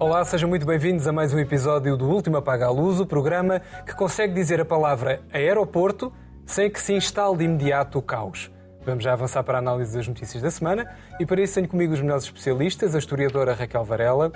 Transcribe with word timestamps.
Olá, 0.00 0.24
sejam 0.24 0.48
muito 0.48 0.64
bem-vindos 0.64 1.06
a 1.06 1.12
mais 1.12 1.34
um 1.34 1.38
episódio 1.38 1.94
do 1.94 2.08
Último 2.08 2.38
Apaga 2.38 2.64
a 2.64 2.70
Luz, 2.70 2.98
o 2.98 3.04
programa 3.04 3.60
que 3.84 3.94
consegue 3.94 4.32
dizer 4.32 4.58
a 4.58 4.64
palavra 4.64 5.20
aeroporto 5.30 6.10
sem 6.46 6.70
que 6.70 6.80
se 6.80 6.94
instale 6.94 7.36
de 7.36 7.44
imediato 7.44 7.98
o 7.98 8.02
caos. 8.02 8.50
Vamos 8.82 9.04
já 9.04 9.12
avançar 9.12 9.42
para 9.44 9.58
a 9.58 9.60
análise 9.60 9.94
das 9.94 10.08
notícias 10.08 10.42
da 10.42 10.50
semana 10.50 10.90
e 11.20 11.26
para 11.26 11.42
isso 11.42 11.56
tenho 11.56 11.68
comigo 11.68 11.92
os 11.92 12.00
melhores 12.00 12.24
especialistas, 12.24 12.94
a 12.94 12.98
historiadora 12.98 13.52
Raquel 13.52 13.84
Varela, 13.84 14.32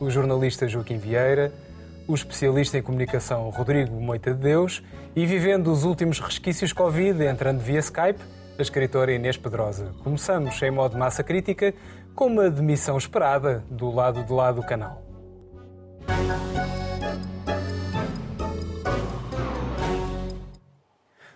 o 0.00 0.08
jornalista 0.08 0.66
Joaquim 0.66 0.96
Vieira, 0.96 1.52
o 2.08 2.14
especialista 2.14 2.78
em 2.78 2.82
comunicação 2.82 3.50
Rodrigo 3.50 4.00
Moita 4.00 4.32
de 4.32 4.40
Deus 4.40 4.82
e 5.14 5.26
vivendo 5.26 5.70
os 5.70 5.84
últimos 5.84 6.18
resquícios 6.18 6.72
Covid 6.72 7.22
entrando 7.26 7.60
via 7.60 7.80
Skype, 7.80 8.20
a 8.58 8.62
escritora 8.62 9.12
Inês 9.12 9.36
Pedrosa. 9.36 9.92
Começamos 10.02 10.62
em 10.62 10.70
modo 10.70 10.96
massa 10.96 11.22
crítica 11.22 11.74
com 12.14 12.26
uma 12.26 12.48
demissão 12.48 12.96
esperada 12.96 13.64
do 13.68 13.90
lado 13.90 14.22
de 14.22 14.32
lá 14.32 14.52
do 14.52 14.62
canal. 14.62 15.02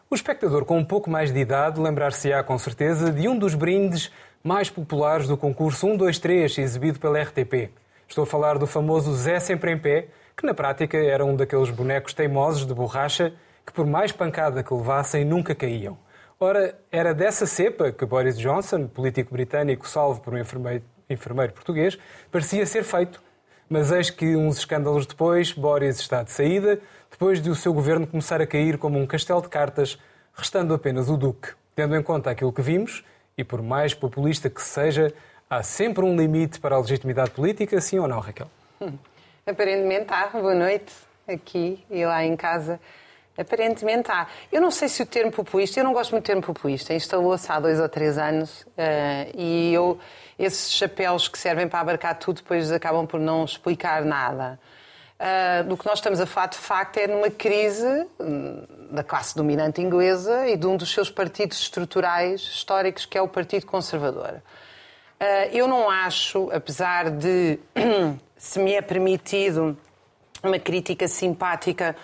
O 0.08 0.14
espectador 0.14 0.64
com 0.64 0.78
um 0.78 0.84
pouco 0.84 1.10
mais 1.10 1.32
de 1.32 1.40
idade 1.40 1.80
lembrar-se-á 1.80 2.42
com 2.42 2.56
certeza 2.56 3.12
de 3.12 3.28
um 3.28 3.36
dos 3.36 3.54
brindes 3.54 4.10
mais 4.42 4.70
populares 4.70 5.26
do 5.26 5.36
concurso 5.36 5.86
1, 5.86 5.96
2, 5.96 6.18
3, 6.18 6.58
exibido 6.58 6.98
pela 6.98 7.20
RTP. 7.20 7.70
Estou 8.06 8.22
a 8.22 8.26
falar 8.26 8.56
do 8.56 8.66
famoso 8.66 9.12
Zé 9.14 9.40
Sempre 9.40 9.72
em 9.72 9.78
Pé, 9.78 10.08
que 10.36 10.46
na 10.46 10.54
prática 10.54 10.96
era 10.96 11.24
um 11.24 11.34
daqueles 11.34 11.70
bonecos 11.70 12.14
teimosos 12.14 12.64
de 12.64 12.72
borracha 12.72 13.34
que, 13.66 13.72
por 13.72 13.86
mais 13.86 14.12
pancada 14.12 14.62
que 14.62 14.72
levassem, 14.72 15.24
nunca 15.24 15.54
caíam. 15.54 15.98
Ora, 16.40 16.78
era 16.92 17.12
dessa 17.12 17.46
cepa 17.46 17.90
que 17.90 18.06
Boris 18.06 18.38
Johnson, 18.38 18.86
político 18.86 19.32
britânico 19.32 19.88
salvo 19.88 20.20
por 20.20 20.34
um 20.34 20.38
enfermeiro, 20.38 20.84
enfermeiro 21.10 21.52
português, 21.52 21.98
parecia 22.30 22.64
ser 22.64 22.84
feito. 22.84 23.20
Mas 23.68 23.90
eis 23.90 24.08
que, 24.08 24.36
uns 24.36 24.58
escândalos 24.58 25.04
depois, 25.04 25.52
Boris 25.52 25.98
está 25.98 26.22
de 26.22 26.30
saída, 26.30 26.80
depois 27.10 27.42
de 27.42 27.50
o 27.50 27.56
seu 27.56 27.74
governo 27.74 28.06
começar 28.06 28.40
a 28.40 28.46
cair 28.46 28.78
como 28.78 29.00
um 29.00 29.04
castelo 29.06 29.42
de 29.42 29.48
cartas, 29.48 29.98
restando 30.32 30.72
apenas 30.72 31.10
o 31.10 31.16
Duque. 31.16 31.48
Tendo 31.74 31.96
em 31.96 32.02
conta 32.04 32.30
aquilo 32.30 32.52
que 32.52 32.62
vimos, 32.62 33.04
e 33.36 33.42
por 33.42 33.60
mais 33.60 33.92
populista 33.92 34.48
que 34.48 34.62
seja, 34.62 35.12
há 35.50 35.60
sempre 35.64 36.04
um 36.04 36.16
limite 36.16 36.60
para 36.60 36.76
a 36.76 36.78
legitimidade 36.78 37.32
política, 37.32 37.80
sim 37.80 37.98
ou 37.98 38.06
não, 38.06 38.20
Raquel? 38.20 38.48
Aparentemente 39.44 40.06
há. 40.12 40.28
Boa 40.28 40.54
noite, 40.54 40.94
aqui 41.26 41.84
e 41.90 42.06
lá 42.06 42.24
em 42.24 42.36
casa. 42.36 42.78
Aparentemente 43.38 44.10
há. 44.10 44.26
Eu 44.50 44.60
não 44.60 44.70
sei 44.70 44.88
se 44.88 45.00
o 45.00 45.06
termo 45.06 45.30
populista, 45.30 45.78
eu 45.78 45.84
não 45.84 45.92
gosto 45.92 46.10
muito 46.10 46.24
do 46.24 46.26
termo 46.26 46.42
populista, 46.42 46.92
instalou-se 46.92 47.50
há 47.50 47.60
dois 47.60 47.78
ou 47.78 47.88
três 47.88 48.18
anos 48.18 48.62
uh, 48.62 49.30
e 49.32 49.72
eu, 49.72 49.96
esses 50.36 50.72
chapéus 50.72 51.28
que 51.28 51.38
servem 51.38 51.68
para 51.68 51.78
abarcar 51.78 52.18
tudo 52.18 52.38
depois 52.38 52.72
acabam 52.72 53.06
por 53.06 53.20
não 53.20 53.44
explicar 53.44 54.04
nada. 54.04 54.58
Uh, 55.20 55.64
do 55.68 55.76
que 55.76 55.86
nós 55.86 55.98
estamos 55.98 56.20
a 56.20 56.26
falar, 56.26 56.46
de 56.48 56.58
facto, 56.58 56.96
é 56.96 57.06
numa 57.06 57.30
crise 57.30 58.06
hum, 58.20 58.64
da 58.90 59.04
classe 59.04 59.36
dominante 59.36 59.80
inglesa 59.80 60.48
e 60.48 60.56
de 60.56 60.66
um 60.66 60.76
dos 60.76 60.92
seus 60.92 61.10
partidos 61.10 61.60
estruturais 61.60 62.40
históricos, 62.40 63.04
que 63.04 63.18
é 63.18 63.22
o 63.22 63.28
Partido 63.28 63.66
Conservador. 63.66 64.34
Uh, 65.20 65.50
eu 65.52 65.66
não 65.68 65.88
acho, 65.88 66.50
apesar 66.52 67.10
de 67.10 67.58
se 68.36 68.58
me 68.58 68.74
é 68.74 68.82
permitido 68.82 69.76
uma 70.42 70.58
crítica 70.58 71.08
simpática 71.08 71.96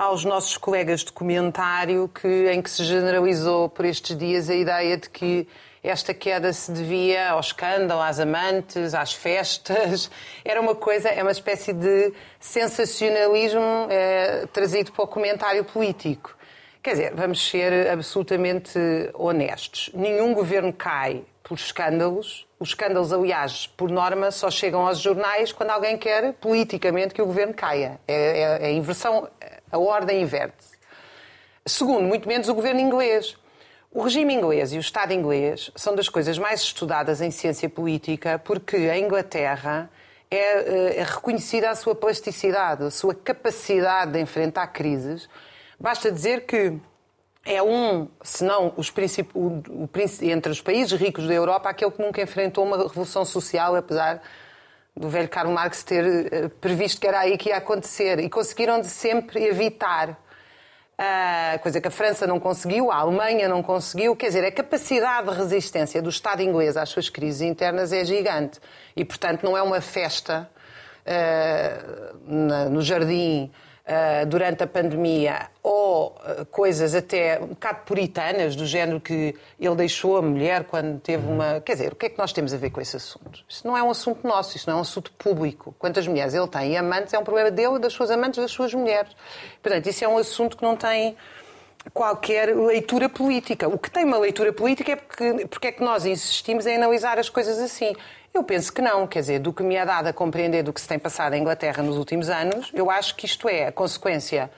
aos 0.00 0.24
nossos 0.24 0.56
colegas 0.56 1.00
de 1.00 1.12
comentário 1.12 2.08
que, 2.08 2.50
em 2.50 2.62
que 2.62 2.70
se 2.70 2.82
generalizou 2.84 3.68
por 3.68 3.84
estes 3.84 4.16
dias 4.16 4.48
a 4.48 4.54
ideia 4.54 4.96
de 4.96 5.10
que 5.10 5.46
esta 5.82 6.14
queda 6.14 6.50
se 6.54 6.72
devia 6.72 7.28
ao 7.32 7.40
escândalo, 7.40 8.00
às 8.00 8.18
amantes, 8.18 8.94
às 8.94 9.12
festas. 9.12 10.10
Era 10.42 10.58
uma 10.58 10.74
coisa, 10.74 11.10
é 11.10 11.20
uma 11.20 11.30
espécie 11.30 11.74
de 11.74 12.14
sensacionalismo 12.38 13.88
é, 13.90 14.46
trazido 14.50 14.90
para 14.90 15.04
o 15.04 15.06
comentário 15.06 15.64
político. 15.64 16.34
Quer 16.82 16.92
dizer, 16.92 17.14
vamos 17.14 17.46
ser 17.46 17.90
absolutamente 17.90 18.78
honestos. 19.12 19.90
Nenhum 19.92 20.32
governo 20.32 20.72
cai 20.72 21.22
por 21.42 21.56
escândalos. 21.56 22.46
Os 22.58 22.70
escândalos, 22.70 23.12
aliás, 23.12 23.66
por 23.66 23.90
norma, 23.90 24.30
só 24.30 24.50
chegam 24.50 24.86
aos 24.86 24.98
jornais 24.98 25.52
quando 25.52 25.70
alguém 25.70 25.98
quer 25.98 26.32
politicamente 26.34 27.12
que 27.12 27.20
o 27.20 27.26
governo 27.26 27.52
caia. 27.52 28.00
É, 28.08 28.14
é, 28.14 28.42
é 28.62 28.66
a 28.68 28.70
inversão, 28.70 29.28
a 29.70 29.78
ordem 29.78 30.22
inverte. 30.22 30.66
Segundo, 31.66 32.02
muito 32.02 32.26
menos 32.26 32.48
o 32.48 32.54
governo 32.54 32.80
inglês. 32.80 33.36
O 33.92 34.02
regime 34.02 34.32
inglês 34.34 34.72
e 34.72 34.76
o 34.76 34.80
Estado 34.80 35.12
inglês 35.12 35.70
são 35.74 35.94
das 35.94 36.08
coisas 36.08 36.38
mais 36.38 36.60
estudadas 36.60 37.20
em 37.20 37.30
ciência 37.30 37.68
política 37.68 38.38
porque 38.38 38.76
a 38.76 38.96
Inglaterra 38.96 39.90
é, 40.30 40.36
eh, 40.36 41.00
é 41.00 41.02
reconhecida 41.02 41.70
a 41.70 41.74
sua 41.74 41.94
plasticidade, 41.94 42.84
a 42.84 42.90
sua 42.90 43.14
capacidade 43.14 44.12
de 44.12 44.20
enfrentar 44.20 44.68
crises. 44.68 45.28
Basta 45.78 46.12
dizer 46.12 46.46
que 46.46 46.78
é 47.44 47.62
um, 47.62 48.06
se 48.22 48.44
não 48.44 48.72
os 48.76 48.92
o, 49.34 49.46
o, 49.84 49.88
entre 50.22 50.52
os 50.52 50.60
países 50.60 50.92
ricos 50.92 51.26
da 51.26 51.34
Europa, 51.34 51.68
aquele 51.68 51.90
que 51.90 52.02
nunca 52.02 52.22
enfrentou 52.22 52.64
uma 52.64 52.76
revolução 52.76 53.24
social, 53.24 53.74
apesar 53.74 54.22
do 54.96 55.08
velho 55.08 55.28
Karl 55.28 55.50
Marx 55.50 55.82
ter 55.82 56.04
eh, 56.32 56.48
previsto 56.60 57.00
que 57.00 57.06
era 57.06 57.20
aí 57.20 57.38
que 57.38 57.48
ia 57.48 57.56
acontecer. 57.56 58.18
E 58.20 58.28
conseguiram 58.28 58.80
de 58.80 58.88
sempre 58.88 59.44
evitar. 59.44 60.18
Uh, 61.00 61.58
coisa 61.60 61.80
que 61.80 61.88
a 61.88 61.90
França 61.90 62.26
não 62.26 62.38
conseguiu, 62.38 62.92
a 62.92 62.96
Alemanha 62.96 63.48
não 63.48 63.62
conseguiu. 63.62 64.14
Quer 64.14 64.26
dizer, 64.26 64.44
a 64.44 64.52
capacidade 64.52 65.30
de 65.30 65.34
resistência 65.34 66.02
do 66.02 66.10
Estado 66.10 66.42
inglês 66.42 66.76
às 66.76 66.90
suas 66.90 67.08
crises 67.08 67.40
internas 67.40 67.90
é 67.90 68.04
gigante. 68.04 68.60
E, 68.94 69.02
portanto, 69.02 69.42
não 69.42 69.56
é 69.56 69.62
uma 69.62 69.80
festa 69.80 70.50
uh, 71.06 72.18
na, 72.26 72.64
no 72.66 72.82
jardim 72.82 73.50
durante 74.28 74.62
a 74.62 74.66
pandemia 74.66 75.48
ou 75.62 76.08
uh, 76.08 76.46
coisas 76.46 76.94
até 76.94 77.40
um 77.40 77.48
bocado 77.48 77.80
puritanas, 77.84 78.54
do 78.54 78.66
género 78.66 79.00
que 79.00 79.34
ele 79.58 79.74
deixou 79.74 80.16
a 80.16 80.22
mulher 80.22 80.64
quando 80.64 81.00
teve 81.00 81.26
uma. 81.26 81.60
Quer 81.60 81.72
dizer, 81.72 81.92
o 81.92 81.96
que 81.96 82.06
é 82.06 82.08
que 82.08 82.18
nós 82.18 82.32
temos 82.32 82.54
a 82.54 82.56
ver 82.56 82.70
com 82.70 82.80
esse 82.80 82.96
assunto? 82.96 83.44
Isso 83.48 83.66
não 83.66 83.76
é 83.76 83.82
um 83.82 83.90
assunto 83.90 84.26
nosso, 84.26 84.56
isso 84.56 84.68
não 84.68 84.76
é 84.76 84.78
um 84.78 84.82
assunto 84.82 85.12
público. 85.12 85.74
Quantas 85.78 86.06
mulheres 86.06 86.34
ele 86.34 86.48
tem 86.48 86.72
e 86.72 86.76
amantes 86.76 87.12
é 87.12 87.18
um 87.18 87.24
problema 87.24 87.50
dele, 87.50 87.78
das 87.78 87.92
suas 87.92 88.10
amantes, 88.10 88.40
das 88.40 88.50
suas 88.50 88.72
mulheres. 88.72 89.10
Portanto, 89.62 89.86
isso 89.86 90.04
é 90.04 90.08
um 90.08 90.18
assunto 90.18 90.56
que 90.56 90.62
não 90.62 90.76
tem 90.76 91.16
qualquer 91.92 92.54
leitura 92.54 93.08
política. 93.08 93.68
O 93.68 93.78
que 93.78 93.90
tem 93.90 94.04
uma 94.04 94.18
leitura 94.18 94.52
política 94.52 94.92
é 94.92 94.96
porque, 94.96 95.46
porque 95.46 95.68
é 95.68 95.72
que 95.72 95.82
nós 95.82 96.04
insistimos 96.04 96.66
em 96.66 96.76
analisar 96.76 97.18
as 97.18 97.28
coisas 97.28 97.58
assim. 97.58 97.94
Eu 98.32 98.44
penso 98.44 98.72
que 98.72 98.80
não, 98.80 99.06
quer 99.06 99.20
dizer, 99.20 99.38
do 99.40 99.52
que 99.52 99.62
me 99.62 99.74
é 99.74 99.84
dado 99.84 100.06
a 100.06 100.12
compreender 100.12 100.62
do 100.62 100.72
que 100.72 100.80
se 100.80 100.86
tem 100.86 100.98
passado 100.98 101.34
em 101.34 101.40
Inglaterra 101.40 101.82
nos 101.82 101.96
últimos 101.96 102.28
anos, 102.28 102.70
eu 102.72 102.90
acho 102.90 103.16
que 103.16 103.26
isto 103.26 103.48
é 103.48 103.66
a 103.66 103.72
consequência 103.72 104.50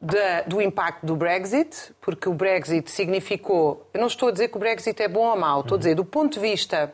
de, 0.00 0.42
do 0.46 0.60
impacto 0.60 1.06
do 1.06 1.14
Brexit, 1.14 1.92
porque 2.00 2.28
o 2.28 2.34
Brexit 2.34 2.90
significou. 2.90 3.88
Eu 3.94 4.00
não 4.00 4.08
estou 4.08 4.28
a 4.28 4.32
dizer 4.32 4.48
que 4.48 4.56
o 4.56 4.60
Brexit 4.60 5.00
é 5.02 5.08
bom 5.08 5.26
ou 5.26 5.36
mau, 5.36 5.60
estou 5.60 5.76
a 5.76 5.78
dizer 5.78 5.94
do 5.94 6.04
ponto 6.04 6.34
de 6.34 6.40
vista 6.40 6.92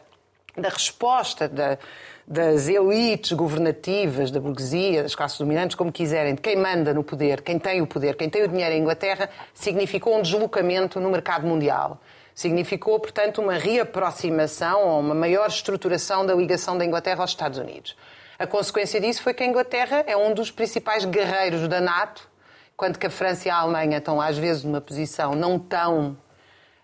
da 0.57 0.69
resposta 0.69 1.49
da, 1.49 1.79
das 2.27 2.69
elites 2.69 3.33
governativas, 3.33 4.31
da 4.31 4.41
burguesia, 4.41 5.03
das 5.03 5.15
classes 5.15 5.39
dominantes, 5.39 5.75
como 5.75 5.93
quiserem, 5.93 6.35
de 6.35 6.41
quem 6.41 6.57
manda 6.57 6.95
no 6.95 7.03
poder, 7.03 7.43
quem 7.43 7.59
tem 7.59 7.83
o 7.83 7.87
poder, 7.87 8.17
quem 8.17 8.31
tem 8.31 8.45
o 8.45 8.49
dinheiro 8.49 8.75
em 8.75 8.81
Inglaterra, 8.81 9.29
significou 9.53 10.17
um 10.17 10.23
deslocamento 10.23 11.01
no 11.01 11.11
mercado 11.11 11.47
mundial. 11.47 12.01
Significou, 12.35 12.99
portanto, 12.99 13.43
uma 13.43 13.55
reaproximação 13.55 14.89
ou 14.89 15.01
uma 15.01 15.15
maior 15.15 15.49
estruturação 15.49 16.25
da 16.25 16.35
ligação 16.35 16.79
da 16.79 16.85
Inglaterra 16.85 17.21
aos 17.21 17.31
Estados 17.31 17.59
Unidos. 17.59 17.97
A 18.39 18.47
consequência 18.47 19.01
disso 19.01 19.23
foi 19.23 19.35
que 19.35 19.43
a 19.43 19.47
Inglaterra 19.47 20.03
é 20.07 20.17
um 20.17 20.33
dos 20.33 20.51
principais 20.51 21.05
guerreiros 21.05 21.69
da 21.69 21.81
NATO, 21.81 22.29
quando 22.77 22.99
que 22.99 23.07
a 23.07 23.11
França 23.11 23.49
e 23.49 23.51
a 23.51 23.57
Alemanha 23.57 23.99
estão, 23.99 24.21
às 24.21 24.39
vezes, 24.39 24.65
numa 24.65 24.81
posição 24.81 25.35
não 25.35 25.59
tão 25.59 26.17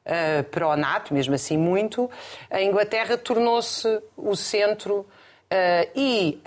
uh, 0.05 0.45
pró-NATO, 0.51 1.15
mesmo 1.15 1.35
assim 1.35 1.57
muito, 1.57 2.11
a 2.51 2.63
Inglaterra 2.63 3.17
tornou-se 3.17 4.01
o 4.17 4.37
centro 4.37 5.07
Uh, 5.51 5.89
e 5.97 6.43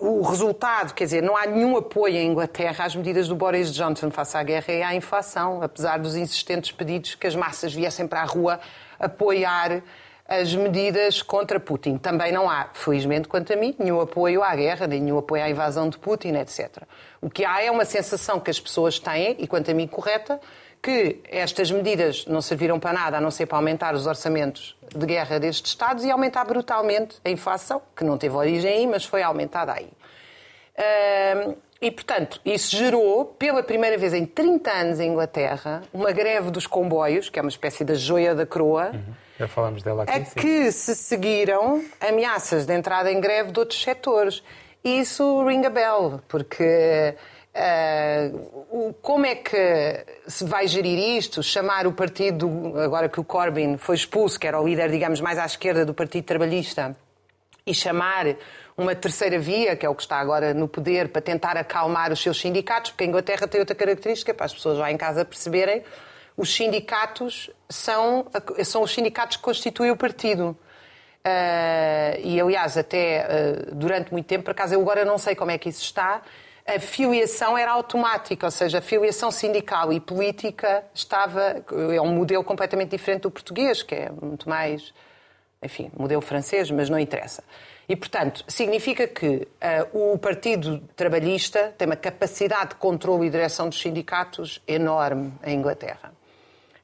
uh, 0.00 0.06
o 0.06 0.22
resultado, 0.22 0.94
quer 0.94 1.04
dizer, 1.04 1.22
não 1.22 1.36
há 1.36 1.44
nenhum 1.44 1.76
apoio 1.76 2.14
em 2.14 2.28
Inglaterra 2.28 2.84
às 2.84 2.94
medidas 2.94 3.26
do 3.26 3.34
Boris 3.34 3.74
Johnson 3.74 4.12
face 4.12 4.36
à 4.36 4.42
guerra 4.44 4.72
e 4.72 4.80
à 4.80 4.94
inflação, 4.94 5.60
apesar 5.60 5.98
dos 5.98 6.14
insistentes 6.14 6.70
pedidos 6.70 7.16
que 7.16 7.26
as 7.26 7.34
massas 7.34 7.74
viessem 7.74 8.06
para 8.06 8.20
a 8.20 8.24
rua 8.24 8.60
apoiar 9.00 9.82
as 10.28 10.54
medidas 10.54 11.20
contra 11.20 11.58
Putin. 11.58 11.98
Também 11.98 12.30
não 12.30 12.48
há, 12.48 12.70
felizmente 12.72 13.26
quanto 13.26 13.52
a 13.52 13.56
mim, 13.56 13.74
nenhum 13.76 14.00
apoio 14.00 14.42
à 14.44 14.54
guerra, 14.54 14.86
nenhum 14.86 15.18
apoio 15.18 15.42
à 15.42 15.50
invasão 15.50 15.88
de 15.88 15.98
Putin, 15.98 16.36
etc. 16.36 16.84
O 17.20 17.28
que 17.28 17.44
há 17.44 17.60
é 17.60 17.72
uma 17.72 17.84
sensação 17.84 18.38
que 18.38 18.50
as 18.50 18.60
pessoas 18.60 19.00
têm, 19.00 19.36
e 19.40 19.48
quanto 19.48 19.70
a 19.70 19.74
mim 19.74 19.88
correta, 19.88 20.40
que 20.82 21.20
estas 21.28 21.70
medidas 21.70 22.26
não 22.26 22.42
serviram 22.42 22.80
para 22.80 22.92
nada 22.92 23.18
a 23.18 23.20
não 23.20 23.30
ser 23.30 23.46
para 23.46 23.58
aumentar 23.58 23.94
os 23.94 24.06
orçamentos 24.06 24.76
de 24.94 25.06
guerra 25.06 25.38
destes 25.38 25.70
Estados 25.70 26.04
e 26.04 26.10
aumentar 26.10 26.44
brutalmente 26.44 27.16
a 27.24 27.30
inflação, 27.30 27.80
que 27.96 28.02
não 28.02 28.18
teve 28.18 28.34
origem 28.34 28.70
aí, 28.70 28.86
mas 28.86 29.04
foi 29.04 29.22
aumentada 29.22 29.72
aí. 29.72 29.88
E, 31.80 31.90
portanto, 31.90 32.40
isso 32.44 32.76
gerou, 32.76 33.24
pela 33.24 33.62
primeira 33.62 33.96
vez 33.96 34.12
em 34.12 34.26
30 34.26 34.70
anos 34.70 35.00
em 35.00 35.10
Inglaterra, 35.10 35.82
uma 35.92 36.12
greve 36.12 36.50
dos 36.50 36.66
comboios, 36.66 37.28
que 37.28 37.38
é 37.38 37.42
uma 37.42 37.48
espécie 37.48 37.84
da 37.84 37.94
joia 37.94 38.34
da 38.34 38.44
coroa, 38.44 38.90
uhum. 38.92 39.14
Já 39.42 39.48
falamos 39.48 39.82
dela 39.82 40.04
aqui, 40.04 40.12
a 40.12 40.24
sim. 40.24 40.34
que 40.38 40.70
se 40.70 40.94
seguiram 40.94 41.84
ameaças 42.00 42.64
de 42.64 42.74
entrada 42.74 43.10
em 43.10 43.20
greve 43.20 43.50
de 43.50 43.58
outros 43.58 43.82
setores. 43.82 44.40
isso 44.84 45.44
ring 45.44 45.64
a 45.64 45.70
bell, 45.70 46.20
porque 46.28 47.16
uh, 47.54 48.94
como 49.00 49.26
é 49.26 49.34
que 49.34 50.04
se 50.26 50.44
vai 50.44 50.66
gerir 50.66 50.98
isto? 51.16 51.42
Chamar 51.42 51.86
o 51.86 51.92
partido, 51.92 52.78
agora 52.78 53.08
que 53.08 53.20
o 53.20 53.24
Corbyn 53.24 53.76
foi 53.76 53.96
expulso, 53.96 54.38
que 54.38 54.46
era 54.46 54.60
o 54.60 54.66
líder, 54.66 54.90
digamos, 54.90 55.20
mais 55.20 55.38
à 55.38 55.44
esquerda 55.44 55.84
do 55.84 55.94
Partido 55.94 56.24
Trabalhista, 56.24 56.96
e 57.66 57.74
chamar 57.74 58.36
uma 58.76 58.94
terceira 58.94 59.38
via, 59.38 59.76
que 59.76 59.86
é 59.86 59.88
o 59.88 59.94
que 59.94 60.02
está 60.02 60.18
agora 60.18 60.54
no 60.54 60.66
poder, 60.66 61.08
para 61.08 61.22
tentar 61.22 61.56
acalmar 61.56 62.12
os 62.12 62.20
seus 62.20 62.40
sindicatos, 62.40 62.90
porque 62.90 63.04
a 63.04 63.06
Inglaterra 63.06 63.46
tem 63.46 63.60
outra 63.60 63.74
característica, 63.74 64.34
para 64.34 64.46
as 64.46 64.54
pessoas 64.54 64.78
lá 64.78 64.90
em 64.90 64.96
casa 64.96 65.24
perceberem, 65.24 65.82
os 66.36 66.54
sindicatos 66.54 67.50
são, 67.68 68.26
são 68.64 68.82
os 68.82 68.92
sindicatos 68.92 69.36
que 69.36 69.42
constituem 69.42 69.90
o 69.90 69.96
partido. 69.96 70.56
Uh, 71.24 72.18
e, 72.24 72.40
aliás, 72.40 72.76
até 72.76 73.26
uh, 73.70 73.74
durante 73.74 74.10
muito 74.10 74.26
tempo, 74.26 74.44
por 74.44 74.50
acaso 74.50 74.74
eu 74.74 74.80
agora 74.80 75.04
não 75.04 75.18
sei 75.18 75.36
como 75.36 75.50
é 75.52 75.58
que 75.58 75.68
isso 75.68 75.82
está, 75.82 76.22
a 76.66 76.78
filiação 76.78 77.58
era 77.58 77.72
automática, 77.72 78.46
ou 78.46 78.50
seja, 78.50 78.78
a 78.78 78.82
filiação 78.82 79.30
sindical 79.30 79.92
e 79.92 80.00
política 80.00 80.84
estava. 80.94 81.64
É 81.94 82.00
um 82.00 82.14
modelo 82.14 82.44
completamente 82.44 82.90
diferente 82.90 83.22
do 83.22 83.30
português, 83.30 83.82
que 83.82 83.94
é 83.94 84.10
muito 84.10 84.48
mais. 84.48 84.94
Enfim, 85.62 85.92
modelo 85.96 86.20
francês, 86.20 86.70
mas 86.70 86.90
não 86.90 86.98
interessa. 86.98 87.44
E, 87.88 87.94
portanto, 87.94 88.44
significa 88.48 89.06
que 89.06 89.46
uh, 89.92 90.12
o 90.12 90.18
Partido 90.18 90.78
Trabalhista 90.96 91.72
tem 91.78 91.86
uma 91.86 91.94
capacidade 91.94 92.70
de 92.70 92.74
controle 92.76 93.26
e 93.26 93.30
direção 93.30 93.68
dos 93.68 93.80
sindicatos 93.80 94.60
enorme 94.66 95.32
em 95.44 95.56
Inglaterra. 95.56 96.12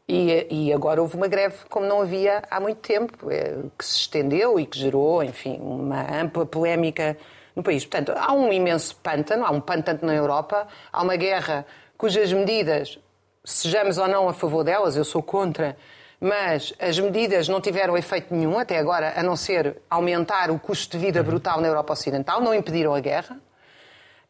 E, 0.08 0.46
e, 0.50 0.72
agora 0.72 1.02
houve 1.02 1.16
uma 1.16 1.28
greve 1.28 1.56
como 1.68 1.86
não 1.86 2.00
havia 2.00 2.42
há 2.50 2.58
muito 2.58 2.78
tempo, 2.78 3.30
eh, 3.30 3.56
que 3.76 3.84
se 3.84 3.96
estendeu 3.96 4.58
e 4.58 4.64
que 4.64 4.78
gerou, 4.78 5.22
enfim, 5.22 5.58
uma 5.60 6.00
ampla 6.22 6.46
polémica 6.46 7.14
no 7.58 7.62
país. 7.62 7.84
Portanto, 7.84 8.16
há 8.16 8.32
um 8.32 8.52
imenso 8.52 8.94
pântano, 8.96 9.44
há 9.44 9.50
um 9.50 9.60
pântano 9.60 9.98
na 10.02 10.14
Europa, 10.14 10.68
há 10.92 11.02
uma 11.02 11.16
guerra 11.16 11.66
cujas 11.98 12.32
medidas, 12.32 12.98
sejamos 13.44 13.98
ou 13.98 14.06
não 14.06 14.28
a 14.28 14.32
favor 14.32 14.62
delas, 14.62 14.96
eu 14.96 15.04
sou 15.04 15.20
contra, 15.20 15.76
mas 16.20 16.72
as 16.78 16.98
medidas 17.00 17.48
não 17.48 17.60
tiveram 17.60 17.96
efeito 17.98 18.32
nenhum 18.32 18.58
até 18.58 18.78
agora, 18.78 19.12
a 19.16 19.22
não 19.24 19.34
ser 19.34 19.76
aumentar 19.90 20.52
o 20.52 20.58
custo 20.58 20.96
de 20.96 21.04
vida 21.04 21.20
brutal 21.20 21.60
na 21.60 21.66
Europa 21.66 21.92
Ocidental, 21.92 22.40
não 22.40 22.54
impediram 22.54 22.94
a 22.94 23.00
guerra. 23.00 23.36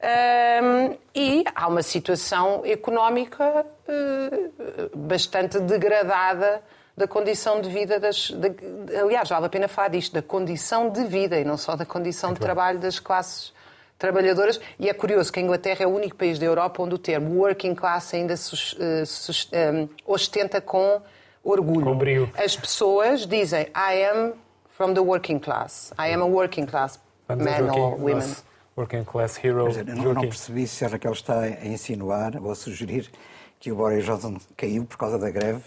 Um, 0.01 0.97
e 1.15 1.45
há 1.55 1.67
uma 1.67 1.83
situação 1.83 2.63
económica 2.65 3.67
uh, 3.67 4.97
bastante 4.97 5.59
degradada 5.59 6.63
da 6.99 7.07
condição 7.07 7.61
de 7.61 7.71
vida 7.71 8.01
das. 8.01 8.31
De, 8.31 8.97
aliás, 8.97 9.29
vale 9.29 9.47
a 9.47 9.49
pena 9.49 9.69
falar 9.69 9.89
disto, 9.89 10.13
da 10.13 10.21
condição 10.21 10.91
de 10.91 11.05
vida 11.05 11.39
e 11.39 11.45
não 11.45 11.57
só 11.57 11.77
da 11.77 11.87
condição 11.87 12.31
Muito 12.31 12.41
de 12.41 12.41
bem. 12.41 12.47
trabalho 12.47 12.79
das 12.81 12.99
classes 12.99 13.53
trabalhadoras. 13.97 14.61
E 14.81 14.89
é 14.89 14.93
curioso 14.93 15.33
que 15.33 15.39
a 15.39 15.43
Inglaterra 15.43 15.85
é 15.85 15.87
o 15.87 15.91
único 15.91 16.17
país 16.17 16.41
da 16.41 16.47
Europa 16.47 16.83
onde 16.83 16.97
o 16.97 16.99
termo 16.99 17.41
working 17.41 17.75
class 17.75 18.13
ainda 18.15 18.37
sus, 18.37 18.73
uh, 18.73 19.07
sus, 19.07 19.49
um, 19.53 19.89
ostenta 20.05 20.61
com 20.61 21.01
orgulho. 21.45 21.87
Com 21.87 21.97
brilho. 21.97 22.31
As 22.37 22.57
pessoas 22.57 23.27
dizem 23.27 23.69
I 23.77 24.05
am 24.05 24.33
from 24.69 24.93
the 24.93 25.01
working 25.01 25.39
class. 25.39 25.93
I 25.97 26.13
am 26.13 26.23
a 26.23 26.27
working 26.27 26.67
class 26.67 27.01
man 27.29 27.71
or 27.71 27.97
women. 27.97 28.35
Working 28.77 29.05
Class 29.05 29.37
Hero. 29.45 29.69
Dizer, 29.69 29.89
eu 29.89 29.97
não, 29.97 30.15
não, 30.15 30.23
percebi 30.23 30.67
se 30.67 30.85
a 30.85 30.89
Raquel 30.89 31.13
está 31.13 31.41
a 31.41 31.67
insinuar 31.67 32.37
ou 32.41 32.51
a 32.51 32.55
sugerir 32.55 33.11
que 33.59 33.73
o 33.73 33.77
Boris 33.77 34.05
Johnson 34.05 34.37
caiu 34.57 34.85
por 34.85 34.97
causa 34.97 35.19
da 35.19 35.31
greve 35.31 35.63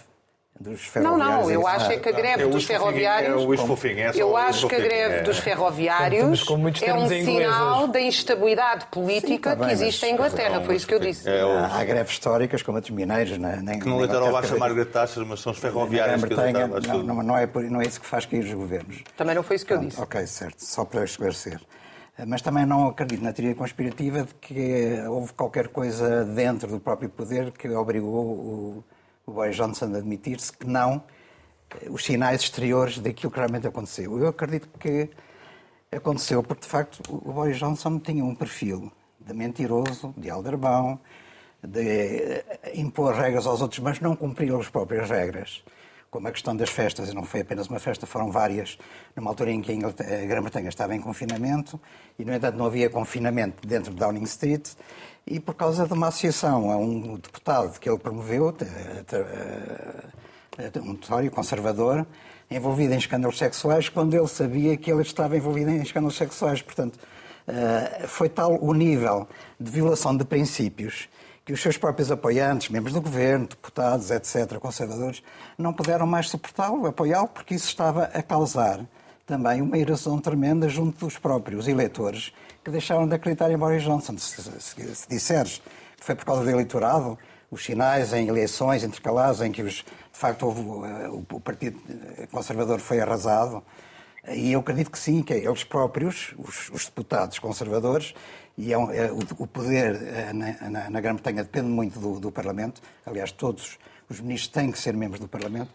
dos 0.59 0.81
ferroviários. 0.81 1.27
Não, 1.27 1.42
não, 1.42 1.51
eu 1.51 1.68
acho 1.68 1.92
é 1.92 1.98
que 1.98 2.09
a 2.09 2.12
greve 2.12 2.44
é 2.44 2.48
dos 2.48 2.65
ferroviários. 2.65 3.42
É 3.42 4.21
eu 4.21 4.38
acho 4.38 4.68
que 4.68 4.75
a 4.75 4.80
greve 4.80 5.21
dos 5.21 5.39
ferroviários 5.39 6.45
é 6.81 6.94
um 6.94 7.07
sinal 7.07 7.88
da 7.88 8.00
instabilidade 8.00 8.86
política 8.88 9.51
Sim, 9.51 9.57
tá 9.57 9.65
que 9.65 9.71
existe 9.71 10.06
em 10.06 10.13
Inglaterra. 10.13 10.62
Foi 10.62 10.75
isso 10.75 10.88
que 10.88 10.94
eu 10.94 11.00
disse. 11.00 11.27
É 11.27 11.44
o... 11.45 11.57
Há 11.57 11.83
greves 11.83 12.12
históricas, 12.12 12.62
como 12.62 12.77
a 12.77 12.81
dos 12.81 12.89
mineiros. 12.89 13.38
Na, 13.38 13.56
na, 13.57 13.80
que 13.80 13.88
não 13.88 13.98
leitaram 13.98 14.27
abaixo 14.27 14.53
a 14.56 14.57
Margaret 14.57 14.86
Thatcher, 14.86 15.25
mas 15.25 15.39
são 15.39 15.51
os 15.51 15.59
ferroviários 15.59 16.24
que 16.24 16.36
não, 16.36 17.04
não, 17.04 17.24
não, 17.24 17.38
é, 17.38 17.50
não 17.69 17.81
é 17.81 17.86
isso 17.86 18.00
que 18.00 18.06
faz 18.06 18.25
cair 18.25 18.44
os 18.44 18.54
governos. 18.54 19.04
Também 19.18 19.36
não 19.36 19.44
foi 19.44 19.56
isso 19.56 19.65
que 19.65 19.74
eu 19.74 19.80
disse. 19.80 20.00
Ok, 20.00 20.25
certo. 20.27 20.63
Só 20.63 20.86
para 20.86 21.04
esclarecer. 21.04 21.59
Mas 22.27 22.42
também 22.42 22.65
não 22.65 22.88
acredito 22.88 23.24
na 23.24 23.33
teoria 23.33 23.56
conspirativa 23.56 24.24
de 24.24 24.33
que 24.36 25.01
houve 25.07 25.33
qualquer 25.33 25.69
coisa 25.69 26.24
dentro 26.25 26.69
do 26.69 26.80
próprio 26.80 27.09
poder 27.09 27.51
que 27.51 27.69
obrigou 27.69 28.25
o, 28.25 28.83
o 29.31 29.33
Boris 29.33 29.56
Johnson 29.56 29.95
admitir-se 29.95 30.51
que 30.51 30.68
não 30.68 31.01
eh, 31.81 31.89
os 31.89 32.04
sinais 32.04 32.42
exteriores 32.42 33.00
daquilo 33.00 33.31
que 33.31 33.39
realmente 33.39 33.66
aconteceu. 33.66 34.19
Eu 34.19 34.28
acredito 34.28 34.68
que 34.78 35.10
aconteceu 35.92 36.44
porque, 36.44 36.63
de 36.63 36.68
facto, 36.68 37.01
o 37.10 37.31
Boris 37.31 37.57
Johnson 37.57 37.98
tinha 38.00 38.24
um 38.24 38.36
perfil 38.36 38.92
de 39.19 39.33
mentiroso, 39.33 40.13
de 40.18 40.30
aldrabão, 40.30 41.00
de 41.63 41.80
eh, 41.80 42.74
impor 42.75 43.16
regras 43.16 43.48
aos 43.48 43.62
outros, 43.62 43.80
mas 43.80 44.00
não 44.00 44.16
cumprir 44.16 44.54
as 44.54 44.69
próprias 44.69 45.10
regras 45.10 45.63
como 46.12 46.28
a 46.28 46.31
questão 46.31 46.54
das 46.54 46.69
festas, 46.69 47.07
e 47.07 47.16
não 47.16 47.24
foi 47.24 47.39
apenas 47.39 47.68
uma 47.68 47.80
festa, 47.80 48.06
foram 48.06 48.30
várias, 48.30 48.78
numa 49.16 49.31
altura 49.31 49.50
em 49.50 49.62
que 49.62 49.72
a 49.72 50.25
Grã-Bretanha 50.25 50.68
estava 50.68 50.94
em 50.94 51.00
confinamento, 51.00 51.80
e, 52.19 52.25
no 52.25 52.33
entanto, 52.33 52.57
não 52.57 52.66
havia 52.66 52.89
confinamento 52.89 53.66
dentro 53.66 53.94
de 53.94 53.98
Downing 53.98 54.24
Street, 54.24 54.72
e 55.25 55.39
por 55.39 55.56
causa 55.56 55.85
de 55.85 55.94
uma 55.94 56.07
associação 56.07 56.71
a 56.71 56.77
um 56.77 57.15
deputado 57.15 57.79
que 57.79 57.89
ele 57.89 57.97
promoveu, 57.97 58.56
um 60.81 60.94
notório 60.94 61.31
conservador, 61.31 62.06
envolvido 62.50 62.94
em 62.94 62.97
escândalos 62.97 63.38
sexuais, 63.38 63.88
quando 63.88 64.13
ele 64.13 64.27
sabia 64.27 64.75
que 64.75 64.91
ele 64.91 65.01
estava 65.01 65.38
envolvido 65.38 65.69
em 65.71 65.81
escândalos 65.81 66.18
sexuais. 66.18 66.62
Portanto, 66.62 67.00
eh, 67.47 68.06
foi 68.07 68.27
tal 68.27 68.57
o 68.62 68.73
nível 68.73 69.27
de 69.59 69.71
violação 69.71 70.15
de 70.15 70.25
princípios 70.25 71.07
que 71.45 71.53
os 71.53 71.62
seus 71.62 71.77
próprios 71.77 72.12
apoiantes, 72.12 72.69
membros 72.69 72.94
do 72.94 73.01
governo, 73.01 73.47
deputados, 73.47 74.12
etc., 74.12 74.59
conservadores, 74.59 75.23
não 75.57 75.73
puderam 75.73 76.06
mais 76.06 76.29
suportá-lo, 76.29 76.85
apoiá-lo, 76.85 77.27
porque 77.29 77.56
isso 77.56 77.68
estava 77.68 78.03
a 78.06 78.21
causar 78.21 78.79
também 79.31 79.62
uma 79.62 79.78
erosão 79.78 80.19
tremenda 80.19 80.68
junto 80.68 81.06
dos 81.06 81.18
próprios 81.18 81.66
eleitores 81.66 82.33
que 82.62 82.69
deixaram 82.69 83.07
de 83.07 83.16
acreditar 83.16 83.50
em 83.50 83.57
Boris 83.57 83.81
Johnson. 83.81 84.18
Se, 84.18 84.42
se, 84.42 84.95
se 84.95 85.07
disseres 85.07 85.62
que 85.98 86.04
foi 86.04 86.16
por 86.16 86.25
causa 86.25 86.44
do 86.44 86.50
eleitorado, 86.50 87.18
os 87.50 87.63
sinais 87.63 88.12
em 88.12 88.28
eleições 88.28 88.83
intercaladas 88.83 89.39
em 89.39 89.50
que, 89.50 89.62
os, 89.62 89.75
de 89.75 89.86
facto, 90.12 90.45
houve, 90.45 90.60
eh, 90.60 91.07
o, 91.07 91.25
o 91.31 91.40
Partido 91.40 91.80
Conservador 92.30 92.81
foi 92.81 93.00
arrasado, 93.00 93.64
e 94.28 94.52
eu 94.52 94.59
acredito 94.59 94.92
que 94.92 95.00
sim, 95.00 95.23
que 95.23 95.31
eles 95.31 95.64
próprios, 95.64 96.35
os, 96.38 96.69
os 96.69 96.85
deputados 96.88 97.40
conservadores, 97.40 98.14
e 98.57 98.73
é, 98.73 98.76
é, 98.76 99.11
o, 99.14 99.19
o, 99.38 99.47
poder 99.47 99.95
é, 99.95 100.33
na, 100.33 100.69
na, 100.69 100.90
na 100.90 101.00
Grã-Bretanha 101.00 101.42
depende 101.42 101.69
muito 101.69 101.97
do, 102.02 102.19
do, 102.19 102.31
Parlamento, 102.33 102.81
aliás, 103.06 103.31
todos 103.31 103.80
os 104.09 104.19
ministros 104.19 104.52
têm 104.52 104.69
que 104.69 104.78
ser 104.78 104.94
membros 104.94 105.21
do 105.21 105.28
Parlamento, 105.30 105.71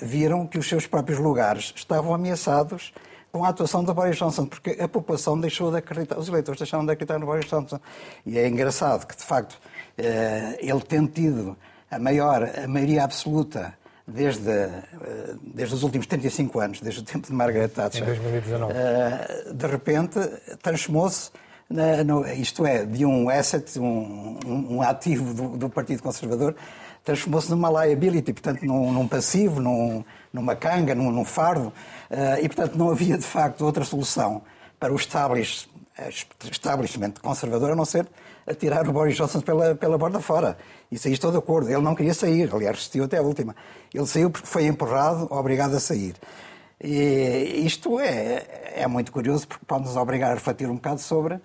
viram 0.00 0.46
que 0.46 0.58
os 0.58 0.68
seus 0.68 0.86
próprios 0.86 1.18
lugares 1.18 1.72
estavam 1.76 2.14
ameaçados 2.14 2.92
com 3.32 3.44
a 3.44 3.48
atuação 3.48 3.82
de 3.82 3.92
Boris 3.92 4.16
Johnson, 4.16 4.44
porque 4.44 4.76
a 4.78 4.86
população 4.86 5.40
deixou 5.40 5.70
de 5.70 5.78
acreditar, 5.78 6.18
os 6.18 6.28
eleitores 6.28 6.58
deixaram 6.58 6.84
de 6.84 6.92
acreditar 6.92 7.18
no 7.18 7.24
Boris 7.24 7.46
Johnson. 7.46 7.80
E 8.26 8.38
é 8.38 8.46
engraçado 8.46 9.06
que, 9.06 9.16
de 9.16 9.22
facto, 9.22 9.54
uh, 9.54 10.56
ele 10.58 10.80
tendo 10.86 11.08
tido 11.08 11.56
a 11.90 11.98
maior, 11.98 12.42
a 12.62 12.68
maioria 12.68 13.02
absoluta 13.02 13.72
desde, 14.06 14.50
uh, 14.50 15.38
desde 15.42 15.74
os 15.74 15.82
últimos 15.82 16.06
35 16.06 16.60
anos, 16.60 16.80
desde 16.80 17.00
o 17.00 17.04
tempo 17.04 17.26
de 17.26 17.32
Margaret 17.32 17.68
Thatcher, 17.68 18.02
em 18.02 18.06
2019. 18.06 18.74
de 19.54 19.66
repente 19.66 20.20
transformou-se 20.62 21.30
isto 22.36 22.66
é, 22.66 22.84
de 22.84 23.06
um 23.06 23.30
asset, 23.30 23.78
um, 23.78 24.38
um 24.44 24.82
ativo 24.82 25.32
do, 25.32 25.56
do, 25.56 25.70
Partido 25.70 26.02
Conservador, 26.02 26.54
transformou-se 27.04 27.50
numa 27.50 27.84
liability, 27.84 28.32
portanto, 28.32 28.62
num, 28.64 28.92
num 28.92 29.08
passivo, 29.08 29.60
num, 29.60 30.04
numa 30.32 30.54
canga, 30.54 30.94
num, 30.94 31.10
num 31.10 31.24
fardo, 31.24 31.68
uh, 31.68 32.38
e, 32.42 32.48
portanto, 32.48 32.76
não 32.76 32.90
havia, 32.90 33.18
de 33.18 33.24
facto, 33.24 33.64
outra 33.64 33.84
solução 33.84 34.42
para 34.78 34.92
o 34.92 34.96
establish, 34.96 35.68
establishment 36.50 37.14
conservador 37.22 37.72
a 37.72 37.76
não 37.76 37.84
ser 37.84 38.06
atirar 38.46 38.88
o 38.88 38.92
Boris 38.92 39.16
Johnson 39.16 39.40
pela, 39.40 39.74
pela 39.74 39.96
borda 39.96 40.20
fora. 40.20 40.56
Isso 40.90 41.08
aí 41.08 41.14
estou 41.14 41.30
de 41.30 41.38
acordo. 41.38 41.70
Ele 41.70 41.80
não 41.80 41.94
queria 41.94 42.14
sair, 42.14 42.50
aliás, 42.52 42.76
resistiu 42.76 43.04
até 43.04 43.18
a 43.18 43.22
última. 43.22 43.54
Ele 43.92 44.06
saiu 44.06 44.30
porque 44.30 44.46
foi 44.46 44.66
empurrado, 44.66 45.28
obrigado 45.30 45.74
a 45.76 45.80
sair. 45.80 46.14
E 46.82 47.62
isto 47.64 48.00
é, 48.00 48.72
é 48.74 48.86
muito 48.88 49.12
curioso 49.12 49.46
porque 49.46 49.64
pode-nos 49.64 49.96
obrigar 49.96 50.32
a 50.32 50.34
refletir 50.34 50.68
um 50.68 50.74
bocado 50.74 51.00
sobre 51.00 51.40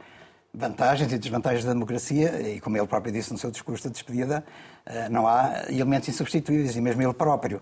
vantagens 0.58 1.14
e 1.14 1.18
desvantagens 1.18 1.64
da 1.64 1.72
democracia, 1.72 2.42
e 2.42 2.60
como 2.60 2.76
ele 2.78 2.88
próprio 2.88 3.14
disse 3.14 3.32
no 3.32 3.38
seu 3.38 3.52
discurso 3.52 3.88
de 3.88 3.94
despedida, 3.94 4.44
eh, 4.86 5.08
não 5.10 5.28
há 5.28 5.66
elementos 5.70 6.10
insubstituíveis, 6.10 6.76
e 6.76 6.82
mesmo 6.82 7.02
ele 7.02 7.14
próprio, 7.14 7.62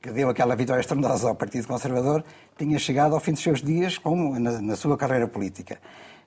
que 0.00 0.12
deu 0.12 0.30
aquela 0.30 0.54
vitória 0.54 0.80
estrondosa 0.80 1.28
ao 1.28 1.34
Partido 1.34 1.66
Conservador, 1.66 2.24
tinha 2.56 2.78
chegado 2.78 3.14
ao 3.14 3.20
fim 3.20 3.32
dos 3.32 3.42
seus 3.42 3.60
dias 3.60 3.98
como 3.98 4.38
na, 4.38 4.60
na 4.62 4.76
sua 4.76 4.96
carreira 4.96 5.26
política. 5.26 5.78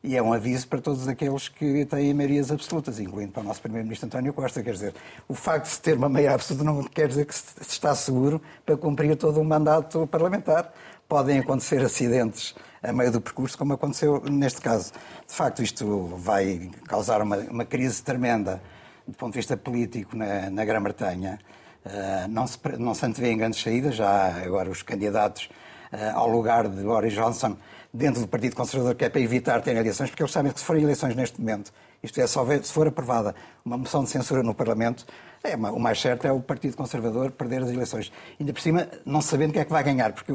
E 0.03 0.15
é 0.15 0.21
um 0.21 0.31
aviso 0.31 0.67
para 0.67 0.79
todos 0.79 1.07
aqueles 1.07 1.49
que 1.49 1.85
têm 1.85 2.13
maiorias 2.13 2.51
absolutas, 2.51 2.99
incluindo 2.99 3.31
para 3.33 3.41
o 3.41 3.45
nosso 3.45 3.61
Primeiro-Ministro 3.61 4.07
António 4.07 4.33
Costa. 4.33 4.63
Quer 4.63 4.73
dizer, 4.73 4.93
o 5.27 5.33
facto 5.33 5.65
de 5.65 5.71
se 5.71 5.81
ter 5.81 5.97
uma 5.97 6.07
maioria 6.07 6.35
absoluta 6.35 6.63
não 6.63 6.83
quer 6.83 7.07
dizer 7.07 7.25
que 7.25 7.35
se 7.35 7.53
está 7.61 7.93
seguro 7.93 8.41
para 8.65 8.77
cumprir 8.77 9.15
todo 9.17 9.39
um 9.39 9.43
mandato 9.43 10.07
parlamentar. 10.07 10.73
Podem 11.07 11.39
acontecer 11.39 11.81
acidentes 11.83 12.55
a 12.81 12.93
meio 12.93 13.11
do 13.11 13.21
percurso, 13.21 13.57
como 13.57 13.73
aconteceu 13.73 14.21
neste 14.29 14.61
caso. 14.61 14.91
De 15.27 15.33
facto, 15.33 15.61
isto 15.61 16.07
vai 16.17 16.71
causar 16.87 17.21
uma, 17.21 17.37
uma 17.37 17.65
crise 17.65 18.01
tremenda 18.01 18.61
do 19.07 19.17
ponto 19.17 19.33
de 19.33 19.39
vista 19.39 19.57
político 19.57 20.15
na, 20.15 20.49
na 20.49 20.65
Grã-Bretanha. 20.65 21.39
Uh, 21.85 22.27
não, 22.29 22.45
se, 22.45 22.59
não 22.77 22.93
se 22.93 23.05
antevêem 23.05 23.37
grandes 23.37 23.61
saídas, 23.61 23.95
já 23.95 24.43
agora 24.43 24.69
os 24.69 24.83
candidatos 24.83 25.49
uh, 25.91 26.17
ao 26.17 26.29
lugar 26.29 26.67
de 26.67 26.83
Boris 26.83 27.13
Johnson 27.13 27.57
dentro 27.93 28.21
do 28.21 28.27
Partido 28.27 28.55
Conservador, 28.55 28.95
que 28.95 29.05
é 29.05 29.09
para 29.09 29.21
evitar 29.21 29.61
ter 29.61 29.75
eleições, 29.75 30.09
porque 30.09 30.21
eles 30.21 30.31
sabem 30.31 30.51
que 30.51 30.59
se 30.59 30.65
forem 30.65 30.83
eleições 30.83 31.15
neste 31.15 31.39
momento, 31.39 31.71
isto 32.03 32.21
é, 32.21 32.27
se 32.27 32.71
for 32.71 32.87
aprovada 32.87 33.35
uma 33.65 33.77
moção 33.77 34.03
de 34.03 34.09
censura 34.09 34.43
no 34.43 34.53
Parlamento, 34.53 35.05
é, 35.43 35.55
o 35.55 35.79
mais 35.79 35.99
certo 35.99 36.27
é 36.27 36.31
o 36.31 36.41
Partido 36.41 36.75
Conservador 36.75 37.31
perder 37.31 37.63
as 37.63 37.69
eleições. 37.69 38.11
Ainda 38.39 38.53
por 38.53 38.61
cima, 38.61 38.87
não 39.05 39.21
sabendo 39.21 39.53
quem 39.53 39.61
é 39.61 39.65
que 39.65 39.71
vai 39.71 39.83
ganhar, 39.83 40.13
porque 40.13 40.31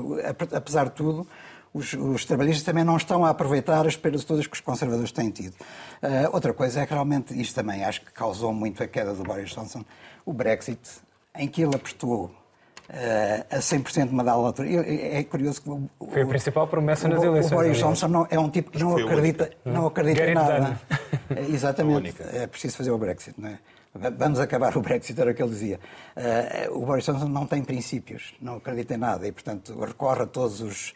apesar 0.54 0.86
de 0.86 0.92
tudo, 0.92 1.26
os, 1.74 1.92
os, 1.92 2.24
trabalhistas 2.24 2.62
também 2.62 2.84
não 2.84 2.96
estão 2.96 3.24
a 3.24 3.30
aproveitar 3.30 3.84
as 3.84 3.96
perdas 3.96 4.24
todas 4.24 4.46
que 4.46 4.54
os 4.54 4.60
conservadores 4.60 5.10
têm 5.10 5.28
tido. 5.30 5.54
Uh, 6.00 6.30
outra 6.32 6.54
coisa 6.54 6.80
é 6.80 6.86
que 6.86 6.92
realmente 6.92 7.38
isto 7.38 7.52
também 7.52 7.84
acho 7.84 8.00
que 8.00 8.12
causou 8.12 8.54
muito 8.54 8.80
a 8.82 8.86
queda 8.86 9.12
do 9.12 9.24
Boris 9.24 9.50
Johnson, 9.50 9.84
o 10.24 10.32
Brexit, 10.32 10.80
em 11.36 11.48
que 11.48 11.62
ele 11.62 11.74
apostou 11.74 12.26
uh, 12.26 12.34
a 13.50 13.58
100% 13.58 14.06
de 14.06 14.12
uma 14.12 14.22
dada 14.22 14.38
altura. 14.38 14.68
É, 14.68 15.18
é 15.18 15.24
curioso 15.24 15.62
que 15.62 15.68
o, 15.68 15.90
Foi 16.12 16.22
a 16.22 16.26
principal 16.26 16.68
promessa 16.68 17.08
nas 17.08 17.20
o, 17.20 17.24
eleições. 17.24 17.52
O 17.52 17.56
Boris 17.56 17.78
Johnson 17.78 18.08
não, 18.08 18.26
é 18.30 18.38
um 18.38 18.48
tipo 18.48 18.70
que 18.70 18.78
não 18.78 18.96
acredita, 18.96 19.50
não 19.64 19.86
acredita 19.86 20.30
em 20.30 20.34
nada. 20.34 20.80
É, 21.34 21.40
exatamente. 21.50 22.14
É 22.34 22.46
preciso 22.46 22.76
fazer 22.76 22.92
o 22.92 22.98
Brexit, 22.98 23.34
não 23.40 23.48
é? 23.48 23.58
Vamos 24.16 24.40
acabar 24.40 24.76
o 24.76 24.80
Brexit, 24.80 25.20
era 25.20 25.30
o 25.30 25.34
que 25.34 25.42
ele 25.42 25.50
dizia. 25.50 25.80
Uh, 26.16 26.78
o 26.78 26.86
Boris 26.86 27.04
Johnson 27.04 27.28
não 27.28 27.46
tem 27.46 27.62
princípios, 27.62 28.34
não 28.40 28.56
acredita 28.56 28.94
em 28.94 28.96
nada 28.96 29.26
e, 29.26 29.32
portanto, 29.32 29.78
recorre 29.80 30.22
a 30.22 30.26
todos 30.26 30.60
os 30.60 30.92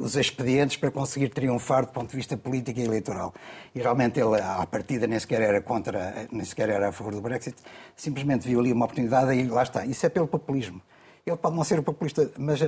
os 0.00 0.16
expedientes 0.16 0.76
para 0.76 0.90
conseguir 0.90 1.28
triunfar 1.30 1.86
do 1.86 1.92
ponto 1.92 2.10
de 2.10 2.16
vista 2.16 2.36
político 2.36 2.78
e 2.80 2.84
eleitoral. 2.84 3.34
E 3.74 3.80
realmente 3.80 4.20
ele, 4.20 4.40
à 4.40 4.66
partida, 4.66 5.06
nem 5.06 5.18
sequer 5.18 5.42
era 5.42 5.60
contra, 5.60 6.26
nem 6.30 6.44
sequer 6.44 6.68
era 6.68 6.88
a 6.88 6.92
favor 6.92 7.14
do 7.14 7.20
Brexit, 7.20 7.56
simplesmente 7.96 8.46
viu 8.46 8.60
ali 8.60 8.72
uma 8.72 8.84
oportunidade 8.84 9.32
e 9.34 9.46
lá 9.46 9.62
está. 9.62 9.84
Isso 9.84 10.04
é 10.06 10.08
pelo 10.08 10.26
populismo. 10.26 10.80
Ele 11.26 11.36
pode 11.36 11.56
não 11.56 11.64
ser 11.64 11.80
o 11.80 11.82
populista, 11.82 12.30
mas 12.38 12.60
uh, 12.60 12.66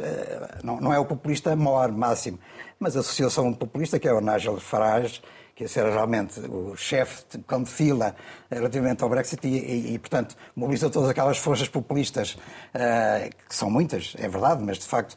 não, 0.65 0.81
não, 0.81 0.93
é 0.93 0.99
o 0.99 1.05
populista 1.05 1.55
maior, 1.55 1.93
máximo, 1.93 2.41
mas 2.81 2.97
associou-se 2.97 3.39
a 3.39 3.43
um 3.43 3.55
populista 3.55 4.01
que 4.01 4.09
é 4.09 4.13
o 4.13 4.21
Nigel 4.21 4.59
Farage, 4.59 5.23
que 5.55 5.63
esse 5.63 5.79
era 5.79 5.91
realmente 5.91 6.41
o 6.41 6.77
chefe 6.77 7.25
de 7.31 7.45
cão 7.45 7.63
de 7.63 7.71
fila 7.71 8.17
relativamente 8.51 9.03
ao 9.03 9.09
Brexit 9.09 9.47
e, 9.47 9.59
e, 9.59 9.95
e, 9.95 9.99
portanto, 10.01 10.37
mobilizou 10.57 10.91
todas 10.91 11.09
aquelas 11.09 11.39
forças 11.39 11.69
populistas, 11.69 12.35
uh, 12.75 13.31
que 13.49 13.55
são 13.55 13.71
muitas, 13.71 14.15
é 14.19 14.29
verdade, 14.29 14.63
mas 14.63 14.79
de 14.79 14.87
facto, 14.87 15.17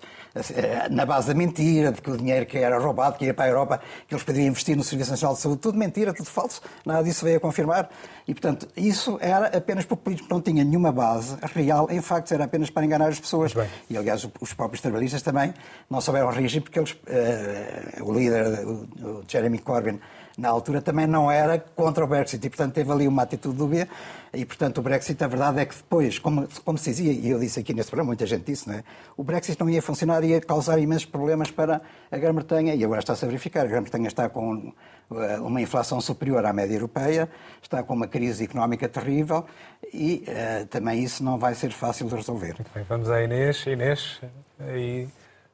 na 0.90 1.06
base 1.06 1.28
da 1.28 1.34
mentira, 1.34 1.92
de 1.92 2.02
que 2.02 2.10
o 2.10 2.18
dinheiro 2.18 2.46
que 2.46 2.58
era 2.58 2.80
roubado, 2.80 3.18
que 3.18 3.26
ia 3.26 3.34
para 3.34 3.46
a 3.46 3.48
Europa, 3.50 3.82
que 4.08 4.14
eles 4.14 4.24
poderiam 4.24 4.48
investir 4.48 4.78
no 4.78 4.84
Serviço 4.84 5.12
Nacional 5.12 5.36
de 5.36 5.42
Saúde, 5.42 5.60
tudo 5.60 5.78
mentira, 5.78 6.14
tudo 6.14 6.30
falso, 6.30 6.62
nada 6.86 7.04
disso 7.04 7.26
veio 7.26 7.38
a 7.38 7.40
confirmar. 7.40 7.90
E, 8.28 8.34
portanto, 8.34 8.68
isso 8.78 9.18
era 9.22 9.48
apenas 9.58 9.86
populismo, 9.86 10.28
não 10.30 10.42
tinha 10.42 10.64
nenhuma 10.64 10.92
base 10.92 11.36
real. 11.54 11.88
Em 11.90 12.02
factos, 12.02 12.32
era 12.32 12.46
apenas 12.46 12.70
para 12.70 12.86
enganar 12.86 13.10
as 13.10 13.20
pessoas. 13.20 13.54
E, 13.90 13.98
aliás, 13.98 14.28
os 14.40 14.54
próprios 14.54 14.82
trabalhistas 14.82 15.22
também 15.22 15.54
não 15.90 16.00
souberam 16.00 16.30
reagir, 16.30 16.62
porque 16.62 16.80
eles, 16.80 16.92
uh, 16.92 18.04
o 18.04 18.14
líder, 18.14 18.66
o 18.66 19.24
Jeremy 19.28 19.60
Corbyn, 19.60 20.00
na 20.38 20.50
altura 20.50 20.82
também 20.82 21.08
não 21.08 21.32
era 21.32 21.60
contra 21.60 22.04
o 22.04 22.08
Brexit 22.08 22.46
e, 22.46 22.50
portanto, 22.50 22.74
teve 22.74 22.92
ali 22.92 23.08
uma 23.08 23.24
atitude 23.24 23.56
dúbia. 23.56 23.88
E, 24.34 24.46
portanto, 24.46 24.78
o 24.78 24.82
Brexit, 24.82 25.22
a 25.24 25.28
verdade 25.28 25.60
é 25.60 25.66
que 25.66 25.76
depois, 25.76 26.18
como, 26.18 26.48
como 26.64 26.78
se 26.78 26.92
dizia, 26.92 27.12
e 27.12 27.30
eu 27.30 27.40
disse 27.40 27.60
aqui 27.60 27.74
neste 27.74 27.90
programa, 27.90 28.08
muita 28.08 28.26
gente 28.26 28.46
disse, 28.46 28.68
não 28.68 28.76
é? 28.76 28.84
o 29.18 29.24
Brexit 29.24 29.60
não 29.60 29.70
ia 29.70 29.82
funcionar, 29.82 30.24
ia 30.24 30.40
causar 30.40 30.80
imensos 30.80 31.06
problemas 31.06 31.52
para 31.52 31.82
a 32.10 32.18
Grã-Bretanha, 32.18 32.74
e 32.74 32.84
agora 32.84 33.00
está-se 33.00 33.26
a 33.26 33.28
verificar. 33.28 33.66
A 33.66 33.68
Grã-Bretanha 33.68 34.08
está 34.08 34.30
com 34.30 34.72
eh, 35.12 35.40
uma 35.40 35.62
inflação 35.62 36.00
superior 36.00 36.46
à 36.46 36.54
média 36.54 36.76
europeia, 36.76 37.30
está 37.62 37.84
com 37.84 37.94
uma 37.94 38.08
crise 38.08 38.46
económica 38.46 38.88
terrível 38.88 39.46
e 39.94 40.24
uh, 40.28 40.66
também 40.68 41.04
isso 41.04 41.22
não 41.24 41.38
vai 41.38 41.54
ser 41.54 41.72
fácil 41.72 42.08
de 42.08 42.16
resolver. 42.16 42.54
Muito 42.54 42.72
bem, 42.74 42.84
vamos 42.88 43.10
à 43.10 43.22
Inês. 43.22 43.66
Inês, 43.66 44.22
aí 44.60 45.10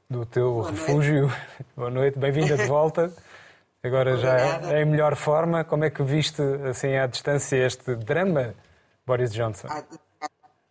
do 0.08 0.26
teu 0.26 0.54
Boa 0.54 0.72
refúgio. 0.72 1.22
Noite. 1.22 1.42
Boa 1.76 1.90
noite, 1.90 2.20
bem-vinda 2.20 2.56
de 2.56 2.66
volta. 2.66 3.12
Agora 3.84 4.18
já 4.18 4.38
é 4.72 4.82
em 4.82 4.86
melhor 4.86 5.16
forma. 5.16 5.64
Como 5.64 5.84
é 5.84 5.90
que 5.90 6.04
viste, 6.04 6.42
assim, 6.70 6.96
à 6.96 7.08
distância, 7.08 7.56
este 7.56 7.96
drama, 7.96 8.56
Boris 9.06 9.32
Johnson? 9.32 9.68
À, 9.68 9.84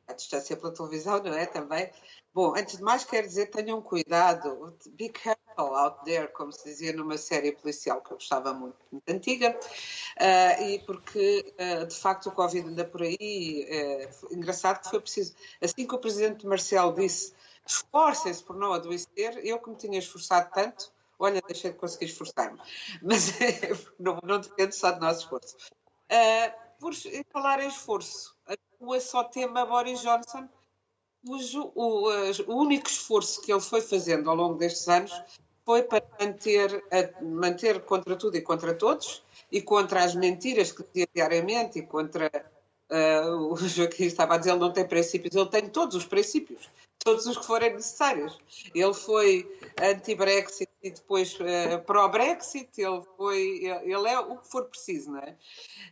à 0.09 0.13
distância 0.13 0.57
pela 0.57 0.73
televisão, 0.73 1.23
não 1.23 1.33
é? 1.33 1.47
Também. 1.47 1.91
Bom, 2.35 2.55
antes 2.55 2.77
de 2.77 2.83
mais, 2.83 3.05
quero 3.05 3.27
dizer, 3.27 3.47
tenham 3.47 3.81
cuidado. 3.81 4.77
Be 4.91 5.09
careful 5.09 5.75
out 5.75 6.05
there, 6.05 6.29
como 6.29 6.53
se 6.53 6.65
dizia 6.65 6.93
numa 6.93 7.17
série 7.17 7.53
policial 7.53 8.03
que 8.03 8.13
eu 8.13 8.17
gostava 8.17 8.53
muito, 8.53 8.77
muito 8.93 9.09
antiga. 9.09 9.59
Uh, 10.21 10.63
e 10.63 10.79
porque, 10.81 11.55
uh, 11.59 11.87
de 11.87 11.95
facto, 11.95 12.27
o 12.27 12.33
Covid 12.33 12.69
anda 12.69 12.85
por 12.85 13.03
aí. 13.03 13.67
Uh, 14.21 14.35
engraçado 14.35 14.83
que 14.83 14.91
foi 14.91 15.01
preciso. 15.01 15.35
Assim 15.63 15.87
que 15.87 15.95
o 15.95 15.99
presidente 15.99 16.47
Marcelo 16.47 16.95
disse 16.95 17.33
esforcem-se 17.67 18.43
por 18.43 18.57
não 18.57 18.73
adoecer, 18.73 19.41
eu 19.45 19.59
que 19.59 19.71
me 19.71 19.77
tinha 19.77 19.99
esforçado 19.99 20.51
tanto, 20.55 20.93
olha, 21.18 21.42
deixei 21.46 21.73
de 21.73 21.78
conseguir 21.78 22.06
esforçar-me. 22.06 22.58
Mas 23.02 23.32
não, 23.99 24.18
não, 24.23 24.40
depende 24.40 24.75
só 24.75 24.92
do 24.92 25.00
nosso 25.00 25.20
esforço. 25.20 25.56
Uh, 26.11 26.66
por 26.78 26.92
falar 27.32 27.62
em 27.62 27.68
esforço, 27.68 28.37
a 28.46 28.54
rua 28.80 29.00
só 29.00 29.25
tema 29.25 29.64
Boris 29.64 30.00
Johnson, 30.00 30.49
cujo 31.26 31.73
o, 31.75 32.08
o, 32.46 32.54
único 32.54 32.88
esforço 32.88 33.40
que 33.42 33.52
ele 33.52 33.61
foi 33.61 33.80
fazendo 33.80 34.30
ao 34.30 34.37
longo 34.37 34.54
destes 34.54 34.87
anos 34.88 35.12
foi 35.64 35.82
para 35.82 36.04
manter, 36.20 36.85
a, 36.92 37.23
manter 37.25 37.80
contra 37.80 38.14
tudo 38.14 38.37
e 38.37 38.42
contra 38.42 38.75
todos, 38.75 39.25
e 39.50 39.61
contra 39.61 40.04
as 40.04 40.14
mentiras 40.14 40.70
que 40.70 40.85
dizia 40.85 41.08
diariamente, 41.12 41.80
e 41.80 41.82
contra 41.82 42.30
uh, 42.90 43.52
o 43.52 43.56
Joaquim 43.66 44.04
estava 44.04 44.35
a 44.35 44.38
dizer, 44.38 44.50
ele 44.50 44.61
não 44.61 44.73
tem 44.73 44.87
princípios, 44.87 45.35
ele 45.35 45.49
tem 45.49 45.68
todos 45.68 45.96
os 45.96 46.04
princípios 46.04 46.70
todos 47.06 47.25
os 47.26 47.38
que 47.38 47.46
forem 47.46 47.73
necessários. 47.73 48.37
Ele 48.75 48.92
foi 48.92 49.49
anti-Brexit 49.80 50.68
e 50.87 50.90
depois 50.90 51.35
uh, 51.40 51.83
pró-Brexit, 51.85 52.81
ele, 52.81 53.02
foi, 53.16 53.64
ele 53.83 54.09
é 54.09 54.21
o 54.21 54.38
que 54.38 54.49
for 54.49 54.66
preciso, 54.66 55.11
não 55.11 55.19
é? 55.19 55.37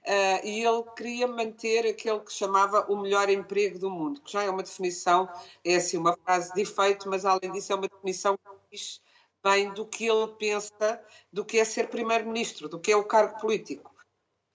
Uh, 0.06 0.46
e 0.46 0.64
ele 0.64 0.84
queria 0.96 1.26
manter 1.26 1.86
aquele 1.86 2.20
que 2.20 2.32
chamava 2.32 2.86
o 2.88 2.96
melhor 2.96 3.28
emprego 3.28 3.78
do 3.78 3.90
mundo, 3.90 4.20
que 4.20 4.32
já 4.32 4.44
é 4.44 4.50
uma 4.50 4.62
definição, 4.62 5.28
é 5.64 5.76
assim, 5.76 5.98
uma 5.98 6.16
frase 6.24 6.54
de 6.54 6.62
efeito, 6.62 7.08
mas 7.08 7.24
além 7.24 7.50
disso 7.50 7.72
é 7.72 7.76
uma 7.76 7.88
definição 7.88 8.36
que 8.36 8.76
diz 8.76 9.00
bem 9.42 9.72
do 9.72 9.84
que 9.84 10.06
ele 10.06 10.28
pensa, 10.38 11.02
do 11.32 11.44
que 11.44 11.58
é 11.58 11.64
ser 11.64 11.88
primeiro-ministro, 11.88 12.68
do 12.68 12.78
que 12.78 12.92
é 12.92 12.96
o 12.96 13.04
cargo 13.04 13.40
político. 13.40 13.92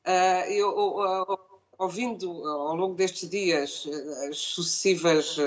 Uh, 0.08 0.50
eu, 0.50 1.38
ouvindo 1.78 2.48
ao 2.48 2.76
longo 2.76 2.96
destes 2.96 3.30
dias 3.30 3.88
as 4.30 4.38
sucessivas 4.38 5.38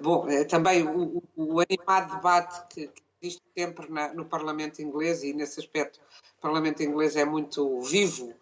bom, 0.00 0.26
também 0.48 0.86
o, 0.86 1.22
o, 1.36 1.60
animado 1.60 2.16
debate 2.16 2.66
que, 2.68 2.88
que 2.88 3.02
existe 3.20 3.42
sempre 3.56 3.90
na, 3.90 4.14
no 4.14 4.24
Parlamento 4.24 4.80
inglês, 4.80 5.22
e 5.22 5.32
nesse 5.32 5.60
aspecto 5.60 6.00
o 6.38 6.40
Parlamento 6.40 6.82
inglês 6.82 7.16
é 7.16 7.24
muito 7.24 7.80
vivo 7.80 8.34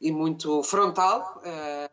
e 0.00 0.10
muito 0.10 0.62
frontal, 0.62 1.42
uh, 1.44 1.90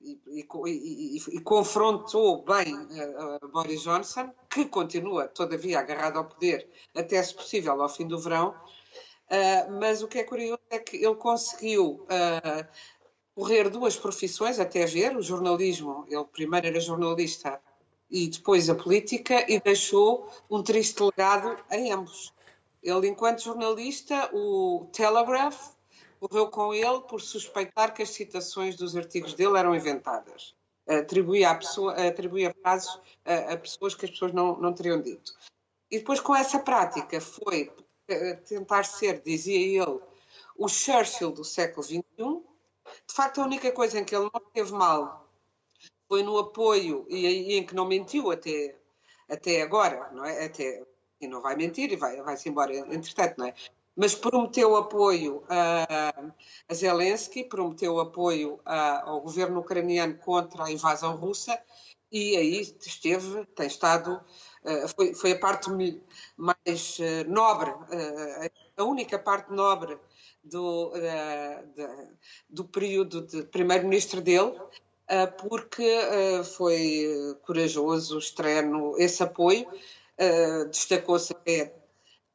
e, 0.00 0.46
e, 0.66 1.16
e, 1.16 1.40
confrontou 1.40 2.44
bem 2.44 2.74
uh, 2.74 3.48
Boris 3.48 3.82
Johnson, 3.82 4.32
que 4.48 4.66
continua, 4.66 5.26
todavia, 5.26 5.80
agarrado 5.80 6.18
ao 6.18 6.24
poder, 6.24 6.68
até 6.94 7.20
se 7.22 7.34
possível 7.34 7.80
ao 7.80 7.88
fim 7.88 8.06
do 8.06 8.18
verão. 8.18 8.54
Uh, 9.30 9.72
mas 9.80 10.02
o 10.02 10.08
que 10.08 10.18
é 10.18 10.24
curioso 10.24 10.60
é 10.70 10.78
que 10.78 10.96
ele 10.96 11.16
conseguiu 11.16 12.06
correr 13.34 13.68
duas 13.68 13.96
profissões 13.96 14.58
até 14.58 14.84
ver, 14.86 15.16
o 15.16 15.22
jornalismo, 15.22 16.04
ele 16.08 16.24
primeiro 16.24 16.66
era 16.66 16.80
jornalista 16.80 17.60
e 18.10 18.28
depois 18.28 18.70
a 18.70 18.74
política 18.74 19.44
e 19.50 19.60
deixou 19.60 20.30
um 20.50 20.62
triste 20.62 21.02
legado 21.02 21.56
a 21.70 21.94
ambos. 21.94 22.32
Ele, 22.82 23.08
enquanto 23.08 23.42
jornalista, 23.42 24.30
o 24.32 24.88
Telegraph 24.92 25.72
morreu 26.20 26.48
com 26.48 26.72
ele 26.72 27.00
por 27.02 27.20
suspeitar 27.20 27.92
que 27.92 28.02
as 28.02 28.10
citações 28.10 28.76
dos 28.76 28.96
artigos 28.96 29.34
dele 29.34 29.58
eram 29.58 29.74
inventadas. 29.74 30.54
Atribuía, 30.86 31.50
a 31.50 31.54
pessoa, 31.54 31.92
atribuía 31.94 32.54
prazos 32.62 32.98
a, 33.24 33.52
a, 33.52 33.56
pessoas 33.56 33.94
que 33.94 34.06
as 34.06 34.10
pessoas 34.10 34.32
não, 34.32 34.56
não 34.56 34.72
teriam 34.72 35.00
dito. 35.00 35.34
E 35.90 35.98
depois, 35.98 36.18
com 36.20 36.34
essa 36.34 36.58
prática, 36.58 37.20
foi 37.20 37.70
eh, 38.08 38.34
tentar 38.36 38.84
ser, 38.84 39.20
dizia 39.20 39.82
ele, 39.82 40.00
o 40.56 40.66
Churchill 40.66 41.30
do 41.30 41.44
século 41.44 41.82
XXI. 41.82 42.02
De 42.16 43.14
facto, 43.14 43.40
a 43.40 43.44
única 43.44 43.70
coisa 43.70 43.98
em 43.98 44.04
que 44.04 44.14
ele 44.14 44.30
não 44.32 44.40
teve 44.52 44.72
mal 44.72 45.27
foi 46.08 46.22
no 46.22 46.38
apoio 46.38 47.06
e, 47.08 47.26
e 47.26 47.58
em 47.58 47.64
que 47.64 47.74
não 47.74 47.86
mentiu 47.86 48.30
até, 48.30 48.74
até 49.28 49.62
agora, 49.62 50.10
não 50.12 50.24
é? 50.24 50.46
Até, 50.46 50.82
e 51.20 51.28
não 51.28 51.42
vai 51.42 51.54
mentir 51.54 51.92
e 51.92 51.96
vai, 51.96 52.20
vai-se 52.22 52.48
embora 52.48 52.74
entretanto, 52.74 53.34
não 53.38 53.46
é? 53.46 53.54
Mas 53.94 54.14
prometeu 54.14 54.76
apoio 54.76 55.42
a, 55.48 56.14
a 56.68 56.74
Zelensky, 56.74 57.44
prometeu 57.44 57.98
apoio 58.00 58.60
a, 58.64 59.02
ao 59.10 59.20
governo 59.20 59.60
ucraniano 59.60 60.16
contra 60.18 60.64
a 60.64 60.72
invasão 60.72 61.16
russa 61.16 61.60
e 62.10 62.36
aí 62.36 62.60
esteve, 62.60 63.44
tem 63.54 63.66
estado, 63.66 64.18
foi, 64.96 65.12
foi 65.14 65.32
a 65.32 65.38
parte 65.38 65.68
mais 66.36 66.98
nobre, 67.26 67.70
a 68.76 68.84
única 68.84 69.18
parte 69.18 69.52
nobre 69.52 69.98
do, 70.42 70.90
do 72.48 72.64
período 72.64 73.26
de 73.26 73.42
primeiro-ministro 73.42 74.22
dele, 74.22 74.58
porque 75.38 76.00
foi 76.56 77.36
corajoso, 77.42 78.18
extremo 78.18 78.94
esse 78.98 79.22
apoio, 79.22 79.66
destacou-se 80.70 81.32
até 81.32 81.74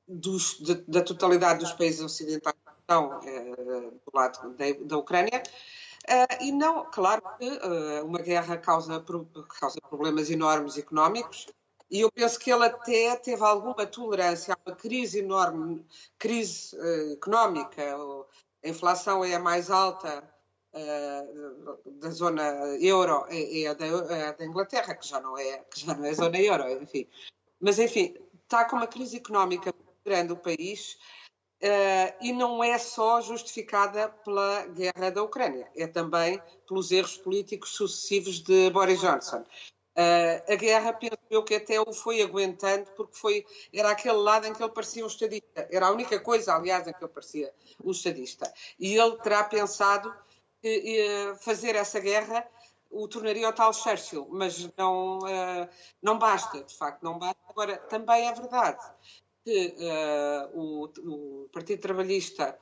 dos, 0.07 0.57
de, 0.59 0.75
da 0.87 1.01
totalidade 1.01 1.59
dos 1.59 1.73
países 1.73 2.01
ocidentais 2.01 2.55
que 2.55 2.81
estão 2.81 3.19
do 3.19 4.11
lado 4.13 4.55
da, 4.55 4.65
da 4.85 4.97
Ucrânia, 4.97 5.43
e 6.41 6.51
não, 6.51 6.85
claro 6.91 7.21
que 7.37 7.49
uma 8.03 8.19
guerra 8.19 8.57
causa, 8.57 9.03
causa 9.59 9.79
problemas 9.89 10.29
enormes 10.29 10.77
económicos, 10.77 11.47
e 11.93 12.01
eu 12.01 12.11
penso 12.11 12.39
que 12.39 12.51
ele 12.51 12.65
até 12.65 13.15
teve 13.17 13.43
alguma 13.43 13.85
tolerância 13.85 14.55
a 14.55 14.57
uma 14.65 14.75
crise 14.75 15.19
enorme, 15.19 15.85
crise 16.17 16.75
uh, 16.75 17.13
económica, 17.13 17.83
a 18.63 18.67
inflação 18.67 19.23
é 19.23 19.35
a 19.35 19.39
mais 19.39 19.69
alta 19.69 20.23
da 21.85 22.09
zona 22.09 22.43
euro, 22.79 23.25
é, 23.29 23.67
a 23.67 23.73
da, 23.73 23.85
é 23.85 24.33
da, 24.33 24.45
Inglaterra, 24.45 24.95
que 24.95 25.07
já, 25.07 25.21
não 25.21 25.37
é, 25.37 25.59
que 25.69 25.85
já 25.85 25.93
não 25.93 26.05
é 26.05 26.13
zona 26.13 26.39
euro, 26.39 26.67
enfim. 26.81 27.07
Mas, 27.59 27.79
enfim, 27.79 28.15
está 28.43 28.65
com 28.65 28.77
uma 28.77 28.87
crise 28.87 29.17
económica 29.17 29.73
grande 30.05 30.33
o 30.33 30.37
país, 30.37 30.97
Uh, 31.63 32.11
e 32.19 32.33
não 32.33 32.61
é 32.61 32.77
só 32.77 33.21
justificada 33.21 34.09
pela 34.09 34.65
guerra 34.65 35.09
da 35.09 35.23
Ucrânia, 35.23 35.71
é 35.77 35.87
também 35.87 36.41
pelos 36.67 36.91
erros 36.91 37.15
políticos 37.15 37.69
sucessivos 37.69 38.41
de 38.41 38.69
Boris 38.69 38.99
Johnson. 38.99 39.45
Uh, 39.95 40.51
a 40.51 40.55
guerra, 40.55 40.91
penso 40.91 41.17
eu, 41.29 41.41
que 41.41 41.55
até 41.55 41.79
o 41.79 41.93
foi 41.93 42.21
aguentando, 42.21 42.91
porque 42.97 43.15
foi, 43.15 43.45
era 43.73 43.91
aquele 43.91 44.17
lado 44.17 44.45
em 44.45 44.53
que 44.53 44.61
ele 44.61 44.73
parecia 44.73 45.05
um 45.05 45.07
estadista. 45.07 45.65
Era 45.71 45.87
a 45.87 45.91
única 45.91 46.19
coisa, 46.19 46.53
aliás, 46.53 46.85
em 46.85 46.91
que 46.91 47.01
ele 47.01 47.13
parecia 47.13 47.53
um 47.81 47.91
estadista. 47.91 48.53
E 48.77 48.97
ele 48.97 49.15
terá 49.19 49.45
pensado 49.45 50.13
que 50.63 51.29
uh, 51.29 51.35
fazer 51.35 51.75
essa 51.75 51.99
guerra 51.99 52.47
o 52.89 53.07
tornaria 53.07 53.49
o 53.49 53.53
tal 53.53 53.73
Churchill, 53.73 54.27
mas 54.29 54.69
não, 54.77 55.17
não 55.99 56.19
basta, 56.19 56.63
de 56.63 56.77
facto, 56.77 57.01
não 57.01 57.17
basta. 57.17 57.41
Agora, 57.49 57.75
também 57.75 58.27
é 58.27 58.31
verdade 58.31 58.85
que 59.43 59.75
uh, 59.77 60.57
o, 60.57 60.85
o, 60.85 61.49
Partido 61.49 61.81
Trabalhista 61.81 62.57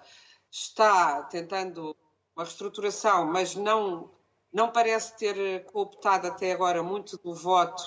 está 0.50 1.24
tentando 1.24 1.96
uma 2.36 2.44
reestruturação, 2.44 3.26
mas 3.26 3.56
não, 3.56 4.12
não 4.52 4.72
parece 4.72 5.16
ter 5.18 5.66
cooptado 5.66 6.28
até 6.28 6.52
agora 6.52 6.82
muito 6.82 7.18
do 7.18 7.34
voto, 7.36 7.84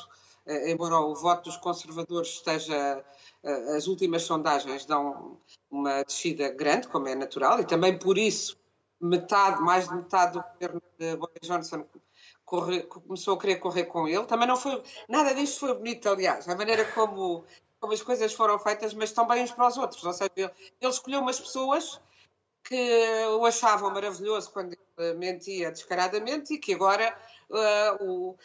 uh, 0.47 0.69
embora 0.69 1.01
o 1.01 1.15
voto 1.15 1.45
dos 1.45 1.57
conservadores 1.57 2.29
esteja. 2.29 3.05
Uh, 3.43 3.77
as 3.77 3.87
últimas 3.87 4.23
sondagens 4.23 4.87
dão 4.87 5.39
uma 5.71 6.03
descida 6.05 6.49
grande, 6.51 6.89
como 6.89 7.09
é 7.09 7.15
natural, 7.15 7.61
e 7.61 7.67
também 7.67 7.99
por 7.99 8.17
isso 8.17 8.57
metade, 9.01 9.61
mais 9.61 9.89
de 9.89 9.95
metade 9.95 10.33
do 10.35 10.45
governo 10.53 10.83
de 10.99 11.17
Boris 11.17 11.41
Johnson 11.43 11.85
corre, 12.45 12.83
começou 12.83 13.35
a 13.35 13.39
querer 13.41 13.57
correr 13.57 13.85
com 13.85 14.07
ele. 14.09 14.25
Também 14.27 14.49
não 14.49 14.57
foi. 14.57 14.83
Nada 15.09 15.35
disto 15.35 15.61
foi 15.61 15.75
bonito, 15.75 16.09
aliás. 16.09 16.49
A 16.49 16.57
maneira 16.57 16.85
como 16.93 17.45
como 17.85 17.93
as 17.93 18.03
coisas 18.03 18.33
foram 18.33 18.59
feitas, 18.59 18.95
mas 18.95 19.13
também 19.13 19.43
uns 19.43 19.51
para 19.53 19.69
os 19.69 19.77
outros. 19.77 20.03
Ou 20.03 20.13
seja, 20.15 20.31
ele, 20.35 20.51
ele 20.81 20.91
escolheu 20.91 21.21
umas 21.21 21.39
pessoas 21.39 22.01
que 22.63 23.27
o 23.39 23.45
achavam 23.45 23.91
maravilhoso 23.91 24.51
quando 24.51 24.75
ele 24.97 25.15
mentia 25.15 25.71
descaradamente 25.71 26.55
e 26.55 26.59
que 26.59 26.73
agora 26.73 27.15
uh, 27.51 28.05
o, 28.05 28.39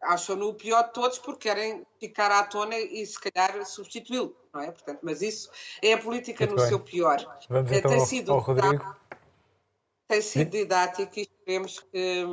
acham-no 0.00 0.50
o 0.50 0.54
pior 0.54 0.84
de 0.84 0.92
todos 0.92 1.18
porque 1.18 1.48
querem 1.48 1.84
ficar 1.98 2.30
à 2.30 2.44
tona 2.44 2.78
e 2.78 3.04
se 3.04 3.18
calhar 3.18 3.66
substituí-lo, 3.66 4.36
não 4.54 4.60
é? 4.60 4.70
Portanto, 4.70 5.00
mas 5.02 5.20
isso 5.20 5.50
é 5.82 5.94
a 5.94 5.98
política 5.98 6.46
Muito 6.46 6.54
no 6.54 6.62
bem. 6.62 6.68
seu 6.68 6.78
pior. 6.78 7.38
Vamos 7.48 7.72
então 7.72 7.90
Tem 7.90 8.06
sido 8.06 8.30
ao, 8.30 8.38
ao 8.38 8.44
Rodrigo 8.44 8.96
tem 10.08 10.22
sido 10.22 10.50
didático 10.50 11.18
e 11.18 11.22
esperemos 11.22 11.80
que. 11.80 12.24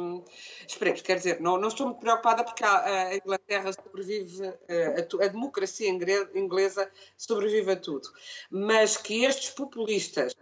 Esperemos, 0.68 1.02
quer 1.02 1.18
dizer, 1.18 1.42
não, 1.42 1.58
não 1.58 1.68
estou 1.68 1.88
muito 1.88 2.00
preocupada 2.00 2.44
porque 2.44 2.64
a, 2.64 3.08
a 3.08 3.16
Inglaterra 3.16 3.72
sobrevive, 3.74 4.48
a, 4.48 5.26
a, 5.26 5.28
democracia 5.28 5.90
inglesa 5.90 6.90
sobrevive 7.18 7.72
a 7.72 7.76
tudo. 7.76 8.10
Mas 8.50 8.98
que 8.98 9.24
estes 9.24 9.50
populistas. 9.50 10.36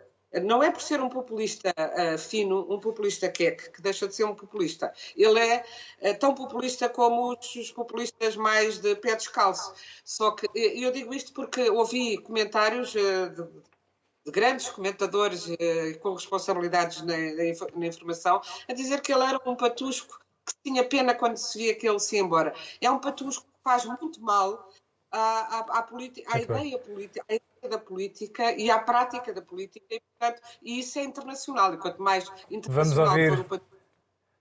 Não 0.44 0.63
é 0.63 0.72
por 0.72 0.82
ser 0.82 1.02
um 1.02 1.10
populista 1.10 1.76
uh, 1.78 2.17
fino, 2.17 2.65
um 2.74 2.80
populista 2.80 3.30
queque, 3.30 3.70
que 3.70 3.82
deixa 3.82 4.08
de 4.08 4.15
ser 4.15 4.24
um 4.24 4.34
populista. 4.34 4.94
Ele 5.13 5.38
é 5.38 5.65
uh, 6.02 6.17
tão 6.20 6.34
populista 6.34 6.88
como 6.88 7.34
os, 7.34 7.54
os, 7.54 7.70
populistas 7.70 8.38
mais 8.38 8.80
de 8.80 8.96
pé 8.96 9.13
descalço. 9.13 9.74
Só 10.06 10.32
que 10.32 10.48
eu 10.56 10.89
digo 10.89 11.13
isto 11.13 11.34
porque 11.34 11.70
ouvi 11.70 12.17
comentários 12.20 12.96
uh, 12.96 13.30
de, 13.30 13.44
de 14.26 14.32
grandes 14.32 14.70
comentadores 14.70 15.50
eh, 15.60 15.94
com 16.02 16.14
responsabilidades 16.14 17.02
na, 17.02 17.16
na, 17.76 17.86
informação, 17.86 18.42
a 18.68 18.74
dizer 18.74 19.02
que 19.02 19.12
ele 19.12 19.24
era 19.24 19.40
um 19.46 19.56
patusco 19.56 20.20
que 20.46 20.54
tinha 20.64 20.84
pena 20.84 21.16
quando 21.16 21.38
se 21.38 21.58
via 21.58 21.76
que 21.76 21.88
ele 21.88 22.00
se 22.00 22.16
ia 22.16 22.22
embora. 22.22 22.54
É 22.80 22.90
um 22.90 23.00
patusco 23.00 23.44
que 23.44 23.60
faz 23.64 23.86
muito 23.86 24.22
mal 24.22 24.70
à, 25.12 25.20
à, 25.20 25.80
à, 25.80 25.88
à 26.34 26.40
ideia 26.40 26.78
política, 26.80 27.26
à 27.28 27.34
ideia 27.34 27.70
da 27.70 27.78
política 27.78 28.52
e 28.54 28.70
à 28.70 28.80
prática 28.80 29.34
da 29.34 29.42
política, 29.42 29.86
e, 29.90 30.00
portanto, 30.00 30.42
e 30.62 30.80
isso 30.80 31.00
é 31.00 31.04
internacional. 31.04 31.74
E 31.74 31.78
quanto 31.78 32.02
mais 32.02 32.32
internacional 32.50 33.16
Vamos 33.16 33.40
ouvir. 33.40 33.62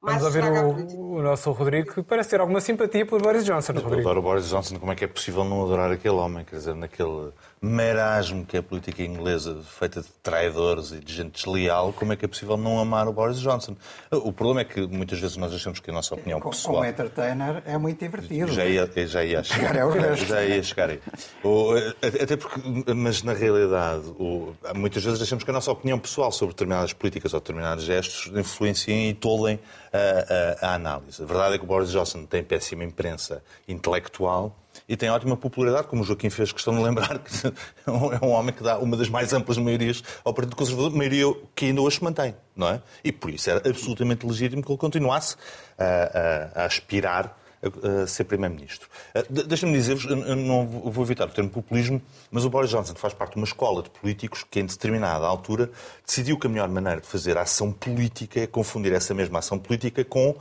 O 0.02 0.06
Vamos 0.06 0.22
ouvir 0.22 0.42
o, 0.42 1.16
o, 1.16 1.22
nosso 1.22 1.52
Rodrigo, 1.52 1.92
que 1.92 2.02
parece 2.02 2.30
ter 2.30 2.40
alguma 2.40 2.58
simpatia 2.58 3.04
por 3.04 3.20
Boris 3.20 3.44
Johnson. 3.44 3.72
Eu 3.74 3.82
Rodrigo. 3.82 4.00
adoro 4.00 4.22
Boris 4.22 4.48
Johnson, 4.48 4.78
como 4.78 4.92
é 4.92 4.94
que 4.94 5.04
é 5.04 5.06
possível 5.06 5.44
não 5.44 5.62
adorar 5.62 5.92
aquele 5.92 6.14
homem? 6.14 6.42
Quer 6.42 6.56
dizer, 6.56 6.74
naquele 6.74 7.32
merasmo 7.60 8.46
que 8.46 8.56
é 8.56 8.60
a 8.60 8.62
política 8.62 9.02
inglesa, 9.02 9.60
feita 9.62 10.00
de 10.00 10.08
traidores 10.22 10.92
e 10.92 11.00
de 11.00 11.12
gente 11.12 11.32
desleal, 11.32 11.92
como 11.92 12.14
é 12.14 12.16
que 12.16 12.24
é 12.24 12.28
possível 12.28 12.56
não 12.56 12.80
amar 12.80 13.06
o 13.08 13.12
Boris 13.12 13.38
Johnson? 13.40 13.76
O 14.10 14.32
problema 14.32 14.62
é 14.62 14.64
que 14.64 14.80
muitas 14.86 15.20
vezes 15.20 15.36
nós 15.36 15.52
achamos 15.52 15.80
que 15.80 15.90
a 15.90 15.92
nossa 15.92 16.14
opinião 16.14 16.40
com, 16.40 16.48
pessoal... 16.48 16.76
Como 16.76 16.86
entertainer 16.86 17.62
é 17.66 17.76
muito 17.76 17.98
divertido. 17.98 18.50
Já 18.50 18.64
ia, 18.64 18.90
já 19.06 19.22
ia 19.22 19.42
chegar. 19.42 19.76
É 19.76 20.16
já 20.16 20.42
ia 20.42 20.62
chegar 20.62 20.88
aí. 20.88 21.00
O, 21.44 21.74
até 22.02 22.38
porque, 22.38 22.62
mas 22.94 23.22
na 23.22 23.34
realidade, 23.34 24.06
o, 24.18 24.54
muitas 24.74 25.04
vezes 25.04 25.20
achamos 25.20 25.44
que 25.44 25.50
a 25.50 25.52
nossa 25.52 25.70
opinião 25.70 25.98
pessoal 25.98 26.32
sobre 26.32 26.54
determinadas 26.54 26.94
políticas 26.94 27.34
ou 27.34 27.40
determinados 27.40 27.84
gestos 27.84 28.32
influenciam 28.34 28.96
e 28.96 29.12
tolem 29.12 29.60
a, 29.92 30.66
a, 30.66 30.70
a 30.70 30.74
análise. 30.74 31.22
A 31.22 31.26
verdade 31.26 31.54
é 31.54 31.58
que 31.58 31.64
o 31.64 31.66
Boris 31.66 31.90
Johnson 31.90 32.24
tem 32.24 32.42
péssima 32.42 32.84
imprensa 32.84 33.42
intelectual 33.66 34.56
e 34.88 34.96
tem 34.96 35.10
ótima 35.10 35.36
popularidade, 35.36 35.88
como 35.88 36.02
o 36.02 36.04
Joaquim 36.04 36.30
fez 36.30 36.52
questão 36.52 36.74
de 36.74 36.82
lembrar 36.82 37.18
que 37.18 37.30
é 37.86 38.24
um 38.24 38.30
homem 38.30 38.54
que 38.54 38.62
dá 38.62 38.78
uma 38.78 38.96
das 38.96 39.08
mais 39.08 39.32
amplas 39.32 39.58
maiorias 39.58 40.02
ao 40.24 40.32
Partido 40.32 40.56
Conservador, 40.56 40.92
maioria 40.92 41.26
que 41.54 41.66
ainda 41.66 41.80
hoje 41.80 41.96
se 41.96 42.04
mantém, 42.04 42.34
não 42.54 42.68
é? 42.68 42.82
E 43.04 43.12
por 43.12 43.30
isso 43.30 43.50
era 43.50 43.68
absolutamente 43.68 44.26
legítimo 44.26 44.62
que 44.62 44.70
ele 44.70 44.78
continuasse 44.78 45.36
a, 45.78 46.54
a, 46.56 46.62
a 46.62 46.64
aspirar 46.66 47.39
a, 47.62 48.06
ser 48.06 48.24
Primeiro-Ministro. 48.24 48.88
Deixa-me 49.28 49.72
dizer-vos, 49.72 50.04
não 50.36 50.66
vou 50.66 51.04
evitar 51.04 51.26
o 51.26 51.30
termo 51.30 51.50
populismo, 51.50 52.00
mas 52.30 52.44
o 52.44 52.50
Boris 52.50 52.70
Johnson 52.70 52.94
faz 52.94 53.12
parte 53.12 53.32
de 53.32 53.38
uma 53.38 53.46
escola 53.46 53.82
de 53.82 53.90
políticos 53.90 54.44
que, 54.48 54.60
em 54.60 54.66
determinada 54.66 55.26
altura, 55.26 55.70
decidiu 56.06 56.38
que 56.38 56.46
a 56.46 56.50
melhor 56.50 56.68
maneira 56.68 57.00
de 57.00 57.06
fazer 57.06 57.36
ação 57.36 57.72
política 57.72 58.40
é 58.40 58.46
confundir 58.46 58.92
essa 58.92 59.14
mesma 59.14 59.38
ação 59.38 59.58
política 59.58 60.04
com 60.04 60.36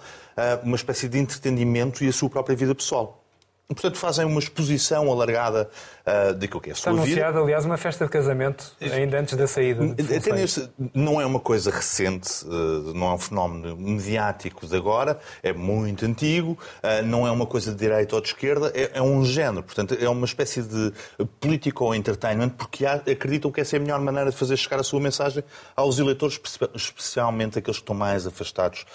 uma 0.64 0.76
espécie 0.76 1.10
de 1.10 1.20
entretenimento 1.20 2.04
e 2.04 2.08
a 2.08 2.14
sua 2.14 2.30
própria 2.30 2.56
vida 2.56 2.74
pessoal. 2.74 3.24
Portanto, 3.68 3.98
fazem 3.98 4.26
uma 4.26 4.40
exposição 4.40 5.12
alargada 5.12 5.70
uh, 6.10 6.34
daquilo 6.34 6.62
que 6.62 6.70
é 6.70 6.74
Está 6.74 6.92
anunciada, 6.92 7.40
aliás, 7.40 7.66
uma 7.66 7.78
festa 7.78 8.06
de 8.06 8.12
casamento 8.12 8.76
ainda 8.82 9.20
antes 9.20 9.36
da 9.36 9.48
saída. 9.48 9.84
Até 10.16 10.34
nesse, 10.34 10.70
não 10.94 11.22
é 11.22 11.26
uma 11.26 11.40
coisa 11.40 11.70
recente, 11.72 12.46
uh, 12.46 12.94
não 12.94 13.08
é 13.08 13.14
um 13.14 13.18
fenómeno 13.18 13.76
mediático 13.76 14.66
de 14.66 14.76
agora, 14.76 15.20
é 15.44 15.54
muito 15.54 16.06
antigo, 16.06 16.58
uh, 16.84 17.06
não 17.06 17.28
é 17.28 17.32
uma 17.32 17.46
coisa 17.46 17.72
de 17.72 17.78
direita 17.78 18.16
ou 18.16 18.22
de 18.22 18.30
esquerda, 18.30 18.72
é, 18.74 18.92
é 18.96 19.02
um 19.02 19.24
género. 19.24 19.64
Portanto, 19.64 19.98
é 20.00 20.10
uma 20.10 20.26
espécie 20.26 20.62
de 20.62 20.94
político 21.40 21.94
entertainment, 21.94 22.50
porque 22.50 22.86
acreditam 22.86 23.52
que 23.52 23.62
essa 23.62 23.76
é 23.76 23.80
a 23.80 23.82
melhor 23.82 24.00
maneira 24.00 24.32
de 24.32 24.36
fazer 24.36 24.58
chegar 24.58 24.80
a 24.80 24.84
sua 24.84 25.00
mensagem 25.00 25.44
aos 25.76 26.00
eleitores, 26.00 26.40
especialmente 26.74 27.60
aqueles 27.60 27.78
que 27.78 27.84
estão 27.84 27.96
mais 27.96 28.26
afastados 28.26 28.86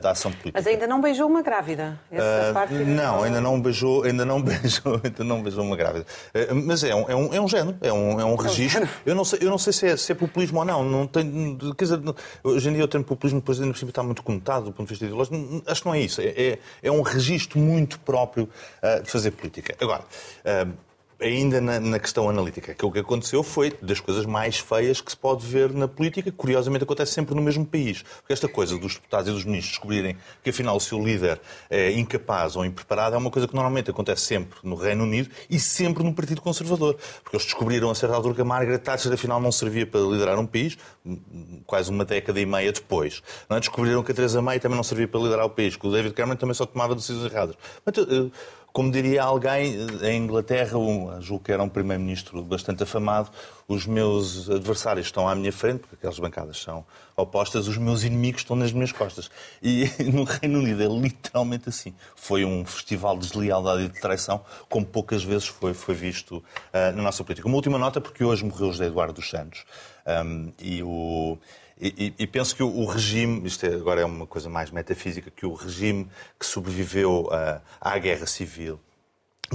da 0.00 0.10
ação 0.10 0.30
política. 0.30 0.58
Mas 0.58 0.66
ainda 0.66 0.86
não 0.86 1.00
beijou 1.00 1.28
uma 1.28 1.42
grávida? 1.42 1.98
Essa 2.10 2.52
parte 2.52 2.74
não, 2.74 3.22
ainda 3.22 3.40
não 3.40 3.60
beijou. 3.60 4.04
Ainda 4.04 4.24
não 4.24 4.40
beijou, 4.42 5.00
ainda 5.02 5.24
não 5.24 5.42
beijou 5.42 5.64
uma 5.64 5.76
grávida. 5.76 6.06
Mas 6.64 6.84
é 6.84 6.94
um, 6.94 7.08
é 7.08 7.16
um, 7.16 7.34
é 7.34 7.40
um 7.40 7.48
género, 7.48 7.76
é 7.80 7.92
um, 7.92 8.20
é 8.20 8.24
um 8.24 8.36
registro. 8.36 8.88
Eu 9.04 9.14
não 9.14 9.24
sei, 9.24 9.38
eu 9.42 9.50
não 9.50 9.58
sei 9.58 9.72
se, 9.72 9.86
é, 9.86 9.96
se 9.96 10.12
é 10.12 10.14
populismo 10.14 10.58
ou 10.58 10.64
não. 10.64 10.84
não 10.84 11.06
tenho, 11.06 11.58
quer 11.74 11.84
dizer, 11.84 12.00
hoje 12.42 12.68
em 12.68 12.72
dia 12.74 12.84
o 12.84 12.88
termo 12.88 13.04
populismo 13.04 13.40
depois 13.40 13.58
por 13.58 13.76
cima 13.76 13.90
está 13.90 14.02
muito 14.02 14.22
conotado 14.22 14.66
do 14.66 14.72
ponto 14.72 14.86
de 14.86 14.92
vista 14.92 15.04
ideológico. 15.04 15.62
Acho 15.66 15.82
que 15.82 15.86
não 15.86 15.94
é 15.94 16.00
isso. 16.00 16.20
É, 16.20 16.26
é, 16.26 16.58
é 16.82 16.90
um 16.90 17.02
registro 17.02 17.58
muito 17.58 17.98
próprio 18.00 18.48
uh, 18.82 19.02
de 19.02 19.10
fazer 19.10 19.30
política. 19.32 19.74
Agora, 19.80 20.02
uh, 20.02 20.87
ainda 21.20 21.60
na, 21.60 21.80
na, 21.80 21.98
questão 21.98 22.28
analítica, 22.28 22.74
que 22.74 22.84
o 22.84 22.92
que 22.92 23.00
aconteceu 23.00 23.42
foi 23.42 23.72
das 23.82 23.98
coisas 24.00 24.24
mais 24.24 24.58
feias 24.58 25.00
que 25.00 25.10
se 25.10 25.16
pode 25.16 25.44
ver 25.44 25.72
na 25.72 25.88
política, 25.88 26.30
que 26.30 26.36
curiosamente 26.36 26.84
acontece 26.84 27.12
sempre 27.12 27.34
no 27.34 27.42
mesmo 27.42 27.66
país. 27.66 28.02
Porque 28.02 28.32
esta 28.32 28.48
coisa 28.48 28.78
dos 28.78 28.94
deputados 28.94 29.28
e 29.28 29.32
dos 29.32 29.44
ministros 29.44 29.72
descobrirem 29.72 30.16
que 30.42 30.50
afinal 30.50 30.76
o 30.76 30.80
seu 30.80 31.02
líder 31.02 31.40
é 31.68 31.92
incapaz 31.92 32.54
ou 32.56 32.64
impreparado 32.64 33.16
é 33.16 33.18
uma 33.18 33.30
coisa 33.30 33.48
que 33.48 33.54
normalmente 33.54 33.90
acontece 33.90 34.22
sempre 34.22 34.58
no 34.62 34.76
Reino 34.76 35.04
Unido 35.04 35.30
e 35.50 35.58
sempre 35.58 36.04
no 36.04 36.14
Partido 36.14 36.40
Conservador. 36.40 36.96
Porque 37.22 37.36
eles 37.36 37.46
descobriram 37.46 37.90
a 37.90 37.94
certa 37.94 38.14
altura 38.14 38.34
que 38.34 38.40
a 38.40 38.44
Margaret 38.44 38.78
Thatcher 38.78 39.12
afinal 39.12 39.40
não 39.40 39.50
servia 39.50 39.86
para 39.86 40.00
liderar 40.00 40.38
um 40.38 40.46
país, 40.46 40.78
quase 41.66 41.90
uma 41.90 42.04
década 42.04 42.40
e 42.40 42.46
meia 42.46 42.72
depois. 42.72 43.22
Não 43.48 43.56
é? 43.56 43.60
Descobriram 43.60 44.02
que 44.04 44.12
a 44.12 44.14
Theresa 44.14 44.40
May 44.40 44.60
também 44.60 44.76
não 44.76 44.84
servia 44.84 45.08
para 45.08 45.20
liderar 45.20 45.46
o 45.46 45.50
país, 45.50 45.76
que 45.76 45.86
o 45.86 45.90
David 45.90 46.14
Cameron 46.14 46.36
também 46.36 46.54
só 46.54 46.64
tomava 46.64 46.94
decisões 46.94 47.32
erradas. 47.32 47.56
Portanto, 47.84 48.32
como 48.78 48.92
diria 48.92 49.24
alguém, 49.24 49.74
em 50.04 50.22
Inglaterra, 50.22 50.78
um, 50.78 51.20
julgo 51.20 51.42
que 51.42 51.50
era 51.50 51.60
um 51.60 51.68
primeiro-ministro 51.68 52.40
bastante 52.44 52.84
afamado, 52.84 53.28
os 53.66 53.84
meus 53.86 54.48
adversários 54.48 55.06
estão 55.06 55.28
à 55.28 55.34
minha 55.34 55.50
frente, 55.50 55.80
porque 55.80 55.96
aquelas 55.96 56.16
bancadas 56.20 56.62
são 56.62 56.86
opostas, 57.16 57.66
os 57.66 57.76
meus 57.76 58.04
inimigos 58.04 58.42
estão 58.42 58.54
nas 58.54 58.70
minhas 58.70 58.92
costas. 58.92 59.32
E 59.60 59.90
no 60.14 60.22
Reino 60.22 60.60
Unido 60.60 60.80
é 60.80 60.86
literalmente 60.86 61.68
assim. 61.68 61.92
Foi 62.14 62.44
um 62.44 62.64
festival 62.64 63.18
de 63.18 63.26
deslealdade 63.26 63.82
e 63.82 63.88
de 63.88 64.00
traição, 64.00 64.44
como 64.68 64.86
poucas 64.86 65.24
vezes 65.24 65.48
foi, 65.48 65.74
foi 65.74 65.96
visto 65.96 66.36
uh, 66.36 66.94
na 66.94 67.02
nossa 67.02 67.24
política. 67.24 67.48
Uma 67.48 67.56
última 67.56 67.78
nota, 67.78 68.00
porque 68.00 68.22
hoje 68.22 68.44
morreu 68.44 68.70
José 68.70 68.86
Eduardo 68.86 69.14
dos 69.14 69.28
Santos. 69.28 69.64
Um, 70.06 70.52
e 70.60 70.84
o 70.84 71.36
e, 71.80 72.14
e, 72.18 72.26
penso 72.26 72.56
que 72.56 72.62
o, 72.62 72.84
regime, 72.84 73.46
isto 73.46 73.64
é, 73.64 73.74
agora 73.74 74.00
é 74.00 74.04
uma 74.04 74.26
coisa 74.26 74.48
mais 74.48 74.70
metafísica, 74.70 75.30
que 75.30 75.46
o 75.46 75.54
regime 75.54 76.08
que 76.38 76.44
sobreviveu 76.44 77.28
à, 77.30 77.60
à 77.80 77.98
guerra 77.98 78.26
civil, 78.26 78.80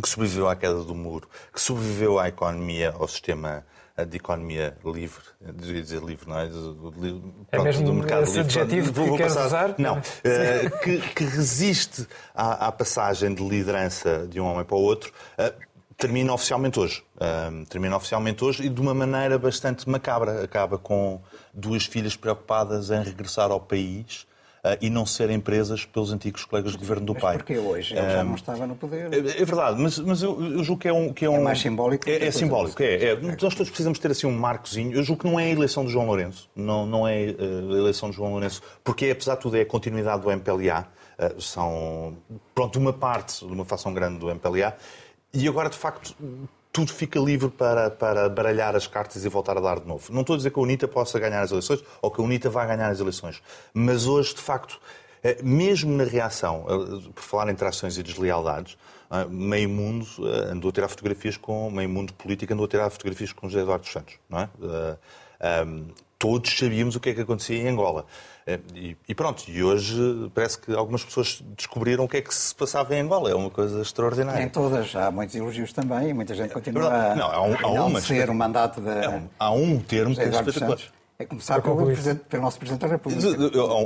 que 0.02 0.08
sobreviveu 0.08 0.48
à 0.48 0.56
queda 0.56 0.84
do 0.84 0.96
muro, 0.96 1.28
que 1.54 1.60
sobreviveu 1.60 2.20
à 2.20 2.30
economia, 2.30 2.94
ao 2.98 3.08
sistema 3.08 3.66
de 4.08 4.18
economia 4.18 4.76
livre, 4.84 5.22
devia 5.40 5.82
dizer 5.82 6.02
livre, 6.02 6.28
não 6.28 6.40
é? 6.40 6.48
Pronto, 6.48 7.46
é 7.52 7.60
mesmo 7.60 7.86
do 7.86 7.94
mercado 7.94 8.24
esse 8.24 8.38
livre. 8.38 8.60
adjetivo 8.60 8.92
vou 8.92 9.18
que 9.18 9.24
passar, 9.24 9.46
usar? 9.46 9.76
Não, 9.78 10.00
uh, 10.00 10.80
que, 10.82 11.00
que, 11.00 11.24
resiste 11.26 12.08
à, 12.34 12.68
à, 12.68 12.72
passagem 12.72 13.36
de 13.36 13.48
liderança 13.48 14.28
de 14.28 14.40
um 14.40 14.46
homem 14.46 14.66
para 14.66 14.76
o 14.76 14.82
outro, 14.82 15.14
uh, 15.38 15.54
termina 15.98 16.34
oficialmente 16.34 16.80
hoje. 16.80 17.04
Uh, 17.16 17.66
termina 17.66 17.96
oficialmente 17.96 18.44
hoje 18.44 18.64
e 18.64 18.70
de 18.70 18.82
uma 18.82 18.94
maneira 18.94 19.38
bastante 19.38 19.88
macabra. 19.90 20.44
Acaba 20.44 20.78
com 20.78 21.22
duas 21.54 21.86
filhas 21.86 22.16
preocupadas 22.16 22.90
em 22.90 23.02
regressar 23.04 23.52
ao 23.52 23.60
país 23.60 24.26
uh, 24.64 24.78
e 24.82 24.90
não 24.90 25.06
serem 25.06 25.40
presas 25.40 25.86
pelos 25.86 26.12
antigos 26.12 26.46
colegas 26.46 26.72
de 26.72 26.78
governo 26.78 27.06
do 27.06 27.14
mas 27.14 27.22
pai. 27.22 27.38
Porque 27.38 27.58
hoje 27.58 27.96
ele 27.96 28.10
já 28.10 28.24
não 28.24 28.36
estava 28.36 28.66
no 28.66 28.76
poder. 28.76 29.14
É, 29.14 29.18
é 29.18 29.46
verdade, 29.46 29.82
mas, 29.82 30.00
mas 30.00 30.24
eu, 30.24 30.42
eu, 30.42 30.64
julgo 30.64 30.82
que 30.82 30.88
é 30.88 30.94
um... 30.94 31.14
Que 31.14 31.26
é, 31.26 31.30
um, 31.30 31.36
é 31.36 31.40
mais 31.40 31.60
simbólico. 31.60 32.10
É, 32.10 32.26
é 32.26 32.32
simbólico, 32.32 32.82
é, 32.82 33.04
é, 33.04 33.16
Nós 33.16 33.54
todos 33.54 33.70
precisamos 33.70 34.00
ter 34.00 34.12
assim 34.12 34.26
um 34.26 34.38
marcozinho. 34.38 34.94
Eu 34.94 35.04
julgo 35.04 35.24
que 35.24 35.30
não 35.30 35.40
é 35.40 35.46
a 35.46 35.50
eleição 35.50 35.86
de 35.86 35.92
João 35.92 36.08
Lourenço, 36.08 36.50
não, 36.56 36.86
não 36.86 37.08
é 37.08 37.36
uh, 37.40 37.74
a 37.74 37.78
eleição 37.78 38.10
de 38.10 38.16
João 38.16 38.32
Lourenço, 38.32 38.62
porque 38.84 39.10
apesar 39.10 39.36
de 39.36 39.42
tudo 39.42 39.58
é 39.58 39.62
a 39.62 39.66
continuidade 39.66 40.22
do 40.22 40.32
MPLA, 40.32 40.88
uh, 41.20 41.42
são, 41.42 42.18
pronto, 42.56 42.80
uma 42.80 42.94
parte 42.94 43.46
de 43.46 43.52
uma 43.52 43.66
fação 43.66 43.94
grande 43.94 44.18
do 44.20 44.30
MPLA, 44.30 44.76
e 45.34 45.48
agora, 45.48 45.70
de 45.70 45.78
facto, 45.78 46.16
tudo 46.72 46.92
fica 46.92 47.20
livre 47.20 47.50
para, 47.50 47.90
para 47.90 48.30
baralhar 48.30 48.76
as 48.76 48.88
cartas 48.88 49.24
e 49.24 49.30
voltar 49.30 49.58
a 49.58 49.62
dar 49.62 49.80
de 49.80 49.88
novo. 49.88 50.12
Não 50.12 50.22
estou 50.22 50.34
a 50.34 50.38
dizer 50.38 50.52
que 50.52 50.60
a 50.60 50.62
UNITA 50.62 50.88
possa 50.88 51.20
ganhar 51.20 51.42
as 51.42 51.52
eleições 51.52 51.84
ou 52.02 52.12
que 52.12 52.20
a 52.22 52.24
UNITA 52.24 52.50
vá 52.50 52.66
ganhar 52.66 52.90
as 52.90 53.00
eleições, 53.00 53.42
mas 53.74 54.08
hoje, 54.08 54.34
de 54.36 54.42
facto, 54.42 54.80
eh, 55.24 55.38
mesmo 55.42 55.96
na 55.96 56.04
reação, 56.04 56.66
eh, 56.68 57.12
por 57.16 57.24
falar 57.24 57.50
em 57.50 57.56
trações 57.56 57.98
e 57.98 58.04
deslealdades, 58.04 58.78
eh, 59.10 59.26
meio 59.30 59.70
mundo 59.70 60.06
andou 60.52 60.70
a 60.70 60.74
tirar 60.74 60.88
fotografias 60.88 61.38
com, 61.38 61.72
meio 61.72 61.90
mundo 61.90 62.14
político 62.14 62.52
andou 62.54 62.66
a 62.66 62.70
tirar 62.70 62.90
fotografias 62.90 63.32
com 63.32 63.48
José 63.48 63.62
Eduardo 63.62 63.88
Santos, 63.88 64.16
não 64.30 64.40
é? 64.40 64.50
todos 66.18 66.58
sabíamos 66.58 66.96
o 66.96 67.02
que 67.02 67.10
é 67.10 67.14
que 67.14 67.20
acontecia 67.20 67.58
em 67.58 67.68
Angola. 67.68 68.06
Eh, 68.46 68.60
e, 69.08 69.16
pronto, 69.16 69.44
e 69.48 69.64
hoje 69.64 70.32
parece 70.34 70.60
que 70.60 70.74
algumas 70.74 71.04
pessoas 71.04 71.42
descobriram 71.56 72.04
o 72.04 72.08
que 72.08 72.18
é 72.18 72.22
que 72.22 72.34
se 72.34 72.54
passava 72.54 72.96
em 72.96 73.02
Angola. 73.02 73.30
É 73.30 73.36
uma 73.36 73.50
coisa 73.50 73.82
extraordinária. 73.82 74.44
Em 74.44 74.50
todas, 74.50 74.96
há 74.96 75.10
muitos 75.10 75.36
elogios 75.36 75.72
também 75.72 76.10
e 76.10 76.14
muita 76.14 76.36
gente 76.36 76.52
é 76.52 76.54
continua 76.54 76.88
a, 76.88 77.16
não, 77.16 77.32
há 77.32 77.42
um, 77.42 77.56
há 77.56 77.84
uma, 77.86 78.02
ser 78.02 78.30
o 78.30 78.34
mandato 78.34 78.82
da. 78.82 78.94
É 78.94 79.10
um, 79.10 79.30
há 79.40 79.52
um 79.52 79.80
termo 79.80 80.16
que 80.16 80.22
é 80.22 80.30
espetacular. 80.30 80.80
É 81.20 81.26
começar 81.26 81.62
pelo, 81.62 81.78
pelo 82.30 82.44
nosso 82.44 82.58
Presidente 82.58 82.82
da 82.82 82.88
República. 82.88 83.28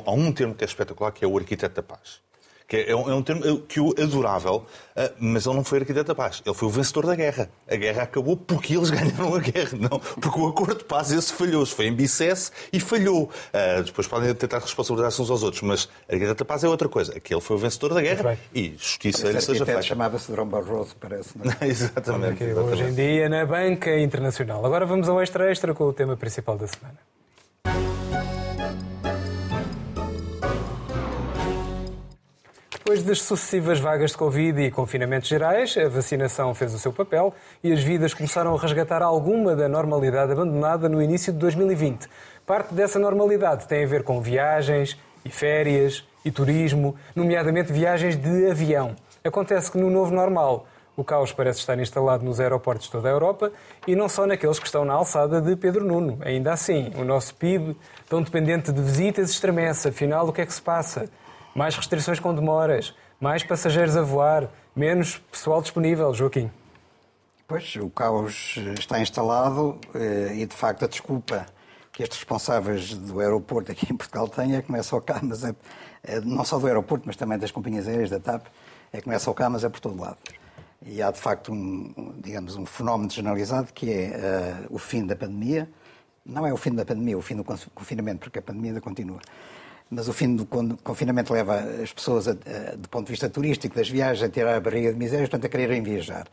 Há 0.05 0.11
um 0.11 0.31
termo 0.31 0.55
que 0.55 0.63
é 0.63 0.67
espetacular, 0.67 1.11
que 1.11 1.23
é 1.23 1.27
o 1.27 1.37
arquiteto 1.37 1.75
da 1.75 1.83
paz 1.83 2.26
que 2.67 2.75
é, 2.75 2.91
é 2.91 2.95
um, 2.95 3.09
é 3.09 3.15
um 3.15 3.23
termo 3.23 3.61
que 3.61 3.79
o 3.79 3.91
adorável, 3.91 4.65
ah, 4.95 5.11
mas 5.19 5.45
ele 5.45 5.55
não 5.55 5.63
foi 5.63 5.79
arquiteto 5.79 6.07
da 6.07 6.15
paz, 6.15 6.41
ele 6.45 6.53
foi 6.53 6.67
o 6.67 6.71
vencedor 6.71 7.05
da 7.05 7.15
guerra. 7.15 7.49
A 7.69 7.75
guerra 7.75 8.03
acabou 8.03 8.35
porque 8.35 8.75
eles 8.75 8.89
ganharam 8.91 9.33
a 9.33 9.39
guerra, 9.39 9.77
não, 9.77 9.99
porque 9.99 10.39
o 10.39 10.47
acordo 10.47 10.79
de 10.79 10.83
paz 10.83 11.11
esse 11.11 11.31
falhou, 11.31 11.65
se 11.65 11.73
foi 11.73 11.87
em 11.87 11.93
Bicesse 11.93 12.51
e 12.73 12.79
falhou. 12.79 13.23
Uh, 13.23 13.83
depois 13.83 14.07
podem 14.07 14.33
tentar 14.35 14.59
responsabilizar-se 14.59 15.21
uns 15.21 15.29
aos 15.29 15.43
outros, 15.43 15.61
mas 15.61 15.89
a 16.09 16.13
arquiteto 16.13 16.43
da 16.43 16.45
paz 16.45 16.63
é 16.63 16.67
outra 16.67 16.89
coisa. 16.89 17.15
Aquele 17.15 17.39
foi 17.39 17.55
o 17.55 17.59
vencedor 17.59 17.93
da 17.93 18.01
guerra 18.01 18.37
e 18.53 18.75
justiça 18.77 19.31
lhe 19.31 19.39
seja 19.39 19.65
feita. 19.65 19.81
chamava-se 19.81 20.29
Drão 20.31 20.47
Barroso, 20.47 20.95
parece. 20.99 21.37
Não 21.37 21.45
é? 21.61 21.67
exatamente, 21.67 22.43
exatamente. 22.43 22.73
Hoje 22.73 22.83
em 22.83 22.93
dia 22.93 23.29
na 23.29 23.45
banca 23.45 23.97
internacional. 23.97 24.65
Agora 24.65 24.85
vamos 24.85 25.07
ao 25.07 25.21
extra 25.21 25.49
extra 25.49 25.73
com 25.73 25.85
o 25.85 25.93
tema 25.93 26.17
principal 26.17 26.57
da 26.57 26.67
semana. 26.67 26.97
Depois 32.87 33.03
das 33.03 33.21
sucessivas 33.21 33.81
vagas 33.81 34.11
de 34.11 34.17
Covid 34.17 34.61
e 34.61 34.71
confinamentos 34.71 35.27
gerais, 35.27 35.75
a 35.75 35.89
vacinação 35.89 36.55
fez 36.55 36.73
o 36.73 36.79
seu 36.79 36.93
papel 36.93 37.33
e 37.61 37.73
as 37.73 37.83
vidas 37.83 38.13
começaram 38.13 38.55
a 38.55 38.57
resgatar 38.57 39.01
alguma 39.01 39.57
da 39.57 39.67
normalidade 39.67 40.31
abandonada 40.31 40.87
no 40.87 41.01
início 41.01 41.33
de 41.33 41.39
2020. 41.39 42.07
Parte 42.45 42.73
dessa 42.73 42.97
normalidade 42.97 43.67
tem 43.67 43.83
a 43.83 43.87
ver 43.87 44.03
com 44.03 44.21
viagens 44.21 44.97
e 45.25 45.29
férias 45.29 46.05
e 46.23 46.31
turismo, 46.31 46.95
nomeadamente 47.13 47.73
viagens 47.73 48.15
de 48.15 48.49
avião. 48.49 48.95
Acontece 49.21 49.69
que 49.69 49.77
no 49.77 49.89
novo 49.89 50.15
normal 50.15 50.65
o 50.95 51.03
caos 51.03 51.33
parece 51.33 51.59
estar 51.59 51.77
instalado 51.77 52.23
nos 52.23 52.39
aeroportos 52.39 52.85
de 52.85 52.93
toda 52.93 53.09
a 53.09 53.11
Europa 53.11 53.51
e 53.85 53.97
não 53.97 54.07
só 54.07 54.25
naqueles 54.25 54.59
que 54.59 54.65
estão 54.65 54.85
na 54.85 54.93
alçada 54.93 55.41
de 55.41 55.57
Pedro 55.57 55.83
Nuno. 55.83 56.19
Ainda 56.21 56.53
assim, 56.53 56.93
o 56.95 57.03
nosso 57.03 57.35
PIB, 57.35 57.75
tão 58.07 58.21
dependente 58.21 58.71
de 58.71 58.81
visitas, 58.81 59.29
estremece. 59.29 59.89
Afinal, 59.89 60.29
o 60.29 60.31
que 60.31 60.39
é 60.39 60.45
que 60.45 60.53
se 60.53 60.61
passa? 60.61 61.09
Mais 61.57 61.75
restrições 61.75 62.19
com 62.19 62.35
demoras, 62.35 62.93
mais 63.19 63.43
passageiros 63.43 63.97
a 63.97 64.03
voar, 64.03 64.47
menos 64.75 65.17
pessoal 65.31 65.59
disponível, 65.59 66.13
Joaquim. 66.13 66.51
Pois, 67.47 67.75
o 67.77 67.89
caos 67.89 68.57
está 68.77 69.01
instalado 69.01 69.79
eh, 69.95 70.35
e, 70.35 70.45
de 70.45 70.55
facto, 70.55 70.85
a 70.85 70.87
desculpa 70.87 71.47
que 71.91 72.03
estes 72.03 72.19
responsáveis 72.19 72.93
do 72.93 73.19
aeroporto 73.19 73.71
aqui 73.71 73.87
em 73.91 73.97
Portugal 73.97 74.27
têm 74.27 74.55
é 74.55 74.61
que 74.61 74.71
não 74.71 74.77
é 74.77 74.83
só 74.83 74.99
cá, 74.99 75.19
mas 75.23 75.43
é, 75.43 75.55
é, 76.03 76.21
não 76.21 76.45
só 76.45 76.59
do 76.59 76.67
aeroporto, 76.67 77.05
mas 77.07 77.15
também 77.15 77.39
das 77.39 77.49
companhias 77.49 77.87
aéreas, 77.87 78.11
da 78.11 78.19
TAP, 78.19 78.45
é 78.93 79.01
que 79.01 79.07
não 79.07 79.15
é 79.15 79.19
só 79.19 79.33
cá, 79.33 79.49
mas 79.49 79.63
é 79.63 79.69
por 79.69 79.79
todo 79.79 79.99
lado. 79.99 80.17
E 80.85 81.01
há, 81.01 81.09
de 81.09 81.19
facto, 81.19 81.51
um, 81.51 82.13
digamos, 82.23 82.55
um 82.55 82.67
fenómeno 82.67 83.09
generalizado 83.09 83.73
que 83.73 83.91
é 83.91 84.67
uh, 84.69 84.75
o 84.75 84.77
fim 84.77 85.07
da 85.07 85.15
pandemia. 85.15 85.67
Não 86.23 86.45
é 86.45 86.53
o 86.53 86.57
fim 86.57 86.71
da 86.71 86.85
pandemia, 86.85 87.17
o 87.17 87.21
fim 87.21 87.35
do 87.35 87.43
confinamento, 87.43 88.19
porque 88.19 88.37
a 88.37 88.41
pandemia 88.43 88.71
ainda 88.71 88.81
continua 88.81 89.19
mas 89.89 90.07
o 90.07 90.13
fim 90.13 90.35
do 90.35 90.45
confinamento 90.83 91.31
leva 91.31 91.55
as 91.81 91.93
pessoas, 91.93 92.27
a, 92.27 92.31
a, 92.31 92.75
do 92.75 92.89
ponto 92.89 93.05
de 93.05 93.11
vista 93.11 93.29
turístico, 93.29 93.75
das 93.75 93.89
viagens, 93.89 94.23
a 94.23 94.29
tirar 94.29 94.55
a 94.55 94.59
barriga 94.59 94.91
de 94.91 94.97
miséria, 94.97 95.25
portanto, 95.25 95.45
a 95.45 95.49
quererem 95.49 95.81
viajar. 95.81 96.27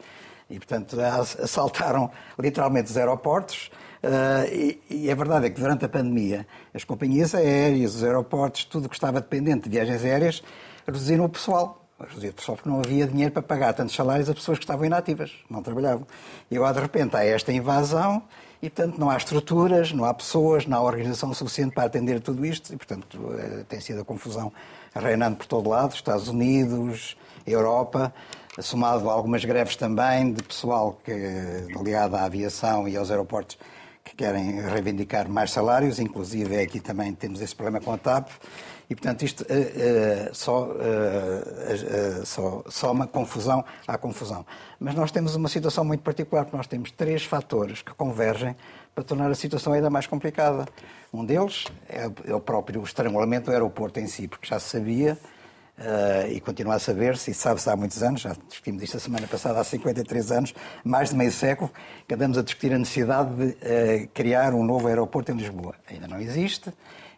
E, 0.51 0.57
portanto, 0.57 0.97
assaltaram 1.01 2.11
literalmente 2.39 2.91
os 2.91 2.97
aeroportos. 2.97 3.71
Uh, 4.03 4.53
e, 4.53 4.83
e, 4.91 5.11
a 5.11 5.15
verdade 5.15 5.47
é 5.47 5.51
que 5.51 5.59
durante 5.59 5.85
a 5.85 5.89
pandemia, 5.89 6.47
as 6.75 6.85
companhias 6.85 7.35
aéreas, 7.35 7.95
os 7.95 8.05
aeroportos, 8.05 8.65
tudo 8.65 8.89
que 8.89 8.95
estava 8.95 9.21
dependente 9.21 9.69
de 9.69 9.71
viagens 9.71 10.05
aéreas, 10.05 10.43
reduziram 10.87 11.25
o 11.25 11.29
pessoal. 11.29 11.81
Reduziram 11.99 12.33
o 12.33 12.35
pessoal 12.35 12.57
porque 12.57 12.69
não 12.69 12.81
havia 12.81 13.07
dinheiro 13.07 13.33
para 13.33 13.43
pagar 13.43 13.73
tantos 13.73 13.95
salários 13.95 14.29
a 14.29 14.35
pessoas 14.35 14.59
que 14.59 14.65
estavam 14.65 14.85
inativas, 14.85 15.33
não 15.49 15.63
trabalhavam. 15.63 16.07
E 16.51 16.57
agora, 16.57 16.75
de 16.75 16.81
repente, 16.81 17.17
há 17.17 17.25
esta 17.25 17.51
invasão 17.53 18.23
e, 18.65 18.71
portanto, 18.71 18.99
não 18.99 19.11
há 19.11 19.17
estruturas, 19.19 19.93
não 19.93 20.07
há 20.07 20.15
pessoas, 20.15 20.65
não 20.65 20.79
há 20.79 20.81
organização 20.81 21.35
suficiente 21.35 21.75
para 21.75 21.85
atender 21.85 22.19
tudo 22.19 22.47
isto 22.47 22.73
e, 22.73 22.77
portanto, 22.79 23.21
eh, 23.39 23.63
tem 23.69 23.79
sido 23.79 24.01
a 24.01 24.05
confusão 24.07 24.51
reinando 24.95 25.37
por 25.37 25.45
todo 25.45 25.69
lado, 25.69 25.95
Estados 25.95 26.29
Unidos, 26.29 27.15
Europa, 27.47 28.11
somado 28.61 29.11
a 29.11 29.13
algumas 29.13 29.45
greves 29.45 29.77
também 29.77 30.33
de 30.33 30.43
pessoal 30.43 30.99
que, 31.05 31.13
ligado 31.79 32.17
à 32.17 32.25
aviação 32.25 32.89
e 32.89 32.97
aos 32.97 33.11
aeroportos 33.11 33.59
que 34.03 34.17
querem 34.17 34.63
reivindicar 34.63 35.29
mais 35.29 35.51
salários, 35.51 35.99
inclusive 35.99 36.59
aqui 36.59 36.81
também 36.81 37.13
temos 37.13 37.43
esse 37.43 37.55
problema 37.55 37.85
com 37.85 37.93
a 37.93 37.99
TAP. 37.99 38.31
E, 38.89 38.95
portanto, 38.95 39.23
isto 39.25 39.43
uh, 39.43 39.47
uh, 39.47 40.35
só, 40.35 40.65
uh, 40.65 42.27
só 42.27 42.63
soma 42.69 43.07
confusão 43.07 43.65
à 43.87 43.97
confusão. 43.97 44.45
Mas 44.79 44.95
nós 44.95 45.11
temos 45.11 45.35
uma 45.35 45.49
situação 45.49 45.85
muito 45.85 46.03
particular, 46.03 46.45
porque 46.45 46.57
nós 46.57 46.67
temos 46.67 46.91
três 46.91 47.25
fatores 47.25 47.83
que 47.83 47.95
convergem 47.95 48.55
para 48.95 49.03
tornar 49.03 49.31
a 49.31 49.35
situação 49.35 49.73
ainda 49.73 49.91
mais 49.91 50.07
complicada. 50.07 50.67
Um 51.13 51.25
deles 51.25 51.65
é, 51.89 52.11
é 52.27 52.35
o 52.35 52.41
próprio 52.41 52.83
estrangulamento 52.83 53.47
do 53.47 53.53
aeroporto 53.53 53.99
em 54.01 54.07
si, 54.07 54.29
porque 54.29 54.47
já 54.47 54.59
se 54.59 54.71
sabia 54.71 55.19
Uh, 55.77 56.31
e 56.31 56.41
continua 56.41 56.77
a 56.77 56.79
saber-se, 56.79 57.33
e 57.33 57.35
sabe-se 57.35 57.69
há 57.69 57.75
muitos 57.75 58.01
anos, 58.01 58.21
já 58.21 58.37
discutimos 58.47 58.81
isto 58.81 58.97
a 58.97 59.01
semana 59.01 59.27
passada, 59.27 59.59
há 59.59 59.65
53 59.65 60.31
anos, 60.31 60.55
mais 60.85 61.11
de 61.11 61.17
meio 61.17 61.33
século, 61.33 61.69
que 62.07 62.15
andamos 62.15 62.39
a 62.39 62.43
discutir 62.43 62.73
a 62.73 62.79
necessidade 62.79 63.35
de 63.35 63.45
uh, 63.45 64.09
criar 64.15 64.55
um 64.55 64.63
novo 64.63 64.87
aeroporto 64.87 65.33
em 65.33 65.35
Lisboa. 65.35 65.75
Ainda 65.91 66.07
não 66.07 66.21
existe, 66.21 66.73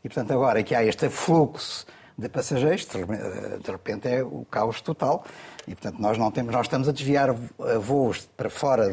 e 0.06 0.08
portanto 0.08 0.30
agora 0.32 0.62
que 0.62 0.72
há 0.72 0.84
este 0.84 1.08
fluxo 1.10 1.84
de 2.16 2.28
passageiros, 2.28 2.86
de 2.86 3.70
repente 3.70 4.06
é 4.06 4.22
o 4.22 4.46
caos 4.48 4.80
total, 4.80 5.24
e 5.66 5.74
portanto 5.74 5.98
nós 5.98 6.16
não 6.16 6.30
temos, 6.30 6.52
nós 6.52 6.66
estamos 6.66 6.88
a 6.88 6.92
desviar 6.92 7.34
voos 7.80 8.30
para 8.36 8.48
fora 8.48 8.88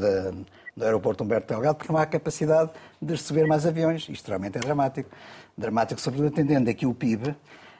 do 0.75 0.83
aeroporto 0.83 1.23
Humberto 1.23 1.53
Delgado 1.53 1.75
porque 1.75 1.93
não 1.93 1.99
há 1.99 2.05
capacidade 2.07 2.71
de 2.99 3.13
receber 3.13 3.45
mais 3.45 3.67
aviões. 3.67 4.09
Isto 4.09 4.29
realmente 4.29 4.57
é 4.57 4.59
dramático. 4.59 5.07
Dramático, 5.55 6.01
sobretudo 6.01 6.29
atendendo 6.33 6.67
aqui 6.67 6.85
o 6.85 6.93
PIB, 6.93 7.35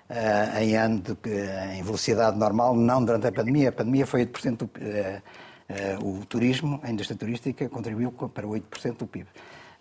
Uh, 0.10 0.60
em 0.60 0.76
ano 0.76 1.02
de, 1.02 1.16
em 1.76 1.82
velocidade 1.82 2.38
normal, 2.38 2.76
não 2.76 3.04
durante 3.04 3.26
a 3.26 3.32
pandemia. 3.32 3.70
A 3.70 3.72
pandemia 3.72 4.06
foi 4.06 4.26
8% 4.26 4.58
do, 4.58 4.66
uh, 4.66 6.20
o 6.20 6.26
turismo, 6.26 6.80
a 6.84 6.92
indústria 6.92 7.18
turística, 7.18 7.68
contribuiu 7.70 8.12
para 8.12 8.46
8% 8.46 8.98
do 8.98 9.08
PIB. 9.08 9.28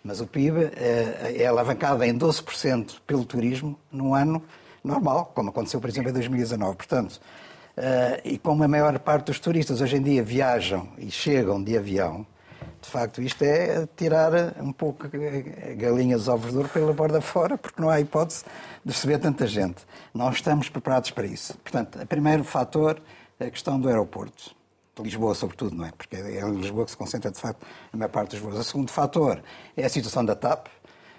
Mas 0.03 0.19
o 0.19 0.27
PIB 0.27 0.71
é 0.75 1.45
alavancado 1.45 2.03
em 2.03 2.17
12% 2.17 2.99
pelo 3.07 3.23
turismo 3.23 3.79
num 3.89 4.13
ano 4.13 4.43
normal, 4.83 5.31
como 5.33 5.49
aconteceu, 5.49 5.79
por 5.79 5.89
exemplo, 5.89 6.09
em 6.09 6.13
2019. 6.13 6.75
Portanto, 6.75 7.21
e 8.25 8.37
como 8.37 8.63
a 8.63 8.67
maior 8.67 8.99
parte 8.99 9.27
dos 9.27 9.39
turistas 9.39 9.79
hoje 9.79 9.95
em 9.95 10.01
dia 10.01 10.21
viajam 10.21 10.89
e 10.97 11.09
chegam 11.09 11.63
de 11.63 11.77
avião, 11.77 12.27
de 12.81 12.89
facto, 12.89 13.21
isto 13.21 13.41
é 13.43 13.87
tirar 13.95 14.59
um 14.59 14.73
pouco 14.73 15.07
galinhas 15.77 16.27
ovos 16.27 16.51
de 16.53 16.67
pela 16.67 16.91
borda 16.91 17.21
fora, 17.21 17.57
porque 17.57 17.81
não 17.81 17.89
há 17.89 18.01
hipótese 18.01 18.43
de 18.83 18.91
receber 18.91 19.19
tanta 19.19 19.47
gente. 19.47 19.85
Não 20.13 20.29
estamos 20.29 20.67
preparados 20.67 21.11
para 21.11 21.25
isso. 21.25 21.57
Portanto, 21.59 21.97
o 22.01 22.05
primeiro 22.05 22.43
fator 22.43 23.01
é 23.39 23.45
a 23.45 23.49
questão 23.49 23.79
do 23.79 23.87
aeroporto. 23.87 24.53
Lisboa, 25.01 25.33
sobretudo, 25.33 25.75
não 25.75 25.85
é? 25.85 25.91
Porque 25.91 26.15
é 26.15 26.41
em 26.41 26.55
Lisboa 26.55 26.85
que 26.85 26.91
se 26.91 26.97
concentra, 26.97 27.31
de 27.31 27.39
facto, 27.39 27.65
a 27.91 27.97
maior 27.97 28.09
parte 28.09 28.31
dos 28.31 28.39
voos. 28.39 28.55
O 28.55 28.63
segundo 28.63 28.91
fator 28.91 29.41
é 29.75 29.85
a 29.85 29.89
situação 29.89 30.23
da 30.23 30.35
TAP, 30.35 30.67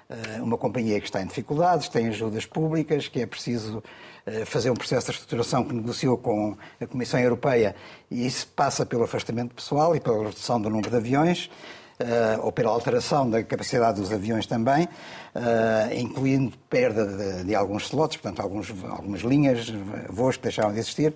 eh, 0.09 0.41
uma 0.41 0.57
companhia 0.57 1.01
que 1.01 1.07
está 1.07 1.23
em 1.23 1.27
dificuldades, 1.27 1.89
tem 1.89 2.09
ajudas 2.09 2.47
públicas, 2.47 3.09
que 3.09 3.21
é 3.21 3.27
preciso 3.27 3.83
eh, 4.27 4.45
fazer 4.45 4.71
um 4.71 4.75
processo 4.75 5.07
de 5.07 5.13
reestruturação 5.13 5.65
que 5.65 5.75
negociou 5.75 6.17
com 6.19 6.57
a 6.81 6.87
Comissão 6.87 7.19
Europeia 7.19 7.75
e 8.11 8.27
isso 8.27 8.47
passa 8.49 8.87
pelo 8.87 9.05
afastamento 9.05 9.55
pessoal 9.55 9.97
e 9.97 10.01
pela 10.01 10.25
redução 10.25 10.61
do 10.61 10.71
número 10.71 10.91
de 10.91 10.97
aviões. 10.97 11.51
Uh, 11.95 12.43
ou 12.43 12.51
pela 12.51 12.73
alteração 12.73 13.31
da 13.31 13.41
capacidade 13.45 14.01
dos 14.01 14.11
aviões 14.11 14.47
também, 14.47 14.83
uh, 14.83 15.95
incluindo 15.97 16.53
perda 16.69 17.07
de, 17.07 17.45
de, 17.45 17.55
alguns 17.55 17.85
slots, 17.85 18.17
portanto, 18.17 18.43
alguns, 18.43 18.75
algumas 18.91 19.21
linhas, 19.21 19.73
voos 20.09 20.37
que 20.37 20.43
deixaram 20.43 20.73
de 20.73 20.81
existir. 20.81 21.15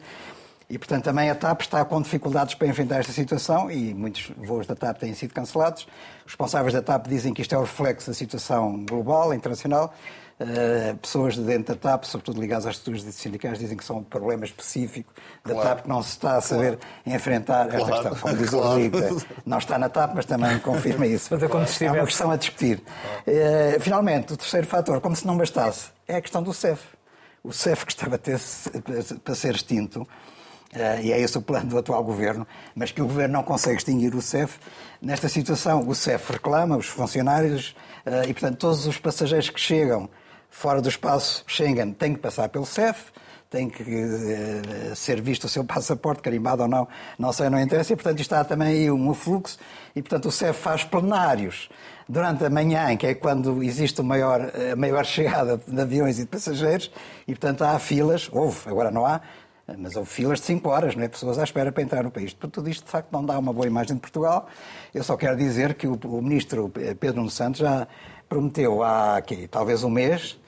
E, 0.71 0.77
portanto, 0.77 1.05
também 1.05 1.31
a 1.31 1.35
TAP 1.35 1.63
está 1.63 1.83
com 1.83 2.01
dificuldades 2.03 2.55
para 2.55 2.67
enfrentar 2.67 2.99
esta 2.99 3.13
situação 3.13 3.71
e 3.71 3.95
muitos 3.95 4.31
voos 4.37 4.67
da 4.67 4.75
TAP 4.75 4.99
têm 4.99 5.15
sido 5.15 5.33
cancelados. 5.33 5.89
Os 6.27 6.33
responsáveis 6.33 6.75
da 6.75 6.83
TAP 6.83 7.07
dizem 7.07 7.33
que 7.33 7.41
isto 7.41 7.55
é 7.55 7.59
o 7.59 7.63
reflexo 7.63 8.11
da 8.11 8.15
situação 8.15 8.85
global, 8.85 9.33
internacional. 9.33 9.95
Uh, 10.39 10.97
pessoas 10.99 11.35
de 11.35 11.41
dentro 11.41 11.75
da 11.75 11.81
TAP, 11.81 12.05
sobretudo 12.05 12.41
ligadas 12.41 12.67
às 12.67 12.77
estruturas 12.77 13.03
sindicais, 13.15 13.59
dizem 13.59 13.77
que 13.79 13.85
são 13.85 13.99
um 13.99 14.05
problema 14.05 14.45
específico 14.45 15.13
da 15.43 15.55
claro. 15.55 15.69
TAP 15.69 15.83
que 15.83 15.89
não 15.89 16.03
se 16.03 16.11
está 16.11 16.37
a 16.37 16.41
saber 16.43 16.77
claro. 16.77 17.17
enfrentar 17.17 17.67
esta 17.69 17.79
claro. 17.79 18.11
questão. 18.11 18.21
Como 18.21 18.37
diz 18.37 18.53
o 18.53 18.61
Rodrigo, 18.61 18.99
não 19.47 19.59
está 19.59 19.79
na 19.79 19.89
TAP, 19.89 20.13
mas 20.15 20.27
também 20.27 20.59
confirma 20.59 21.07
isso. 21.09 21.29
Mas 21.31 21.43
é 21.43 21.49
como 21.49 21.65
É 21.65 21.91
uma 21.93 22.07
questão 22.07 22.31
a 22.31 22.37
discutir. 22.37 22.83
Uh, 23.27 23.81
finalmente, 23.81 24.35
o 24.35 24.37
terceiro 24.37 24.67
fator, 24.67 25.01
como 25.01 25.17
se 25.17 25.27
não 25.27 25.37
bastasse, 25.37 25.89
é 26.07 26.17
a 26.17 26.21
questão 26.21 26.43
do 26.43 26.53
CEF. 26.53 26.85
O 27.43 27.53
CEF 27.55 27.87
que 27.87 27.93
estava 27.93 28.19
ter, 28.19 28.39
para 29.25 29.35
ser 29.35 29.55
extinto, 29.55 30.07
Uh, 30.75 31.01
e 31.03 31.13
é 31.13 31.19
esse 31.19 31.39
o 31.39 31.41
plano 31.41 31.71
do 31.71 31.79
atual 31.79 32.05
governo, 32.05 32.47
mas 32.75 32.91
que 32.91 33.01
o 33.01 33.07
governo 33.07 33.33
não 33.33 33.43
consegue 33.43 33.79
extinguir 33.79 34.15
o 34.15 34.21
CEF. 34.21 34.59
Nesta 35.01 35.27
situação, 35.27 35.89
o 35.89 35.95
CEF 35.95 36.31
reclama, 36.33 36.77
os 36.77 36.87
funcionários, 36.87 37.75
uh, 38.05 38.29
e 38.29 38.35
portanto 38.35 38.59
todos 38.59 38.87
os 38.87 38.99
passageiros 38.99 39.49
que 39.49 39.59
chegam 39.59 40.11
fora 40.51 40.83
do 40.83 40.89
espaço 40.89 41.43
Schengen 41.47 41.93
têm 41.93 42.13
que 42.13 42.21
passar 42.21 42.51
pelo 42.51 42.67
CEF, 42.67 43.07
tem 43.49 43.71
que 43.71 43.83
uh, 43.83 44.95
ser 44.95 45.23
visto 45.23 45.45
o 45.45 45.49
seu 45.49 45.65
passaporte, 45.65 46.21
carimbado 46.21 46.63
ou 46.63 46.69
não, 46.69 46.87
não 47.19 47.33
sei, 47.33 47.49
não 47.49 47.59
interessa, 47.59 47.95
e 47.95 47.97
portanto 47.97 48.21
está 48.21 48.45
também 48.45 48.69
aí 48.69 48.91
um 48.91 49.15
fluxo, 49.15 49.59
e 49.97 50.03
portanto 50.03 50.27
o 50.27 50.31
CEF 50.31 50.61
faz 50.61 50.85
plenários 50.85 51.71
durante 52.07 52.45
a 52.45 52.51
manhã, 52.51 52.95
que 52.95 53.07
é 53.07 53.15
quando 53.15 53.63
existe 53.63 54.03
maior, 54.03 54.53
a 54.73 54.77
maior 54.77 55.05
chegada 55.07 55.59
de 55.67 55.81
aviões 55.81 56.19
e 56.19 56.23
de 56.23 56.29
passageiros, 56.29 56.91
e 57.27 57.33
portanto 57.33 57.63
há 57.63 57.79
filas, 57.79 58.29
houve, 58.31 58.69
agora 58.69 58.91
não 58.91 59.07
há, 59.07 59.23
mas 59.77 59.97
houve 59.97 60.09
filas 60.09 60.41
de 60.41 60.47
5 60.47 60.69
horas, 60.69 60.95
não 60.97 61.03
é? 61.03 61.09
Pessoas 61.09 61.39
à 61.39 61.45
espera 61.45 61.71
para 61.71 61.83
entrar 61.83 62.03
no 62.03 62.11
país. 62.11 62.33
Por 62.33 62.49
tudo 62.49 62.69
isto, 62.69 62.85
de 62.85 62.91
facto, 62.91 63.13
não 63.13 63.25
dá 63.25 63.39
uma 63.39 63.53
boa 63.53 63.67
imagem 63.67 63.97
de 63.97 64.01
Portugal. 64.01 64.49
Eu 64.95 65.05
só 65.05 65.17
quero 65.17 65.37
dizer 65.37 65.75
que 65.75 65.87
o, 65.87 65.99
o 66.05 66.23
ministro 66.23 66.71
Pedro 66.71 67.17
Nuno 67.17 67.31
Santos 67.31 67.61
já 67.61 67.87
prometeu 68.29 68.83
há 68.83 69.17
aqui, 69.17 69.47
talvez 69.49 69.83
um 69.83 69.91
mês, 69.91 70.39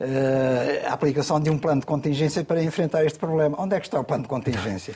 Uh, 0.00 0.88
a 0.88 0.92
aplicação 0.92 1.38
de 1.38 1.48
um 1.48 1.56
plano 1.56 1.80
de 1.80 1.86
contingência 1.86 2.42
para 2.42 2.60
enfrentar 2.60 3.04
este 3.04 3.16
problema. 3.16 3.56
Onde 3.60 3.76
é 3.76 3.80
que 3.80 3.86
está 3.86 4.00
o 4.00 4.02
plano 4.02 4.24
de 4.24 4.28
contingência? 4.28 4.92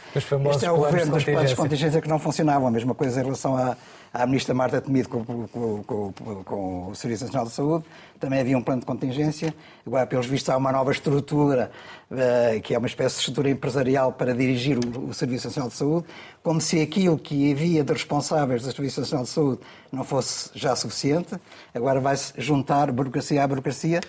este 0.50 0.66
é 0.66 0.72
o 0.72 0.76
governo 0.76 1.14
dos 1.14 1.22
planos 1.22 1.50
de 1.50 1.56
contingência 1.56 2.00
que 2.00 2.08
não 2.08 2.18
funcionavam. 2.18 2.66
A 2.66 2.70
mesma 2.70 2.96
coisa 2.96 3.20
em 3.20 3.22
relação 3.22 3.56
à, 3.56 3.76
à 4.12 4.26
ministra 4.26 4.54
Marta 4.54 4.80
Temido 4.80 5.08
com, 5.08 5.24
com, 5.24 5.82
com, 5.82 6.12
com, 6.44 6.88
o 6.90 6.94
Serviço 6.94 7.24
Nacional 7.24 7.46
de 7.46 7.52
Saúde. 7.52 7.84
Também 8.18 8.40
havia 8.40 8.56
um 8.56 8.62
plano 8.62 8.80
de 8.80 8.86
contingência. 8.86 9.54
Agora, 9.86 10.06
pelos 10.06 10.26
vistos, 10.26 10.48
há 10.50 10.56
uma 10.56 10.72
nova 10.72 10.90
estrutura, 10.90 11.70
uh, 12.10 12.60
que 12.62 12.74
é 12.74 12.78
uma 12.78 12.86
espécie 12.86 13.16
de 13.16 13.20
estrutura 13.20 13.50
empresarial 13.50 14.12
para 14.12 14.34
dirigir 14.34 14.78
o, 14.78 15.12
Serviço 15.14 15.46
Nacional 15.48 15.68
de 15.68 15.76
Saúde, 15.76 16.06
como 16.42 16.60
se 16.60 16.80
aquilo 16.80 17.18
que 17.18 17.52
havia 17.52 17.84
de 17.84 17.92
responsáveis 17.92 18.62
do 18.62 18.72
Serviço 18.72 19.00
Nacional 19.00 19.24
de 19.24 19.30
Saúde 19.30 19.60
não 19.92 20.04
fosse 20.04 20.50
já 20.54 20.74
suficiente. 20.74 21.36
Agora 21.74 22.00
vai-se 22.00 22.32
juntar 22.38 22.90
burocracia 22.90 23.42
à 23.42 23.46
burocracia 23.46 24.00
eh, 24.00 24.02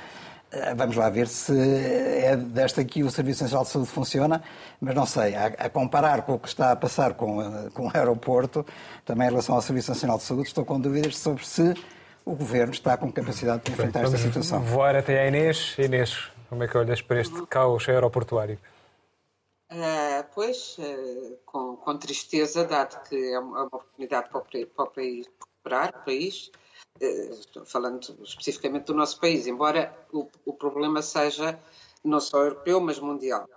vamos 0.75 0.95
lá 0.95 1.09
ver 1.09 1.27
se 1.27 1.53
é 1.53 2.35
desta 2.35 2.83
que 2.83 3.03
o 3.03 3.09
Serviço 3.09 3.43
Nacional 3.43 3.65
de 3.65 3.71
Saúde 3.71 3.89
funciona, 3.89 4.43
mas 4.81 4.95
não 4.95 5.05
sei. 5.05 5.35
A, 5.35 5.45
a, 5.45 5.69
comparar 5.69 6.23
com 6.23 6.33
o 6.33 6.39
que 6.39 6.47
está 6.47 6.71
a 6.71 6.75
passar 6.75 7.13
com, 7.13 7.41
eh, 7.41 7.69
com 7.73 7.88
o 7.88 7.91
aeroporto, 7.93 8.65
também 9.05 9.27
em 9.27 9.29
relação 9.29 9.55
ao 9.55 9.62
Serviço 9.62 9.91
Nacional 9.91 10.17
de 10.17 10.23
Saúde, 10.23 10.47
estou 10.47 10.65
com 10.65 10.79
dúvidas 10.79 11.17
sobre 11.17 11.45
se 11.45 11.73
o 12.25 12.35
Governo 12.35 12.73
está 12.73 12.97
com 12.97 13.12
capacidade 13.12 13.63
de 13.63 13.71
enfrentar 13.71 14.03
esta 14.03 14.17
situação. 14.17 14.62
voar 14.62 14.95
até 14.95 15.21
à 15.21 15.27
Inês. 15.27 15.75
Inês, 15.77 16.29
como 16.49 16.63
é 16.63 16.67
que 16.67 16.77
olhas 16.77 17.01
para 17.01 17.21
este 17.21 17.45
caos 17.47 17.88
aeroportuário? 17.88 18.59
Uh, 19.71 20.25
pois, 20.33 20.77
uh, 20.79 21.38
com, 21.45 21.75
com, 21.77 21.97
tristeza, 21.97 22.65
dado 22.65 23.07
que 23.07 23.15
é 23.15 23.39
uma 23.39 23.65
oportunidade 23.65 24.29
para 24.29 24.39
o, 24.39 24.65
para 24.65 24.85
o 24.85 24.88
país 24.89 25.27
recuperar 25.27 25.89
o 25.95 26.05
país, 26.05 26.51
eh, 26.51 26.68
falando 27.65 28.01
especificamente 28.23 28.85
do 28.85 28.93
nosso 28.93 29.19
país, 29.19 29.47
embora 29.47 29.95
o, 30.12 30.27
o 30.45 30.53
problema 30.53 31.01
seja 31.01 31.59
não 32.03 32.19
só 32.19 32.39
europeu, 32.43 32.79
mas 32.79 32.99
mundial. 32.99 33.47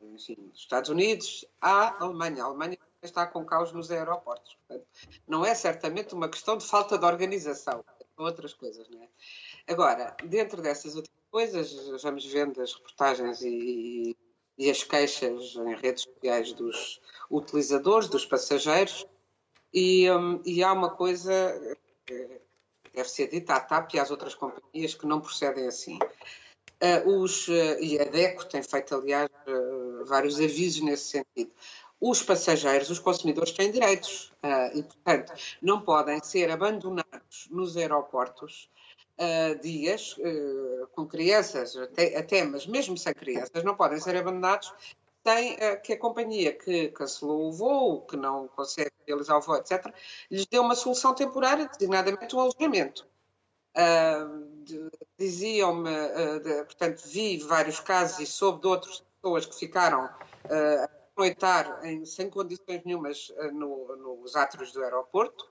Enfim, 0.00 0.50
Estados 0.54 0.90
Unidos, 0.90 1.44
a 1.60 2.02
Alemanha. 2.02 2.42
A 2.42 2.46
Alemanha 2.46 2.78
está 3.02 3.26
com 3.26 3.44
caos 3.44 3.72
nos 3.72 3.90
aeroportos. 3.90 4.56
Portanto, 4.66 4.86
não 5.26 5.44
é 5.44 5.54
certamente 5.54 6.14
uma 6.14 6.28
questão 6.28 6.56
de 6.56 6.66
falta 6.66 6.98
de 6.98 7.04
organização, 7.04 7.84
são 8.16 8.24
outras 8.24 8.54
coisas, 8.54 8.88
não 8.88 9.02
é? 9.02 9.08
Agora, 9.68 10.16
dentro 10.24 10.60
dessas 10.60 10.96
outras 10.96 11.14
coisas, 11.30 12.02
vamos 12.02 12.26
vendo 12.26 12.60
as 12.60 12.74
reportagens 12.74 13.40
e, 13.42 14.16
e 14.58 14.70
as 14.70 14.82
queixas 14.82 15.54
em 15.54 15.74
redes 15.76 16.04
sociais 16.04 16.52
dos 16.52 17.00
utilizadores, 17.30 18.08
dos 18.08 18.26
passageiros, 18.26 19.06
e, 19.72 20.10
um, 20.10 20.42
e 20.44 20.62
há 20.64 20.72
uma 20.72 20.90
coisa 20.90 21.32
deve 22.94 23.08
ser 23.08 23.28
dita 23.28 23.54
à 23.54 23.60
TAP 23.60 23.94
e 23.94 24.00
às 24.00 24.10
outras 24.10 24.34
companhias 24.34 24.94
que 24.94 25.06
não 25.06 25.20
procedem 25.20 25.66
assim. 25.66 25.98
Uh, 26.82 27.20
os, 27.20 27.46
uh, 27.48 27.78
e 27.78 27.98
a 27.98 28.04
DECO 28.04 28.46
tem 28.46 28.62
feito, 28.62 28.94
aliás, 28.94 29.28
uh, 29.46 30.04
vários 30.06 30.40
avisos 30.40 30.80
nesse 30.80 31.10
sentido. 31.10 31.52
Os 32.00 32.22
passageiros, 32.22 32.88
os 32.88 32.98
consumidores 32.98 33.52
têm 33.52 33.70
direitos 33.70 34.32
e, 34.74 34.82
portanto, 34.82 35.34
não 35.60 35.82
podem 35.82 36.18
ser 36.24 36.50
abandonados 36.50 37.46
nos 37.50 37.76
aeroportos 37.76 38.70
dias 39.60 40.16
com 40.94 41.06
crianças, 41.06 41.76
até, 41.76 42.16
até, 42.16 42.42
mas 42.42 42.66
mesmo 42.66 42.96
sem 42.96 43.12
crianças, 43.12 43.62
não 43.62 43.74
podem 43.74 44.00
ser 44.00 44.16
abandonados 44.16 44.72
tem 45.22 45.56
que 45.82 45.92
a 45.92 45.98
companhia 45.98 46.52
que 46.52 46.88
cancelou 46.88 47.48
o 47.48 47.52
voo, 47.52 48.02
que 48.02 48.16
não 48.16 48.48
consegue 48.48 48.90
realizar 49.06 49.36
o 49.36 49.40
voo, 49.40 49.56
etc., 49.56 49.92
lhes 50.30 50.46
deu 50.46 50.62
uma 50.62 50.74
solução 50.74 51.14
temporária, 51.14 51.68
designadamente 51.68 52.34
um 52.34 52.40
alojamento. 52.40 53.06
Uh, 53.76 54.50
Diziam-me, 55.18 55.90
uh, 55.90 56.64
portanto, 56.64 57.02
vi 57.06 57.38
vários 57.38 57.80
casos 57.80 58.20
e 58.20 58.26
soube 58.26 58.62
de 58.62 58.66
outras 58.68 59.00
pessoas 59.00 59.46
que 59.46 59.54
ficaram 59.58 60.06
uh, 60.06 60.84
a 60.84 60.88
noitar 61.16 61.84
em, 61.84 62.04
sem 62.04 62.30
condições 62.30 62.82
nenhumas 62.84 63.32
no, 63.52 63.96
nos 63.96 64.34
átrios 64.34 64.72
do 64.72 64.82
aeroporto, 64.82 65.49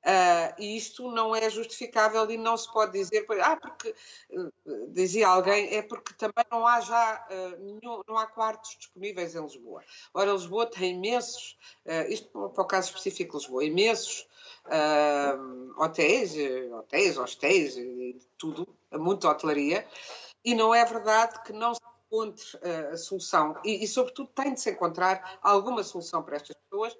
Uh, 0.00 0.54
e 0.58 0.76
isto 0.76 1.10
não 1.10 1.34
é 1.34 1.48
justificável 1.50 2.30
e 2.30 2.36
não 2.36 2.56
se 2.56 2.72
pode 2.72 2.92
dizer, 2.92 3.26
ah, 3.42 3.56
porque, 3.56 3.94
uh, 4.30 4.52
dizia 4.88 5.28
alguém, 5.28 5.74
é 5.74 5.82
porque 5.82 6.14
também 6.14 6.44
não 6.50 6.66
há 6.66 6.80
já, 6.80 7.26
uh, 7.30 7.62
nenhum, 7.62 8.02
não 8.08 8.16
há 8.16 8.26
quartos 8.26 8.76
disponíveis 8.78 9.34
em 9.34 9.42
Lisboa. 9.42 9.84
Ora, 10.14 10.32
Lisboa 10.32 10.66
tem 10.66 10.94
imensos, 10.94 11.58
isto 12.08 12.28
para 12.50 12.62
o 12.62 12.66
caso 12.66 12.88
específico 12.88 13.32
de 13.32 13.44
Lisboa, 13.44 13.64
imensos 13.64 14.26
hotéis, 15.76 16.34
hotéis, 16.72 17.18
hostéis 17.18 17.76
tudo, 18.38 18.66
muita 18.92 19.28
hotelaria, 19.28 19.86
e 20.44 20.54
não 20.54 20.74
é 20.74 20.84
verdade 20.84 21.42
que 21.42 21.52
não 21.52 21.74
se 21.74 21.80
encontre 22.06 22.44
a 22.92 22.96
solução, 22.96 23.56
e, 23.64 23.84
e 23.84 23.88
sobretudo 23.88 24.30
tem 24.34 24.54
de 24.54 24.60
se 24.60 24.70
encontrar 24.70 25.38
alguma 25.42 25.82
solução 25.82 26.22
para 26.22 26.36
estas 26.36 26.56
pessoas, 26.56 26.96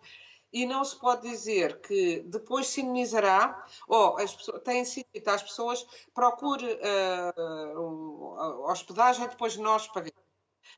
e 0.52 0.66
não 0.66 0.84
se 0.84 0.96
pode 0.96 1.28
dizer 1.28 1.80
que 1.80 2.20
depois 2.26 2.66
se 2.66 2.80
imunizará, 2.80 3.64
ou 3.86 4.18
as 4.18 4.34
pessoas, 4.34 4.62
tem 4.62 4.84
sido 4.84 5.06
dito 5.14 5.28
às 5.28 5.42
pessoas, 5.42 5.86
procure 6.12 6.66
uh, 6.66 7.80
um, 7.80 8.70
hospedagem, 8.70 9.28
depois 9.28 9.56
nós 9.56 9.86
pagamos. 9.86 10.20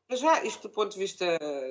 Mas 0.08 0.20
já, 0.20 0.44
isto 0.44 0.68
do 0.68 0.74
ponto 0.74 0.92
de 0.92 0.98
vista 0.98 1.24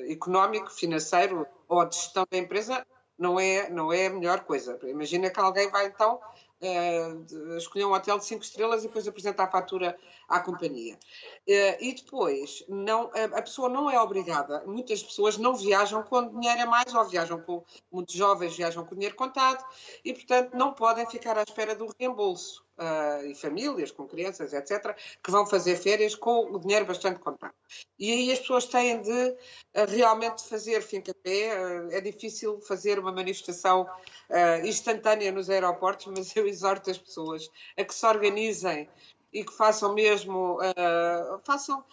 económico, 0.07 0.71
financeiro 0.71 1.45
ou 1.67 1.85
de 1.85 1.95
gestão 1.95 2.25
da 2.29 2.37
empresa, 2.37 2.85
não 3.17 3.39
é, 3.39 3.69
não 3.69 3.93
é 3.93 4.07
a 4.07 4.09
melhor 4.09 4.41
coisa. 4.45 4.79
Imagina 4.83 5.29
que 5.29 5.39
alguém 5.39 5.69
vai 5.69 5.85
então 5.85 6.19
uh, 6.61 7.57
escolher 7.57 7.85
um 7.85 7.93
hotel 7.93 8.17
de 8.17 8.25
5 8.25 8.43
estrelas 8.43 8.83
e 8.83 8.87
depois 8.87 9.07
apresenta 9.07 9.43
a 9.43 9.51
fatura 9.51 9.97
à 10.31 10.39
companhia. 10.39 10.95
Uh, 11.47 11.75
e 11.79 11.93
depois, 11.93 12.63
não, 12.67 13.11
a, 13.13 13.41
pessoa 13.41 13.67
não 13.67 13.89
é 13.89 13.99
obrigada, 13.99 14.63
muitas 14.65 15.03
pessoas 15.03 15.37
não 15.37 15.55
viajam 15.55 16.01
com 16.03 16.27
dinheiro 16.39 16.61
a 16.61 16.65
mais, 16.65 16.93
ou 16.93 17.05
viajam 17.05 17.41
com, 17.41 17.63
muitos 17.91 18.15
jovens 18.15 18.55
viajam 18.55 18.85
com 18.85 18.95
dinheiro 18.95 19.15
contado, 19.15 19.63
e 20.03 20.13
portanto 20.13 20.53
não 20.53 20.73
podem 20.73 21.05
ficar 21.05 21.37
à 21.37 21.43
espera 21.43 21.75
do 21.75 21.93
reembolso. 21.99 22.63
Uh, 22.81 23.27
e 23.27 23.35
famílias 23.35 23.91
com 23.91 24.07
crianças, 24.07 24.53
etc., 24.53 24.95
que 25.23 25.29
vão 25.29 25.45
fazer 25.45 25.75
férias 25.75 26.15
com 26.15 26.51
o 26.51 26.57
dinheiro 26.57 26.83
bastante 26.83 27.19
contado. 27.19 27.53
E 27.99 28.11
aí 28.11 28.31
as 28.31 28.39
pessoas 28.39 28.65
têm 28.65 28.99
de 28.99 29.11
uh, 29.11 29.37
realmente 29.87 30.43
fazer 30.47 30.81
fim 30.81 30.99
café. 30.99 31.53
Uh, 31.53 31.91
é 31.91 32.01
difícil 32.01 32.59
fazer 32.61 32.97
uma 32.97 33.11
manifestação 33.11 33.87
instantânea 34.63 35.31
nos 35.31 35.49
aeroportos, 35.49 36.07
mas 36.07 36.35
eu 36.35 36.47
exorto 36.47 36.89
as 36.89 36.97
pessoas 36.97 37.51
a 37.77 37.83
que 37.83 37.93
se 37.93 38.05
organizem 38.05 38.89
e 39.31 39.43
que 39.45 39.53
façam 39.53 39.93
mesmo, 39.93 40.59
uh, 40.59 41.39
façam, 41.43 41.83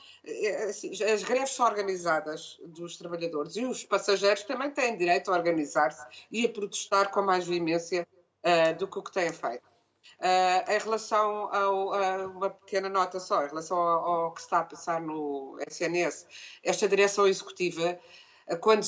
assim, 0.68 0.90
as 1.04 1.22
greves 1.22 1.50
são 1.50 1.66
organizadas 1.66 2.58
dos 2.66 2.96
trabalhadores 2.96 3.56
e 3.56 3.64
os 3.64 3.84
passageiros 3.84 4.42
também 4.42 4.70
têm 4.70 4.96
direito 4.96 5.30
a 5.30 5.36
organizar-se 5.36 6.04
e 6.30 6.44
a 6.44 6.48
protestar 6.48 7.10
com 7.10 7.22
mais 7.22 7.46
veemência 7.46 8.06
uh, 8.44 8.76
do 8.76 8.88
que 8.88 8.98
o 8.98 9.02
que 9.02 9.12
têm 9.12 9.32
feito. 9.32 9.68
Uh, 10.18 10.72
em 10.72 10.78
relação 10.78 11.48
a 11.52 11.70
uma 12.26 12.50
pequena 12.50 12.88
nota 12.88 13.20
só, 13.20 13.44
em 13.44 13.48
relação 13.48 13.78
ao, 13.78 14.04
ao, 14.04 14.34
que 14.34 14.40
está 14.40 14.60
a 14.60 14.64
passar 14.64 15.00
no 15.00 15.56
SNS, 15.68 16.26
esta 16.64 16.88
direção 16.88 17.26
executiva, 17.26 17.98
quando 18.62 18.82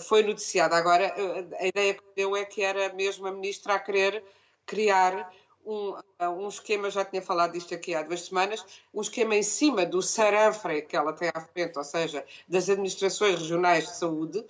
foi 0.00 0.22
noticiada 0.22 0.74
agora, 0.74 1.14
a 1.58 1.66
ideia 1.66 1.92
que 1.92 2.02
deu 2.16 2.34
é 2.34 2.46
que 2.46 2.62
era 2.62 2.90
mesmo 2.94 3.26
a 3.26 3.30
ministra 3.30 3.74
a 3.74 3.78
querer 3.78 4.24
criar 4.64 5.30
um, 5.68 6.44
um 6.44 6.48
esquema, 6.48 6.90
já 6.90 7.04
tinha 7.04 7.20
falado 7.20 7.52
disto 7.52 7.74
aqui 7.74 7.94
há 7.94 8.02
duas 8.02 8.22
semanas, 8.22 8.64
um 8.92 9.02
esquema 9.02 9.36
em 9.36 9.42
cima 9.42 9.84
do 9.84 10.00
SARANFRE 10.00 10.82
que 10.82 10.96
ela 10.96 11.12
tem 11.12 11.30
à 11.34 11.40
frente, 11.40 11.76
ou 11.76 11.84
seja, 11.84 12.24
das 12.48 12.70
administrações 12.70 13.38
regionais 13.38 13.84
de 13.86 13.96
saúde, 13.96 14.44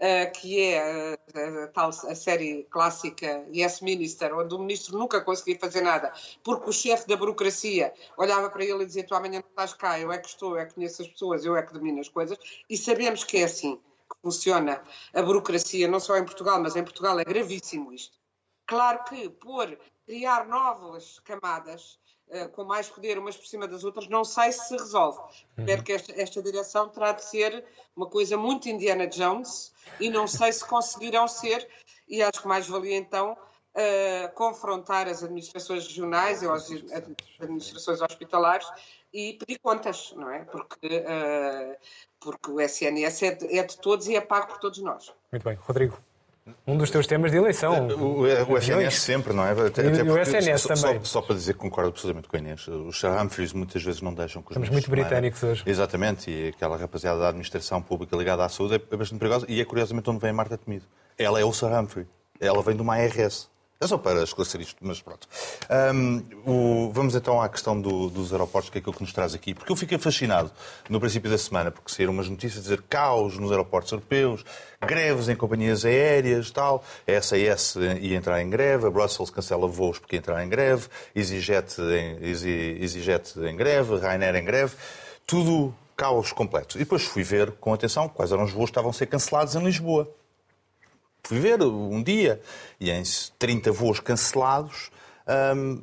Uh, 0.00 0.30
que 0.30 0.62
é 0.62 1.18
uh, 1.34 1.64
a, 1.64 1.66
tal, 1.66 1.88
a 1.88 2.14
série 2.14 2.62
clássica 2.70 3.44
Yes 3.52 3.80
Minister, 3.80 4.32
onde 4.32 4.54
o 4.54 4.58
ministro 4.60 4.96
nunca 4.96 5.20
conseguia 5.20 5.58
fazer 5.58 5.80
nada, 5.80 6.12
porque 6.44 6.70
o 6.70 6.72
chefe 6.72 7.08
da 7.08 7.16
burocracia 7.16 7.92
olhava 8.16 8.48
para 8.48 8.64
ele 8.64 8.84
e 8.84 8.86
dizia: 8.86 9.02
Tu 9.02 9.12
amanhã 9.12 9.40
não 9.40 9.48
estás 9.48 9.74
cá, 9.74 9.98
eu 9.98 10.12
é 10.12 10.18
que 10.18 10.28
estou, 10.28 10.52
eu 10.52 10.60
é 10.60 10.66
que 10.66 10.74
conheço 10.74 11.02
as 11.02 11.08
pessoas, 11.08 11.44
eu 11.44 11.56
é 11.56 11.64
que 11.64 11.72
domino 11.72 11.98
as 11.98 12.08
coisas, 12.08 12.38
e 12.70 12.76
sabemos 12.76 13.24
que 13.24 13.38
é 13.38 13.42
assim 13.42 13.74
que 13.74 14.16
funciona 14.22 14.80
a 15.12 15.20
burocracia, 15.20 15.88
não 15.88 15.98
só 15.98 16.16
em 16.16 16.24
Portugal, 16.24 16.62
mas 16.62 16.76
em 16.76 16.84
Portugal 16.84 17.18
é 17.18 17.24
gravíssimo 17.24 17.92
isto. 17.92 18.17
Claro 18.68 19.02
que 19.04 19.30
por 19.30 19.78
criar 20.06 20.46
novas 20.46 21.18
camadas 21.20 21.98
uh, 22.28 22.50
com 22.50 22.64
mais 22.64 22.88
poder 22.88 23.18
umas 23.18 23.34
por 23.34 23.46
cima 23.46 23.66
das 23.66 23.82
outras, 23.82 24.08
não 24.08 24.24
sei 24.24 24.52
se 24.52 24.68
se 24.68 24.76
resolve. 24.76 25.18
Uhum. 25.18 25.64
Espero 25.64 25.82
que 25.82 25.92
esta, 25.92 26.12
esta 26.20 26.42
direção 26.42 26.86
terá 26.90 27.12
de 27.12 27.24
ser 27.24 27.64
uma 27.96 28.06
coisa 28.06 28.36
muito 28.36 28.68
Indiana 28.68 29.06
Jones 29.06 29.72
e 29.98 30.10
não 30.10 30.26
sei 30.26 30.52
se 30.52 30.64
conseguirão 30.66 31.26
ser, 31.26 31.66
e 32.06 32.22
acho 32.22 32.42
que 32.42 32.46
mais 32.46 32.68
valia 32.68 32.96
então 32.96 33.32
uh, 33.32 34.34
confrontar 34.34 35.08
as 35.08 35.22
administrações 35.22 35.86
regionais 35.86 36.42
ou 36.42 36.52
as 36.52 36.70
administrações 37.40 38.02
hospitalares 38.02 38.68
e 39.14 39.32
pedir 39.32 39.58
contas, 39.60 40.12
não 40.14 40.30
é? 40.30 40.44
Porque, 40.44 40.86
uh, 40.86 41.76
porque 42.20 42.50
o 42.50 42.60
SNS 42.60 43.22
é 43.22 43.30
de, 43.34 43.58
é 43.58 43.62
de 43.62 43.78
todos 43.78 44.08
e 44.08 44.14
é 44.14 44.20
pago 44.20 44.48
por 44.48 44.58
todos 44.58 44.78
nós. 44.80 45.10
Muito 45.32 45.42
bem. 45.42 45.54
Rodrigo. 45.54 45.98
Um 46.66 46.76
dos 46.76 46.90
teus 46.90 47.06
temas 47.06 47.30
de 47.30 47.38
eleição. 47.38 47.88
O, 47.88 48.22
o, 48.22 48.52
o 48.52 48.58
SNS 48.58 48.98
sempre, 48.98 49.32
não 49.32 49.44
é? 49.44 49.52
Até, 49.52 49.84
e, 49.84 49.88
até 49.88 50.02
o 50.02 50.18
SNS 50.18 50.60
só, 50.60 50.74
também. 50.74 50.98
Só, 51.00 51.04
só, 51.04 51.22
para 51.22 51.34
dizer 51.34 51.54
que 51.54 51.58
concordo 51.60 51.90
absolutamente 51.90 52.28
com 52.28 52.36
a 52.36 52.38
Inês. 52.40 52.68
Os 52.68 53.02
Humphreys 53.02 53.52
muitas 53.52 53.82
vezes 53.82 54.02
não 54.02 54.14
deixam 54.14 54.42
que 54.42 54.48
os 54.48 54.52
Estamos 54.52 54.70
muito 54.70 54.90
britânicos 54.90 55.42
hoje. 55.42 55.62
Exatamente, 55.66 56.30
e 56.30 56.48
aquela 56.48 56.76
rapaziada 56.76 57.18
da 57.18 57.28
administração 57.28 57.82
pública 57.82 58.16
ligada 58.16 58.44
à 58.44 58.48
saúde 58.48 58.74
é 58.74 58.96
bastante 58.96 59.18
perigosa. 59.18 59.46
E 59.48 59.60
é 59.60 59.64
curiosamente 59.64 60.08
onde 60.10 60.20
vem 60.20 60.30
a 60.30 60.34
Marta 60.34 60.58
Temido. 60.58 60.84
Ela 61.16 61.40
é 61.40 61.44
o 61.44 61.52
Sir 61.52 61.66
Humphrey. 61.66 62.06
Ela 62.40 62.62
vem 62.62 62.76
de 62.76 62.82
uma 62.82 62.94
ARS. 62.94 63.50
É 63.80 63.86
só 63.86 63.96
para 63.96 64.24
esclarecer 64.24 64.60
isto, 64.60 64.76
mas 64.80 65.00
pronto. 65.00 65.28
Um, 65.94 66.24
o, 66.44 66.90
vamos 66.92 67.14
então 67.14 67.40
à 67.40 67.48
questão 67.48 67.80
do, 67.80 68.10
dos 68.10 68.32
aeroportos, 68.32 68.70
que 68.70 68.78
é 68.78 68.80
aquilo 68.80 68.92
que 68.92 69.02
nos 69.02 69.12
traz 69.12 69.34
aqui. 69.34 69.54
Porque 69.54 69.70
eu 69.70 69.76
fiquei 69.76 69.96
fascinado 69.96 70.50
no 70.90 70.98
princípio 70.98 71.30
da 71.30 71.38
semana, 71.38 71.70
porque 71.70 71.92
saíram 71.92 72.12
umas 72.12 72.28
notícias 72.28 72.58
a 72.58 72.62
dizer 72.62 72.82
caos 72.88 73.38
nos 73.38 73.52
aeroportos 73.52 73.92
europeus, 73.92 74.44
greves 74.80 75.28
em 75.28 75.36
companhias 75.36 75.84
aéreas 75.84 76.50
tal. 76.50 76.82
A 77.06 77.22
SAS 77.22 77.76
ia 78.00 78.16
entrar 78.16 78.42
em 78.42 78.50
greve, 78.50 78.88
a 78.88 78.90
Brussels 78.90 79.30
cancela 79.30 79.68
voos 79.68 80.00
porque 80.00 80.16
ia 80.16 80.18
entrar 80.18 80.44
em 80.44 80.48
greve, 80.48 80.88
EasyJet 81.14 81.80
em, 81.80 82.18
EasyJet 82.82 83.38
em 83.38 83.56
greve, 83.56 83.94
Ryanair 83.94 84.34
em 84.34 84.44
greve. 84.44 84.74
Tudo 85.24 85.72
caos 85.96 86.32
completo. 86.32 86.78
E 86.78 86.80
depois 86.80 87.04
fui 87.04 87.22
ver 87.22 87.52
com 87.52 87.72
atenção 87.72 88.08
quais 88.08 88.32
eram 88.32 88.42
os 88.42 88.50
voos 88.50 88.64
que 88.64 88.70
estavam 88.72 88.90
a 88.90 88.92
ser 88.94 89.06
cancelados 89.06 89.54
em 89.54 89.62
Lisboa 89.62 90.17
fui 91.22 91.38
ver 91.38 91.62
um 91.62 92.02
dia 92.02 92.40
e 92.80 92.90
em 92.90 93.02
30 93.38 93.72
voos 93.72 94.00
cancelados. 94.00 94.90
Um, 95.54 95.82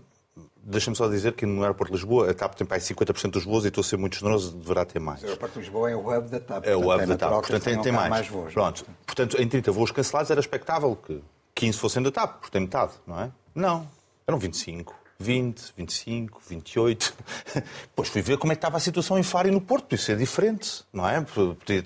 Deixa-me 0.67 0.95
só 0.95 1.08
dizer 1.08 1.34
que 1.34 1.45
no 1.45 1.62
aeroporto 1.62 1.93
de 1.93 2.00
Lisboa 2.00 2.32
a 2.32 2.34
TAP 2.34 2.56
tem 2.56 2.65
para 2.65 2.78
aí 2.78 2.82
50% 2.82 3.30
dos 3.30 3.43
voos 3.45 3.65
e 3.65 3.67
estou 3.67 3.84
a 3.84 3.86
ser 3.86 3.98
muito 3.98 4.17
generoso, 4.17 4.58
deverá 4.58 4.84
ter 4.84 5.00
mais. 5.00 5.21
O 5.21 5.26
aeroporto 5.28 5.54
de 5.54 5.60
Lisboa 5.60 5.91
é 5.91 5.95
o 5.95 6.00
hub 6.00 6.28
da 6.28 6.39
TAP. 6.39 6.65
É 6.65 6.76
o 6.76 6.91
hub 6.91 7.04
é 7.04 7.06
da 7.06 7.15
TAP, 7.15 7.32
portanto 7.34 7.63
tem, 7.63 7.80
tem 7.80 7.91
mais. 7.91 8.10
mais 8.10 8.28
voos, 8.28 8.52
Pronto. 8.52 8.84
Portanto, 9.06 9.39
em 9.39 9.48
30 9.48 9.71
voos 9.71 9.91
cancelados 9.91 10.32
era 10.32 10.39
expectável 10.39 10.95
que 10.95 11.21
15 11.54 11.78
fossem 11.78 12.02
da 12.02 12.10
TAP, 12.10 12.39
porque 12.39 12.52
tem 12.52 12.62
metade, 12.62 12.93
não 13.06 13.21
é? 13.21 13.32
Não, 13.54 13.88
eram 14.26 14.39
25. 14.39 14.95
20, 15.17 15.73
25, 15.78 16.41
28. 16.47 17.13
Depois 17.89 18.10
fui 18.10 18.21
ver 18.21 18.38
como 18.38 18.51
é 18.51 18.56
que 18.56 18.60
estava 18.60 18.78
a 18.78 18.80
situação 18.80 19.17
em 19.17 19.23
Faro 19.23 19.47
e 19.47 19.51
no 19.51 19.62
Porto. 19.62 19.84
Podia 19.84 19.97
ser 19.97 20.17
diferente, 20.17 20.84
não 20.91 21.08
é? 21.08 21.21
Podia, 21.21 21.84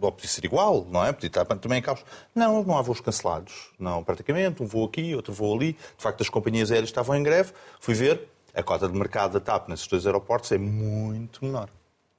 podia 0.00 0.28
ser 0.28 0.44
igual, 0.44 0.86
não 0.90 1.04
é? 1.04 1.12
Podia 1.12 1.28
estar 1.28 1.44
também 1.44 1.78
em 1.78 1.82
caos. 1.82 2.04
Não, 2.34 2.62
não 2.62 2.76
há 2.76 2.82
voos 2.82 3.00
cancelados. 3.00 3.70
Não, 3.78 4.02
praticamente. 4.02 4.62
Um 4.62 4.66
voo 4.66 4.86
aqui, 4.86 5.14
outro 5.14 5.32
voo 5.32 5.54
ali. 5.54 5.72
De 5.72 6.02
facto, 6.02 6.22
as 6.22 6.28
companhias 6.28 6.70
aéreas 6.70 6.88
estavam 6.88 7.14
em 7.16 7.22
greve. 7.22 7.52
Fui 7.80 7.94
ver. 7.94 8.28
A 8.54 8.62
cota 8.62 8.88
de 8.88 8.98
mercado 8.98 9.34
da 9.34 9.40
TAP 9.40 9.68
nesses 9.68 9.86
dois 9.86 10.06
aeroportos 10.06 10.50
é 10.50 10.58
muito 10.58 11.44
menor. 11.44 11.68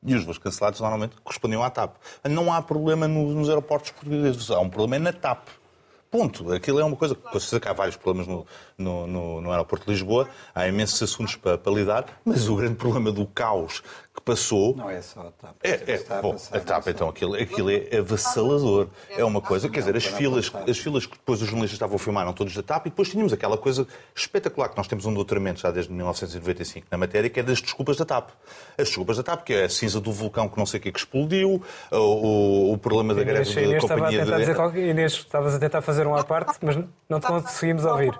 E 0.05 0.15
os 0.15 0.23
voos 0.23 0.37
cancelados 0.37 0.79
normalmente 0.79 1.15
correspondiam 1.21 1.61
à 1.61 1.69
TAP. 1.69 1.97
Não 2.23 2.53
há 2.53 2.61
problema 2.61 3.07
nos 3.07 3.49
aeroportos 3.49 3.91
portugueses. 3.91 4.49
Há 4.49 4.59
um 4.59 4.69
problema 4.69 4.99
na 4.99 5.13
TAP. 5.13 5.47
Ponto. 6.11 6.51
Aquilo 6.51 6.79
é 6.79 6.83
uma 6.83 6.95
coisa. 6.95 7.13
Com 7.13 7.39
certeza 7.39 7.71
há 7.71 7.73
vários 7.73 7.95
problemas 7.95 8.27
no, 8.27 8.45
no, 8.77 9.07
no, 9.07 9.41
no 9.41 9.51
aeroporto 9.51 9.85
de 9.85 9.91
Lisboa, 9.91 10.27
há 10.55 10.67
imensos 10.67 11.01
assuntos 11.03 11.35
para, 11.35 11.57
para, 11.57 11.71
lidar, 11.71 12.05
mas 12.25 12.49
o 12.49 12.55
grande 12.55 12.75
problema 12.75 13.11
do 13.11 13.27
caos 13.27 13.83
que 14.19 14.21
passou. 14.21 14.75
Não 14.75 14.89
é 14.89 15.01
só 15.01 15.21
a 15.21 15.31
TAP. 15.31 15.55
É, 15.63 15.71
é, 15.71 16.21
bom, 16.21 16.35
a 16.51 16.59
TAP, 16.59 16.87
então, 16.87 17.09
aquilo, 17.09 17.35
aquilo 17.35 17.69
é 17.71 17.97
avassalador. 17.97 18.89
É 19.09 19.23
uma 19.23 19.41
coisa, 19.41 19.69
quer 19.69 19.79
dizer, 19.79 19.95
as 19.95 20.05
filas, 20.05 20.51
as 20.67 20.77
filas 20.77 21.05
que 21.05 21.13
depois 21.13 21.41
os 21.41 21.47
jornalistas 21.47 21.75
estavam 21.75 21.95
a 21.95 21.99
filmar 21.99 22.23
eram 22.23 22.33
todos 22.33 22.53
da 22.53 22.61
TAP 22.61 22.87
e 22.87 22.89
depois 22.89 23.09
tínhamos 23.09 23.31
aquela 23.31 23.57
coisa 23.57 23.87
espetacular 24.15 24.69
que 24.69 24.77
nós 24.77 24.87
temos 24.87 25.05
um 25.05 25.13
doutoramento 25.13 25.61
já 25.61 25.71
desde 25.71 25.91
1995 25.91 26.87
na 26.91 26.97
matéria, 26.97 27.29
que 27.29 27.39
é 27.39 27.43
das 27.43 27.61
desculpas 27.61 27.97
da 27.97 28.05
TAP. 28.05 28.29
As 28.77 28.87
desculpas 28.87 29.17
da 29.17 29.23
TAP, 29.23 29.43
que 29.43 29.53
é 29.53 29.63
a 29.63 29.69
cinza 29.69 30.01
do 30.01 30.11
vulcão 30.11 30.49
que 30.49 30.57
não 30.57 30.65
sei 30.65 30.79
o 30.79 30.83
que, 30.83 30.91
que 30.91 30.99
explodiu, 30.99 31.63
o, 31.91 32.73
o 32.73 32.77
problema 32.77 33.13
da 33.13 33.23
greve 33.23 33.53
da 33.53 33.61
Inês 33.61 33.81
companhia... 33.81 34.21
Estava 34.21 34.35
a 34.35 34.45
tentar 34.45 34.65
de... 34.65 34.73
dizer, 34.73 34.89
Inês, 34.89 35.13
estavas 35.13 35.55
a 35.55 35.59
tentar 35.59 35.81
fazer 35.81 36.05
uma 36.05 36.23
parte, 36.23 36.57
mas 36.61 36.77
não 37.07 37.19
te 37.19 37.27
conseguimos 37.27 37.85
ouvir. 37.85 38.19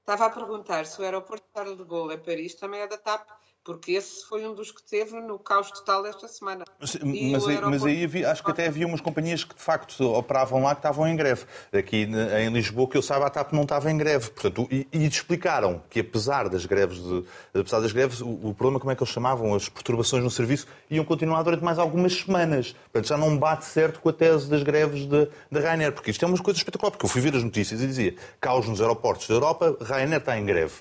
Estava 0.00 0.26
a 0.26 0.30
perguntar 0.30 0.84
se 0.84 1.00
o 1.00 1.04
aeroporto 1.04 1.44
de 1.46 1.52
Charles 1.54 1.78
de 1.78 1.84
Gaulle 1.84 2.14
em 2.14 2.18
Paris 2.18 2.54
também 2.54 2.80
é 2.80 2.88
da 2.88 2.98
TAP, 2.98 3.26
porque 3.64 3.92
esse 3.92 4.26
foi 4.26 4.46
um 4.46 4.54
dos 4.54 4.72
que 4.72 4.82
teve 4.82 5.20
no 5.20 5.38
caos 5.38 5.70
total 5.70 6.04
esta 6.06 6.26
semana. 6.26 6.64
Mas, 6.80 6.96
mas, 6.96 7.48
aí, 7.48 7.60
mas 7.60 7.84
aí 7.84 8.04
havia, 8.04 8.30
acho 8.30 8.42
que 8.42 8.50
até 8.50 8.66
havia 8.66 8.86
umas 8.86 9.00
companhias 9.00 9.44
que 9.44 9.54
de 9.54 9.60
facto 9.62 10.04
operavam 10.12 10.62
lá 10.62 10.74
que 10.74 10.80
estavam 10.80 11.06
em 11.06 11.14
greve. 11.14 11.44
Aqui 11.72 12.08
em 12.40 12.48
Lisboa, 12.52 12.88
que 12.88 12.96
eu 12.96 13.02
saiba, 13.02 13.26
a 13.26 13.30
TAP 13.30 13.52
não 13.52 13.62
estava 13.62 13.90
em 13.90 13.96
greve. 13.96 14.30
Portanto, 14.30 14.66
e, 14.70 14.86
e 14.92 15.06
explicaram 15.06 15.82
que 15.88 16.00
apesar 16.00 16.48
das 16.48 16.66
greves, 16.66 16.98
de, 16.98 17.24
apesar 17.54 17.80
das 17.80 17.92
greves 17.92 18.20
o, 18.20 18.28
o, 18.28 18.54
problema, 18.54 18.80
como 18.80 18.90
é 18.90 18.96
que 18.96 19.02
eles 19.02 19.12
chamavam, 19.12 19.54
as 19.54 19.68
perturbações 19.68 20.24
no 20.24 20.30
serviço, 20.30 20.66
iam 20.90 21.04
continuar 21.04 21.42
durante 21.42 21.62
mais 21.62 21.78
algumas 21.78 22.14
semanas. 22.14 22.74
Portanto, 22.92 23.08
já 23.08 23.16
não 23.16 23.36
bate 23.38 23.64
certo 23.64 24.00
com 24.00 24.08
a 24.08 24.12
tese 24.12 24.48
das 24.48 24.62
greves 24.62 25.06
da 25.06 25.28
Ryanair, 25.52 25.92
porque 25.92 26.10
isto 26.10 26.24
é 26.24 26.28
uma 26.28 26.36
coisa 26.38 26.58
espetacular, 26.58 26.90
porque 26.90 27.06
eu 27.06 27.10
fui 27.10 27.20
ver 27.20 27.36
as 27.36 27.44
notícias 27.44 27.80
e 27.80 27.86
dizia 27.86 28.16
caos 28.40 28.68
nos 28.68 28.80
aeroportos 28.80 29.28
da 29.28 29.34
Europa, 29.34 29.76
Ryanair 29.80 30.20
está 30.20 30.36
em 30.36 30.44
greve. 30.44 30.74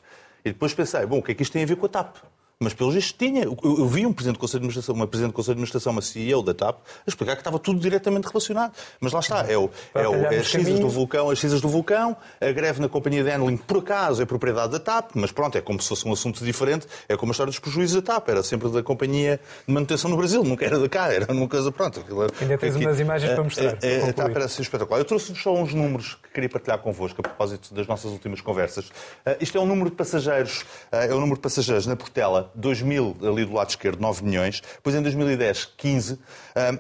E 0.44 0.50
depois 0.50 0.74
pensei, 0.74 1.06
bom, 1.06 1.20
o 1.20 1.24
que 1.24 1.32
é 1.32 1.36
que 1.36 1.44
isto 1.44 1.54
tem 1.54 1.64
a 1.64 1.68
ver 1.68 1.76
com 1.76 1.86
a 1.86 1.90
TAP? 1.90 2.18
Mas 2.62 2.76
pelo 2.76 2.92
visto 2.92 3.18
tinha. 3.18 3.44
Eu, 3.44 3.58
eu, 3.64 3.88
vi 3.88 4.06
um 4.06 4.14
presidente 4.14 4.38
do 4.38 4.40
Conselho 4.40 4.62
de 4.62 4.66
Administração, 4.66 4.94
uma 4.94 5.08
presidente 5.08 5.32
do 5.32 5.36
Conselho 5.36 5.56
de 5.56 5.60
Administração, 5.62 5.92
uma 5.92 6.02
CEO 6.02 6.44
da 6.44 6.54
TAP, 6.54 6.78
a 6.78 7.10
explicar 7.10 7.36
que 7.36 7.42
estava 7.42 7.58
tudo 7.58 7.80
diretamente 7.80 8.28
relacionado. 8.28 8.74
Mas 9.00 9.12
lá 9.12 9.20
está, 9.20 9.52
é, 9.52 9.58
o, 9.58 9.68
é, 9.96 10.08
o, 10.08 10.14
é 10.28 10.38
as 10.38 10.48
cinzas 10.48 10.80
do 10.80 10.88
vulcão, 10.88 11.32
as 11.32 11.40
cinzas 11.40 11.60
do 11.60 11.68
vulcão, 11.68 12.16
a 12.40 12.52
greve 12.52 12.80
na 12.80 12.88
companhia 12.88 13.24
de 13.24 13.32
handling, 13.32 13.58
por 13.58 13.78
acaso, 13.78 14.22
é 14.22 14.26
propriedade 14.28 14.74
da 14.74 14.80
TAP, 14.80 15.12
mas 15.16 15.32
pronto, 15.32 15.58
é 15.58 15.62
como 15.62 15.82
se 15.82 15.90
fosse 15.90 16.08
um 16.08 16.14
assunto 16.14 16.46
diferente, 16.46 16.86
é 17.10 17.18
como 17.18 17.32
a 17.32 17.34
história 17.34 17.50
dos 17.50 17.58
prejuízos 17.58 18.00
da 18.00 18.14
TAP, 18.14 18.30
era 18.30 18.44
sempre 18.44 18.70
da 18.70 18.84
companhia 18.84 19.40
de 19.68 19.74
manutenção 19.74 20.12
no 20.12 20.18
Brasil, 20.18 20.44
nunca 20.44 20.64
era 20.64 20.78
da 20.78 20.88
cá, 20.88 21.12
era 21.12 21.34
uma 21.34 21.48
coisa, 21.48 21.72
pronto. 21.72 22.00
Aquilo, 22.00 22.28
Ainda 22.40 22.58
tens 22.60 22.76
umas 22.76 23.00
imagens 23.00 23.34
para 23.34 23.44
mostrar. 23.44 23.70
A, 23.70 24.06
a, 24.06 24.10
a 24.10 24.14
TAP 24.14 24.36
era 24.36 24.46
assim 24.46 24.62
espetacular. 24.62 25.00
Eu 25.00 25.06
trouxe 25.06 25.36
só 25.36 25.52
uns 25.56 25.74
números 25.74 26.20
que 26.22 26.30
queria 26.30 26.50
partilhar 26.50 26.78
convosco 26.78 27.22
a 27.22 27.24
propósito 27.24 27.74
das 27.74 27.88
nossas 27.88 28.12
últimas 28.12 28.40
conversas. 28.40 28.86
Uh, 29.26 29.36
isto 29.40 29.58
é 29.58 29.62
um 29.62 29.66
número 29.66 29.90
de 29.90 29.96
passageiros, 29.96 30.62
uh, 30.92 30.96
é 30.96 31.14
o 31.14 31.20
número 31.20 31.36
de 31.36 31.42
passageiros 31.42 31.88
na 31.88 31.96
Portela, 31.96 32.51
2000 32.56 33.18
ali 33.24 33.46
do 33.46 33.54
lado 33.54 33.70
esquerdo 33.70 34.00
9 34.00 34.24
milhões, 34.24 34.62
depois 34.62 34.96
em 34.96 35.02
2010 35.02 35.66
15 35.78 36.20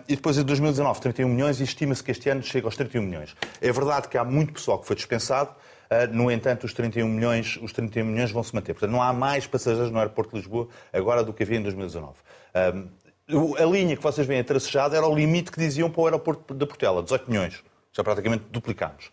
e 0.07 0.15
depois 0.15 0.37
em 0.37 0.43
2019 0.43 0.99
31 1.01 1.29
milhões 1.29 1.59
e 1.59 1.63
estima-se 1.63 2.03
que 2.03 2.11
este 2.11 2.29
ano 2.29 2.43
chega 2.43 2.67
aos 2.67 2.75
31 2.75 3.01
milhões. 3.01 3.35
É 3.61 3.71
verdade 3.71 4.07
que 4.07 4.17
há 4.17 4.23
muito 4.23 4.53
pessoal 4.53 4.79
que 4.79 4.87
foi 4.87 4.95
dispensado, 4.95 5.55
ah, 5.91 6.07
no 6.07 6.31
entanto, 6.31 6.63
os 6.63 6.73
31 6.73 7.05
milhões, 7.05 7.59
os 7.61 7.73
31 7.73 8.05
milhões 8.05 8.31
vão 8.31 8.41
se 8.41 8.55
manter. 8.55 8.73
Portanto, 8.73 8.91
não 8.91 9.01
há 9.01 9.11
mais 9.11 9.45
passageiros 9.45 9.91
no 9.91 9.99
aeroporto 9.99 10.31
de 10.31 10.37
Lisboa 10.37 10.69
agora 10.93 11.21
do 11.21 11.33
que 11.33 11.43
havia 11.43 11.57
em 11.57 11.61
2019. 11.61 12.13
A 13.59 13.65
linha 13.65 13.97
que 13.97 14.01
vocês 14.01 14.25
veem 14.25 14.41
tracejada 14.41 14.95
era 14.95 15.05
o 15.05 15.13
limite 15.13 15.51
que 15.51 15.59
diziam 15.59 15.89
para 15.89 16.01
o 16.01 16.05
aeroporto 16.05 16.53
da 16.53 16.65
Portela, 16.65 17.03
18 17.03 17.29
milhões. 17.29 17.61
Já 17.91 18.05
praticamente 18.05 18.45
duplicámos. 18.49 19.11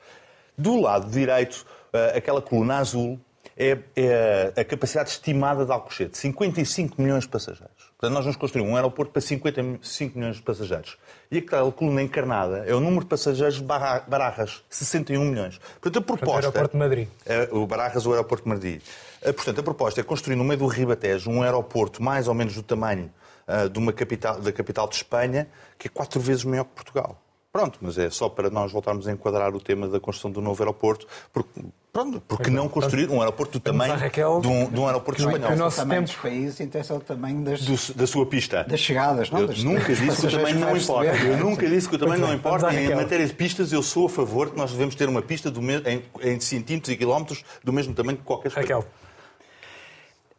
Do 0.56 0.80
lado 0.80 1.10
direito, 1.10 1.66
ah, 1.92 2.16
aquela 2.16 2.40
coluna 2.40 2.78
azul 2.78 3.18
é, 3.58 3.78
é 3.96 4.52
a 4.60 4.64
capacidade 4.64 5.10
estimada 5.10 5.66
de 5.66 5.72
Alcochete, 5.72 6.16
55 6.16 7.02
milhões 7.02 7.24
de 7.24 7.28
passageiros. 7.28 7.88
Portanto, 7.98 8.14
nós 8.14 8.24
vamos 8.24 8.36
construir 8.36 8.62
um 8.62 8.76
aeroporto 8.76 9.12
para 9.12 9.20
55 9.20 10.16
milhões 10.16 10.36
de 10.36 10.42
passageiros. 10.42 10.96
E 11.30 11.38
aquela 11.38 11.72
coluna 11.72 12.00
encarnada 12.00 12.64
é 12.66 12.72
o 12.72 12.78
número 12.78 13.00
de 13.00 13.06
passageiros 13.06 13.56
de 13.56 13.64
Barajas, 13.64 14.62
61 14.70 15.24
milhões. 15.24 15.58
Portanto, 15.80 15.98
a 15.98 16.02
proposta... 16.02 16.24
Portanto, 16.24 16.28
o 16.28 16.46
aeroporto 16.46 16.72
de 16.72 16.78
Madrid. 16.78 17.08
É, 17.26 17.48
o 17.50 17.66
Barajas, 17.66 18.06
o 18.06 18.12
aeroporto 18.12 18.44
de 18.44 18.48
Madrid. 18.48 18.82
Portanto, 19.20 19.58
a 19.58 19.62
proposta 19.62 20.00
é 20.00 20.04
construir 20.04 20.36
no 20.36 20.44
meio 20.44 20.60
do 20.60 20.66
Ribatejo 20.66 21.28
um 21.28 21.42
aeroporto 21.42 22.00
mais 22.00 22.28
ou 22.28 22.34
menos 22.34 22.54
do 22.54 22.62
tamanho 22.62 23.10
uh, 23.48 23.68
de 23.68 23.78
uma 23.78 23.92
capital, 23.92 24.40
da 24.40 24.52
capital 24.52 24.86
de 24.86 24.94
Espanha, 24.94 25.48
que 25.76 25.88
é 25.88 25.90
quatro 25.90 26.20
vezes 26.20 26.44
maior 26.44 26.64
que 26.64 26.74
Portugal. 26.74 27.20
Pronto, 27.50 27.78
mas 27.80 27.96
é 27.98 28.10
só 28.10 28.28
para 28.28 28.50
nós 28.50 28.70
voltarmos 28.70 29.08
a 29.08 29.12
enquadrar 29.12 29.54
o 29.54 29.60
tema 29.60 29.88
da 29.88 29.98
construção 29.98 30.30
do 30.30 30.40
novo 30.40 30.62
aeroporto, 30.62 31.06
porque, 31.32 31.60
pronto, 31.98 32.22
porque 32.26 32.50
não 32.50 32.68
construir 32.68 33.10
um 33.10 33.20
aeroporto 33.20 33.58
do 33.58 33.62
tamanho 33.62 33.94
Raquel, 33.94 34.40
de, 34.40 34.48
um, 34.48 34.70
de 34.70 34.80
um 34.80 34.86
aeroporto 34.86 35.20
espanhol. 35.20 35.52
O 35.52 35.56
nosso 35.56 35.76
tamanho 35.76 36.02
tempo... 36.02 36.12
dos 36.12 36.22
países 36.22 36.60
interessa 36.60 36.94
o 36.94 37.00
tamanho 37.00 37.42
das, 37.42 37.60
do, 37.62 37.94
da 37.94 38.06
sua 38.06 38.26
pista. 38.26 38.64
Das 38.64 38.80
chegadas, 38.80 39.30
não? 39.30 39.40
Eu 39.40 39.46
das, 39.48 39.62
nunca 39.62 39.88
das 39.88 39.98
disse 39.98 40.20
que 40.20 40.26
o 40.26 40.30
tamanho 40.30 40.58
não 40.58 40.76
importa. 40.76 41.16
Eu 41.16 41.36
nunca 41.38 41.68
disse 41.68 41.88
que 41.88 41.96
o 41.96 41.98
tamanho 41.98 42.20
não 42.20 42.34
importa. 42.34 42.72
Em 42.72 42.94
matéria 42.94 43.26
de 43.26 43.32
pistas, 43.34 43.72
eu 43.72 43.82
sou 43.82 44.06
a 44.06 44.10
favor 44.10 44.50
que 44.50 44.56
nós 44.56 44.70
devemos 44.70 44.94
ter 44.94 45.08
uma 45.08 45.22
pista 45.22 45.50
do 45.50 45.60
me... 45.60 45.76
em, 45.78 46.02
em 46.22 46.40
centímetros 46.40 46.92
e 46.92 46.96
quilómetros 46.96 47.44
do 47.62 47.72
mesmo 47.72 47.94
tamanho 47.94 48.18
que 48.18 48.24
qualquer 48.24 48.52
Raquel. 48.52 48.84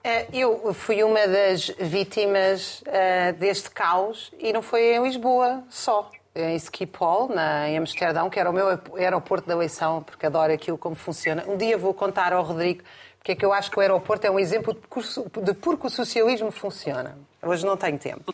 Eh, 0.03 0.27
eu 0.33 0.73
fui 0.73 1.03
uma 1.03 1.27
das 1.27 1.71
vítimas 1.77 2.81
uh, 2.81 3.33
deste 3.37 3.69
caos 3.69 4.31
e 4.39 4.53
não 4.53 4.61
foi 4.61 4.95
em 4.95 5.03
Lisboa 5.03 5.63
só 5.69 6.09
em 6.39 6.57
Schiphol, 6.59 7.29
na, 7.29 7.69
em 7.69 7.77
Amsterdão, 7.77 8.29
que 8.29 8.39
era 8.39 8.49
o 8.49 8.53
meu 8.53 8.79
aeroporto 8.97 9.47
da 9.47 9.53
eleição, 9.53 10.03
porque 10.03 10.25
adoro 10.25 10.53
aquilo 10.53 10.77
como 10.77 10.95
funciona. 10.95 11.43
Um 11.47 11.57
dia 11.57 11.77
vou 11.77 11.93
contar 11.93 12.33
ao 12.33 12.43
Rodrigo 12.43 12.83
porque 13.19 13.33
é 13.33 13.35
que 13.35 13.45
eu 13.45 13.51
acho 13.51 13.69
que 13.69 13.77
o 13.77 13.81
aeroporto 13.81 14.25
é 14.25 14.31
um 14.31 14.39
exemplo 14.39 14.73
de, 14.73 14.79
curso, 14.87 15.29
de 15.43 15.53
porque 15.53 15.85
o 15.85 15.89
socialismo 15.89 16.51
funciona. 16.51 17.17
Hoje 17.43 17.65
não 17.65 17.75
tenho 17.75 17.99
tempo. 17.99 18.33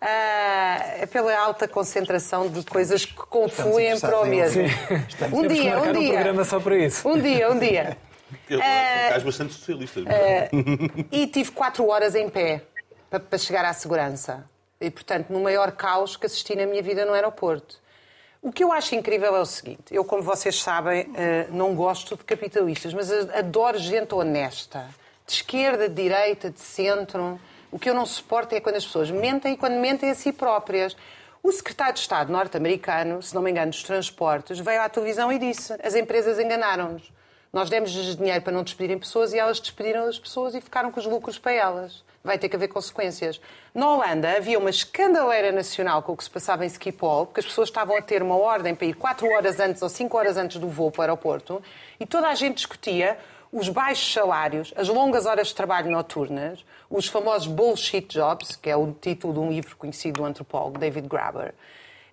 Ah, 0.00 0.94
é 0.98 1.06
pela 1.06 1.38
alta 1.38 1.68
concentração 1.68 2.48
de 2.48 2.64
coisas 2.64 3.04
que 3.04 3.14
confluem 3.14 4.00
para 4.00 4.20
o 4.20 4.26
mesmo. 4.26 4.62
Um 5.30 5.46
dia, 5.46 5.78
um 5.78 5.92
dia. 5.92 6.08
um 6.08 6.12
programa 6.14 6.44
só 6.44 6.58
para 6.58 6.78
isso. 6.78 7.06
Um 7.06 7.20
dia, 7.20 7.50
um 7.50 7.58
dia. 7.58 7.98
Eu, 8.48 8.58
uh, 8.58 9.24
bastante 9.24 9.52
socialista. 9.52 10.00
Uh, 10.00 11.06
e 11.12 11.26
tive 11.26 11.50
quatro 11.50 11.86
horas 11.86 12.14
em 12.14 12.30
pé 12.30 12.62
para 13.10 13.38
chegar 13.38 13.64
à 13.64 13.72
segurança. 13.74 14.48
E, 14.80 14.90
portanto, 14.90 15.30
no 15.30 15.40
maior 15.40 15.72
caos 15.72 16.16
que 16.16 16.26
assisti 16.26 16.56
na 16.56 16.66
minha 16.66 16.82
vida 16.82 17.04
no 17.04 17.12
aeroporto. 17.12 17.78
O 18.42 18.50
que 18.50 18.64
eu 18.64 18.72
acho 18.72 18.94
incrível 18.94 19.36
é 19.36 19.40
o 19.40 19.44
seguinte: 19.44 19.82
eu, 19.90 20.02
como 20.04 20.22
vocês 20.22 20.58
sabem, 20.58 21.12
eh, 21.14 21.46
não 21.50 21.74
gosto 21.74 22.16
de 22.16 22.24
capitalistas, 22.24 22.94
mas 22.94 23.10
adoro 23.30 23.78
gente 23.78 24.14
honesta, 24.14 24.88
de 25.26 25.34
esquerda, 25.34 25.88
de 25.88 25.94
direita, 26.02 26.50
de 26.50 26.60
centro. 26.60 27.38
O 27.70 27.78
que 27.78 27.90
eu 27.90 27.94
não 27.94 28.06
suporto 28.06 28.54
é 28.54 28.60
quando 28.60 28.76
as 28.76 28.86
pessoas 28.86 29.10
mentem 29.10 29.52
e 29.52 29.56
quando 29.58 29.74
mentem 29.74 30.10
a 30.10 30.14
si 30.14 30.32
próprias. 30.32 30.96
O 31.42 31.52
secretário 31.52 31.94
de 31.94 32.00
Estado 32.00 32.32
norte-americano, 32.32 33.22
se 33.22 33.34
não 33.34 33.42
me 33.42 33.50
engano, 33.50 33.70
dos 33.70 33.82
transportes, 33.82 34.58
veio 34.58 34.80
à 34.80 34.88
televisão 34.88 35.30
e 35.30 35.38
disse: 35.38 35.74
as 35.82 35.94
empresas 35.94 36.38
enganaram-nos. 36.38 37.12
Nós 37.52 37.68
demos-lhes 37.68 38.16
dinheiro 38.16 38.40
para 38.40 38.52
não 38.52 38.62
despedirem 38.62 38.98
pessoas 38.98 39.34
e 39.34 39.38
elas 39.38 39.60
despediram 39.60 40.08
as 40.08 40.18
pessoas 40.18 40.54
e 40.54 40.60
ficaram 40.62 40.90
com 40.90 40.98
os 40.98 41.06
lucros 41.06 41.38
para 41.38 41.52
elas. 41.52 42.02
Vai 42.22 42.38
ter 42.38 42.48
que 42.48 42.56
haver 42.56 42.68
consequências. 42.68 43.40
Na 43.74 43.88
Holanda 43.88 44.36
havia 44.36 44.58
uma 44.58 44.70
escandaleira 44.70 45.50
nacional 45.52 46.02
com 46.02 46.12
o 46.12 46.16
que 46.16 46.24
se 46.24 46.30
passava 46.30 46.64
em 46.64 46.68
Schiphol, 46.68 47.26
porque 47.26 47.40
as 47.40 47.46
pessoas 47.46 47.68
estavam 47.68 47.96
a 47.96 48.02
ter 48.02 48.22
uma 48.22 48.36
ordem 48.36 48.74
para 48.74 48.86
ir 48.86 48.94
4 48.94 49.26
horas 49.28 49.58
antes 49.58 49.80
ou 49.80 49.88
5 49.88 50.16
horas 50.16 50.36
antes 50.36 50.58
do 50.58 50.68
voo 50.68 50.90
para 50.90 50.98
o 50.98 51.02
aeroporto 51.02 51.62
e 51.98 52.04
toda 52.04 52.28
a 52.28 52.34
gente 52.34 52.56
discutia 52.56 53.18
os 53.52 53.68
baixos 53.68 54.12
salários, 54.12 54.72
as 54.76 54.88
longas 54.88 55.26
horas 55.26 55.48
de 55.48 55.54
trabalho 55.54 55.90
noturnas, 55.90 56.64
os 56.88 57.08
famosos 57.08 57.48
bullshit 57.48 58.06
jobs, 58.06 58.54
que 58.54 58.70
é 58.70 58.76
o 58.76 58.92
título 58.92 59.32
de 59.32 59.38
um 59.40 59.50
livro 59.50 59.76
conhecido 59.76 60.20
do 60.20 60.24
antropólogo 60.24 60.78
David 60.78 61.08
Graeber. 61.08 61.54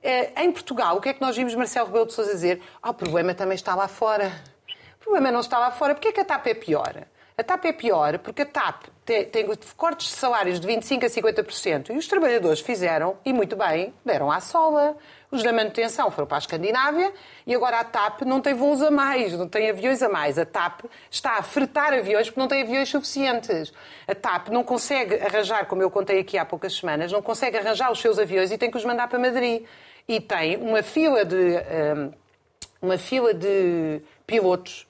Eh, 0.01 0.43
em 0.43 0.51
Portugal, 0.51 0.97
o 0.97 1.01
que 1.01 1.09
é 1.09 1.13
que 1.13 1.21
nós 1.21 1.35
vimos 1.35 1.53
Marcelo 1.53 1.87
Rebelo 1.87 2.07
de 2.07 2.13
Sousa 2.13 2.31
dizer? 2.31 2.61
Ah, 2.81 2.89
o 2.89 2.93
problema 2.93 3.33
também 3.33 3.55
está 3.55 3.75
lá 3.75 3.87
fora 3.87 4.31
problema 5.07 5.31
não 5.31 5.39
está 5.39 5.57
lá 5.57 5.71
fora. 5.71 5.95
Porquê 5.95 6.11
que 6.11 6.19
a 6.19 6.25
TAP 6.25 6.47
é 6.47 6.53
pior? 6.53 6.93
A 7.39 7.43
TAP 7.43 7.65
é 7.65 7.71
pior 7.71 8.17
porque 8.17 8.41
a 8.41 8.45
TAP 8.47 8.85
tem, 9.05 9.25
tem 9.25 9.45
cortes 9.75 10.07
de 10.07 10.15
salários 10.15 10.59
de 10.59 10.67
25% 10.67 11.03
a 11.03 11.07
50% 11.07 11.89
e 11.91 11.97
os 11.99 12.07
trabalhadores 12.07 12.61
fizeram, 12.61 13.15
e 13.23 13.31
muito 13.31 13.55
bem, 13.55 13.93
deram 14.03 14.31
à 14.31 14.39
sola. 14.39 14.97
Os 15.29 15.43
da 15.43 15.53
manutenção 15.53 16.09
foram 16.09 16.27
para 16.27 16.37
a 16.37 16.39
Escandinávia 16.39 17.13
e 17.45 17.53
agora 17.53 17.79
a 17.79 17.83
TAP 17.83 18.23
não 18.23 18.41
tem 18.41 18.55
voos 18.55 18.81
a 18.81 18.89
mais, 18.89 19.33
não 19.33 19.47
tem 19.47 19.69
aviões 19.69 20.01
a 20.01 20.09
mais. 20.09 20.39
A 20.39 20.47
TAP 20.47 20.85
está 21.11 21.37
a 21.37 21.43
fretar 21.43 21.93
aviões 21.93 22.27
porque 22.27 22.39
não 22.39 22.47
tem 22.47 22.63
aviões 22.63 22.89
suficientes. 22.89 23.71
A 24.07 24.15
TAP 24.15 24.47
não 24.47 24.63
consegue 24.63 25.13
arranjar, 25.21 25.67
como 25.67 25.83
eu 25.83 25.91
contei 25.91 26.19
aqui 26.19 26.39
há 26.39 26.45
poucas 26.45 26.75
semanas, 26.75 27.11
não 27.11 27.21
consegue 27.21 27.55
arranjar 27.55 27.91
os 27.91 28.01
seus 28.01 28.17
aviões 28.17 28.51
e 28.51 28.57
tem 28.57 28.71
que 28.71 28.77
os 28.77 28.83
mandar 28.83 29.07
para 29.07 29.19
Madrid. 29.19 29.63
E 30.07 30.19
tem 30.19 30.57
uma 30.57 30.81
fila 30.81 31.23
de, 31.23 31.35
hum, 31.35 32.11
uma 32.81 32.97
fila 32.97 33.31
de 33.31 34.01
pilotos 34.25 34.86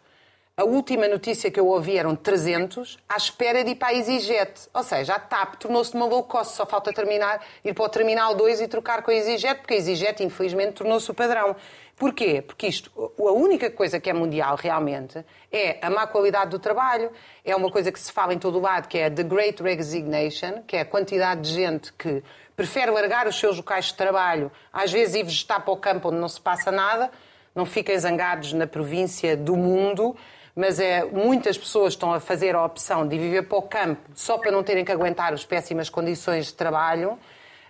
a 0.60 0.64
última 0.64 1.08
notícia 1.08 1.52
que 1.52 1.60
eu 1.60 1.68
ouvi 1.68 2.00
eram 2.00 2.16
300 2.16 2.98
à 3.08 3.16
espera 3.16 3.64
de 3.64 3.72
ir 3.72 3.76
para 3.76 3.90
a 3.90 3.94
EasyJet. 3.94 4.68
Ou 4.74 4.82
seja, 4.82 5.14
a 5.14 5.20
TAP 5.20 5.54
tornou-se 5.60 5.94
uma 5.94 6.08
low 6.08 6.24
cost, 6.24 6.56
só 6.56 6.66
falta 6.66 6.92
terminar, 6.92 7.46
ir 7.64 7.76
para 7.76 7.86
o 7.86 7.90
Terminal 7.90 8.34
2 8.34 8.62
e 8.62 8.68
trocar 8.68 9.04
com 9.04 9.12
a 9.12 9.14
EasyJet, 9.14 9.60
porque 9.60 9.76
a 9.76 9.78
EasyJet, 9.78 10.24
infelizmente, 10.24 10.74
tornou-se 10.74 11.12
o 11.12 11.14
padrão. 11.14 11.56
Porquê? 11.96 12.42
Porque 12.42 12.66
isto, 12.66 12.92
a 13.20 13.32
única 13.34 13.70
coisa 13.70 14.00
que 14.00 14.10
é 14.10 14.14
mundial 14.14 14.56
realmente 14.56 15.24
é 15.52 15.78
a 15.80 15.92
má 15.92 16.08
qualidade 16.08 16.50
do 16.50 16.58
trabalho, 16.58 17.12
é 17.46 17.56
uma 17.56 17.70
coisa 17.70 17.92
que 17.92 18.00
se 18.00 18.12
fala 18.12 18.34
em 18.34 18.40
todo 18.40 18.58
o 18.58 18.62
lado, 18.62 18.88
que 18.88 18.98
é 18.98 19.12
the 19.12 19.22
great 19.22 19.62
resignation, 19.62 20.64
que 20.66 20.76
é 20.76 20.82
a 20.82 20.86
quantidade 20.86 21.42
de 21.42 21.54
gente 21.54 21.94
que 21.94 22.24
prefere 22.56 22.90
largar 22.90 23.28
os 23.28 23.40
seus 23.40 23.58
locais 23.58 23.86
de 23.86 23.94
trabalho, 23.94 24.52
às 24.74 24.92
vezes 24.92 25.14
ir 25.14 25.24
vegetar 25.24 25.64
para 25.64 25.72
o 25.72 25.78
campo 25.78 26.10
onde 26.10 26.18
não 26.18 26.28
se 26.28 26.42
passa 26.42 26.72
nada, 26.72 27.12
não 27.54 27.66
fiquem 27.66 27.98
zangados 28.00 28.54
na 28.54 28.66
província 28.66 29.38
do 29.38 29.56
mundo, 29.56 30.16
mas 30.58 30.80
é, 30.80 31.06
muitas 31.06 31.56
pessoas 31.56 31.94
estão 31.94 32.12
a 32.12 32.20
fazer 32.20 32.56
a 32.56 32.66
opção 32.66 33.08
de 33.08 33.16
viver 33.16 33.44
para 33.44 33.60
o 33.60 33.62
campo 33.62 34.02
só 34.16 34.40
para 34.40 34.50
não 34.50 34.64
terem 34.64 34.84
que 34.84 34.92
aguentar 34.92 35.32
as 35.32 35.46
péssimas 35.46 35.88
condições 35.88 36.48
de 36.48 36.54
trabalho. 36.56 37.12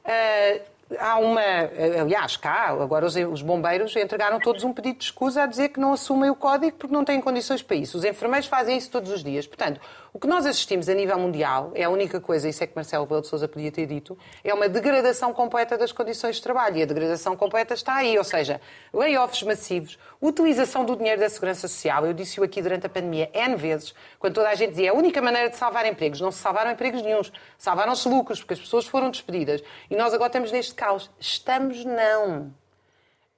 Uh, 0.06 0.62
há 0.98 1.18
uma. 1.18 1.42
Aliás, 2.02 2.38
cá, 2.38 2.70
agora 2.70 3.06
os, 3.06 3.18
os, 3.18 3.42
bombeiros 3.42 3.94
entregaram 3.98 4.40
todos 4.40 4.64
um 4.64 4.72
pedido 4.72 5.00
de 5.00 5.04
escusa 5.04 5.44
a 5.44 5.46
dizer 5.46 5.68
que 5.70 5.82
não 5.82 5.92
assumem 5.92 6.30
o 6.30 6.36
código 6.36 6.78
porque 6.78 6.94
não 6.94 7.04
têm 7.04 7.20
condições 7.20 7.62
para 7.62 7.76
isso. 7.76 7.98
Os 7.98 8.06
enfermeiros 8.06 8.48
fazem 8.48 8.78
isso 8.78 8.90
todos 8.90 9.12
os 9.12 9.22
dias. 9.22 9.46
Portanto, 9.46 9.82
o 10.14 10.20
que 10.20 10.28
nós 10.28 10.46
assistimos 10.46 10.88
a 10.90 10.94
nível 10.94 11.18
mundial 11.20 11.72
é 11.76 11.84
a 11.84 11.90
única 11.90 12.20
coisa, 12.20 12.48
isso 12.48 12.64
é 12.64 12.68
que 12.68 12.76
Marcelo 12.76 13.06
Belo 13.06 13.22
de 13.22 13.28
Souza 13.28 13.48
podia 13.48 13.72
ter 13.72 13.86
dito, 13.86 14.18
é 14.44 14.54
uma 14.54 14.70
degradação 14.70 15.34
completa 15.34 15.78
das 15.78 15.92
condições 15.92 16.38
de 16.38 16.42
trabalho. 16.42 16.78
E 16.78 16.84
a 16.84 16.86
degradação 16.86 17.36
completa 17.36 17.74
está 17.74 17.96
aí. 17.96 18.18
Ou 18.18 18.24
seja, 18.24 18.62
layoffs 18.94 19.44
massivos, 19.44 20.00
utilização 20.22 20.86
do 20.86 20.96
dinheiro 20.96 21.20
da 21.20 21.30
Segurança 21.30 21.68
Social. 21.68 22.06
Eu 22.06 22.14
disse-o 22.14 22.44
aqui 22.44 22.62
durante 22.62 22.86
a 22.86 22.90
pandemia 22.90 23.30
N 23.34 23.56
vezes, 23.56 23.94
quando 24.20 24.34
toda 24.34 24.50
a 24.50 24.56
gente 24.56 24.72
dizia 24.72 24.92
a 24.92 24.94
única 24.94 25.22
maneira 25.22 25.50
de 25.50 25.56
salvar 25.56 25.86
empregos. 25.86 26.22
Não 26.22 26.32
se 26.32 26.40
salvaram 26.40 26.72
empregos 26.72 27.02
nenhums. 27.02 27.32
Salvaram-se 27.58 28.08
lucros, 28.08 28.40
porque 28.40 28.54
as 28.54 28.60
pessoas 28.60 28.88
foram 28.88 29.10
despedidas. 29.10 29.62
E 29.90 29.96
nós 29.96 30.14
agora 30.14 30.30
estamos 30.30 30.52
neste 30.52 30.74
caos. 30.74 31.10
Estamos 31.20 31.84
não. 31.86 32.54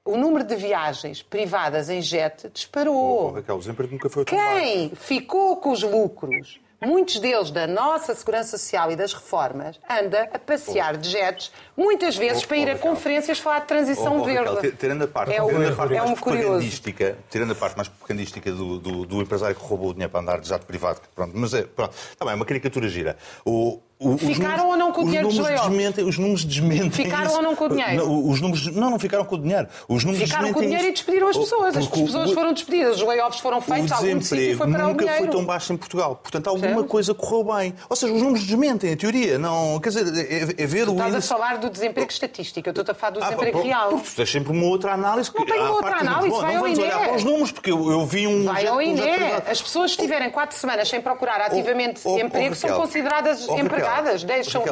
O 0.05 0.17
número 0.17 0.43
de 0.43 0.55
viagens 0.55 1.21
privadas 1.21 1.89
em 1.89 2.01
jet 2.01 2.49
disparou. 2.49 3.29
Oh, 3.29 3.31
Raquel, 3.31 3.55
o 3.55 3.59
desemprego 3.59 3.93
nunca 3.93 4.09
foi 4.09 4.25
Quem 4.25 4.89
ficou 4.95 5.57
com 5.57 5.71
os 5.71 5.83
lucros 5.83 6.59
muitos 6.87 7.19
deles 7.19 7.51
da 7.51 7.67
nossa 7.67 8.15
segurança 8.15 8.57
social 8.57 8.91
e 8.91 8.95
das 8.95 9.13
reformas, 9.13 9.79
anda 9.89 10.29
a 10.33 10.39
passear 10.39 10.95
de 10.97 11.09
jets, 11.09 11.51
muitas 11.75 12.15
vezes 12.15 12.43
oh, 12.43 12.47
para 12.47 12.57
ir 12.57 12.69
oh, 12.69 12.71
a 12.71 12.77
conferências 12.77 13.39
falar 13.39 13.59
de 13.59 13.67
transição 13.67 14.21
oh, 14.21 14.23
verde. 14.23 14.49
Raquel, 14.49 14.71
tirando 14.73 15.03
a 15.03 15.07
parte, 15.07 15.33
é, 15.33 15.45
tirando 15.45 15.67
a 15.67 15.75
parte 15.75 15.93
é 15.93 15.99
mais 15.99 16.19
propagandística, 16.19 17.17
tirando 17.29 17.51
a 17.51 17.55
parte 17.55 17.75
mais 17.75 17.87
propagandística 17.87 18.51
do, 18.51 18.79
do, 18.79 19.05
do, 19.05 19.21
empresário 19.21 19.55
que 19.55 19.61
roubou 19.61 19.89
o 19.89 19.93
dinheiro 19.93 20.11
para 20.11 20.21
andar 20.21 20.39
de 20.39 20.47
jato 20.47 20.65
privado, 20.65 21.01
pronto, 21.13 21.33
mas 21.35 21.53
é, 21.53 21.63
pronto, 21.63 21.95
tá 22.17 22.25
bem, 22.25 22.33
é 22.33 22.35
uma 22.35 22.45
caricatura 22.45 22.87
gira. 22.87 23.17
O, 23.45 23.81
o, 24.01 24.17
ficaram 24.17 24.63
números, 24.63 24.71
ou 24.71 24.77
não 24.77 24.91
com 24.93 25.01
o 25.01 25.05
dinheiro 25.05 25.27
dos 25.27 25.37
desmentem, 25.37 26.05
Os 26.05 26.17
números 26.17 26.45
desmentem. 26.45 26.89
Ficaram 26.89 27.25
isso. 27.25 27.35
ou 27.35 27.41
não 27.41 27.53
com 27.53 27.65
o 27.65 27.69
dinheiro? 27.69 27.95
Não, 27.97 28.29
os 28.29 28.39
números, 28.39 28.67
não, 28.67 28.91
não 28.91 28.97
ficaram 28.99 29.25
com 29.25 29.35
o 29.35 29.41
dinheiro. 29.41 29.67
Os 29.89 30.05
números 30.05 30.25
ficaram 30.25 30.53
com 30.53 30.59
o 30.59 30.61
dinheiro 30.61 30.83
isso. 30.83 30.89
e 30.89 30.93
despediram 30.93 31.27
as 31.27 31.37
pessoas. 31.37 31.75
As 31.75 31.85
pessoas 31.85 32.31
foram 32.31 32.53
despedidas, 32.53 32.95
os 32.95 33.05
layoffs 33.05 33.41
foram 33.41 33.59
feitos, 33.59 33.91
algum 33.91 34.21
sítio 34.21 34.57
foi 34.57 34.71
para 34.71 34.85
o 34.85 34.87
nunca 34.87 35.05
foi 35.05 35.27
tão 35.27 35.43
baixo 35.43 35.73
em 35.73 35.77
Portugal. 35.77 36.15
Portanto, 36.15 36.47
alguma 36.47 36.85
coisa 36.85 37.13
correu 37.13 37.43
bem. 37.43 37.75
Ou 37.89 37.95
seja, 37.95 38.13
os 38.13 38.21
números 38.21 38.47
desmentem, 38.47 38.93
a 38.93 38.95
teoria. 38.95 39.37
Não, 39.37 39.77
quer 39.81 39.89
dizer, 39.89 40.31
é, 40.31 40.63
é 40.63 40.65
ver 40.65 40.85
tu 40.85 40.91
o 40.91 40.93
estás 40.93 41.13
índice... 41.13 41.33
a 41.33 41.37
falar 41.37 41.57
do 41.57 41.69
desemprego 41.69 42.09
estatístico, 42.09 42.69
eu 42.69 42.71
estou 42.71 42.89
a 42.89 42.95
falar 42.95 43.11
do 43.11 43.19
ah, 43.19 43.25
desemprego 43.25 43.61
real. 43.61 43.89
Porque 43.89 44.15
tens 44.15 44.31
sempre 44.31 44.53
uma 44.53 44.65
outra 44.65 44.93
análise. 44.93 45.29
Não 45.35 45.45
tenho 45.45 45.73
outra 45.73 45.97
análise, 45.97 46.37
vai 46.39 46.55
ao 46.55 46.67
INE. 46.69 46.83
olhar 46.83 46.99
para 46.99 47.15
os 47.17 47.23
números, 47.25 47.51
porque 47.51 47.69
eu, 47.69 47.91
eu 47.91 48.05
vi 48.05 48.25
um... 48.27 48.45
Vai 48.45 48.65
ao 48.65 48.81
INE. 48.81 49.01
As 49.45 49.61
pessoas 49.61 49.93
que 49.93 50.01
estiverem 50.01 50.29
quatro 50.29 50.57
semanas 50.57 50.87
sem 50.87 51.01
procurar 51.01 51.41
ativamente 51.41 52.07
emprego 52.07 52.55
são 52.55 52.69
consideradas 52.77 53.45
empregadas. 53.49 53.88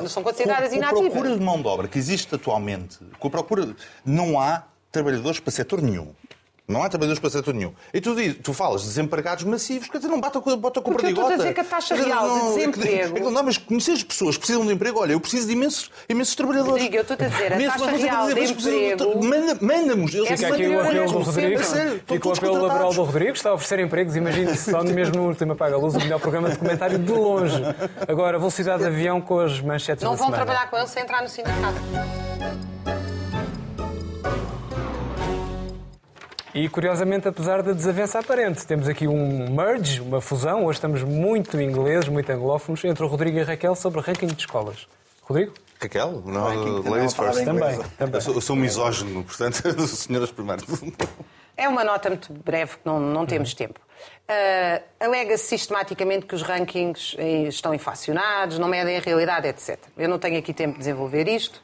São 0.09 0.23
consideradas 0.23 0.73
inativas. 0.73 0.99
Com 1.01 1.07
a 1.07 1.11
procura 1.11 1.37
de 1.37 1.43
mão 1.43 1.61
de 1.61 1.67
obra 1.67 1.87
que 1.87 1.97
existe 1.97 2.33
atualmente, 2.33 2.99
com 3.19 3.27
a 3.27 3.31
procura, 3.31 3.75
não 4.05 4.39
há 4.39 4.63
trabalhadores 4.91 5.39
para 5.39 5.51
setor 5.51 5.81
nenhum. 5.81 6.13
Não 6.69 6.83
há 6.83 6.89
trabalhadores 6.89 7.21
para 7.21 7.29
setor 7.29 7.53
nenhum. 7.53 7.71
E 7.93 8.01
tu, 8.01 8.13
diz, 8.13 8.35
tu 8.43 8.51
falas 8.53 8.81
de 8.81 8.87
desempregados 8.87 9.45
massivos, 9.45 9.87
quer 9.89 9.99
dizer, 9.99 10.09
não 10.09 10.19
bota, 10.19 10.37
bota 10.57 10.81
com 10.81 10.91
Porque 10.91 11.05
perdigota. 11.05 11.29
eu 11.29 11.31
estou 11.31 11.33
a 11.33 11.37
dizer 11.37 11.53
que 11.53 11.61
a 11.61 11.63
taxa 11.63 11.95
real 11.95 12.27
não, 12.27 12.49
de 12.49 12.55
desemprego... 12.55 13.17
É 13.17 13.21
não, 13.21 13.31
não, 13.31 13.43
mas 13.43 13.57
conhecer 13.57 13.93
as 13.93 14.03
pessoas 14.03 14.35
que 14.35 14.41
precisam 14.41 14.65
de 14.65 14.73
emprego, 14.73 14.99
olha, 14.99 15.13
eu 15.13 15.19
preciso 15.21 15.47
de 15.47 15.53
imensos, 15.53 15.89
imensos 16.09 16.35
trabalhadores. 16.35 16.83
Rodrigo, 16.83 16.95
eu 16.97 17.01
estou 17.03 17.15
a 17.17 17.29
dizer, 17.29 17.53
a 17.53 17.71
taxa 17.71 17.91
real 17.91 18.33
de 18.33 18.43
emprego... 18.43 19.25
Manda-nos. 19.61 20.11
Fica 20.11 20.47
aqui 20.49 20.67
o 20.67 20.81
apelo 20.81 21.11
do 21.11 21.19
Rodrigo. 21.19 21.63
Fica 22.05 22.27
o 22.27 22.33
apelo 22.33 22.61
laboral 22.61 22.93
do 22.93 23.03
Rodrigo, 23.03 23.31
está 23.31 23.51
a 23.51 23.53
oferecer 23.53 23.79
empregos, 23.79 24.17
imagine-se, 24.17 24.69
só 24.69 24.83
mesmo 24.83 25.15
no 25.15 25.27
último 25.29 25.53
Apaga 25.53 25.75
a 25.75 25.79
Luz, 25.79 25.95
o 25.95 25.99
melhor 25.99 26.19
programa 26.19 26.49
de 26.49 26.57
comentário 26.57 26.99
de 26.99 27.11
longe. 27.13 27.63
Agora, 28.05 28.37
velocidade 28.37 28.83
de 28.83 28.89
avião 28.89 29.21
com 29.21 29.39
as 29.39 29.61
manchetes 29.61 30.03
Não 30.03 30.17
vão 30.17 30.25
semana. 30.25 30.43
trabalhar 30.43 30.69
com 30.69 30.75
ele 30.75 30.87
sem 30.87 31.01
entrar 31.01 31.21
no 31.21 31.29
sindicato. 31.29 31.77
E 36.53 36.67
curiosamente, 36.69 37.27
apesar 37.27 37.61
da 37.61 37.73
desavença 37.73 38.19
aparente, 38.19 38.65
temos 38.65 38.87
aqui 38.87 39.07
um 39.07 39.49
merge, 39.53 40.01
uma 40.01 40.21
fusão. 40.21 40.65
Hoje 40.65 40.77
estamos 40.77 41.03
muito 41.03 41.59
ingleses, 41.59 42.07
muito 42.07 42.29
anglófonos, 42.31 42.83
entre 42.85 43.03
o 43.03 43.07
Rodrigo 43.07 43.37
e 43.37 43.41
a 43.41 43.45
Raquel 43.45 43.75
sobre 43.75 44.01
ranking 44.01 44.27
de 44.27 44.39
escolas. 44.39 44.87
Rodrigo? 45.21 45.53
Raquel? 45.79 46.23
Não, 46.25 46.81
ladies 46.89 47.13
first. 47.13 47.43
Também, 47.43 47.79
também. 47.97 48.15
Eu 48.15 48.21
sou, 48.21 48.33
eu 48.33 48.41
sou 48.41 48.55
misógino, 48.55 49.23
portanto, 49.23 49.61
senhoras 49.87 50.31
primeiro. 50.31 50.63
É 51.55 51.67
uma 51.67 51.83
nota 51.83 52.09
muito 52.09 52.31
breve, 52.33 52.73
que 52.77 52.85
não, 52.85 52.99
não 52.99 53.25
temos 53.25 53.51
uhum. 53.51 53.57
tempo. 53.57 53.79
Uh, 54.29 54.83
Alega-se 54.99 55.45
sistematicamente 55.45 56.25
que 56.25 56.35
os 56.35 56.41
rankings 56.41 57.15
eh, 57.17 57.43
estão 57.47 57.73
inflacionados, 57.73 58.59
não 58.59 58.67
medem 58.67 58.97
a 58.97 58.99
realidade, 58.99 59.47
etc. 59.47 59.77
Eu 59.97 60.07
não 60.07 60.19
tenho 60.19 60.37
aqui 60.37 60.53
tempo 60.53 60.73
de 60.73 60.79
desenvolver 60.79 61.27
isto. 61.27 61.61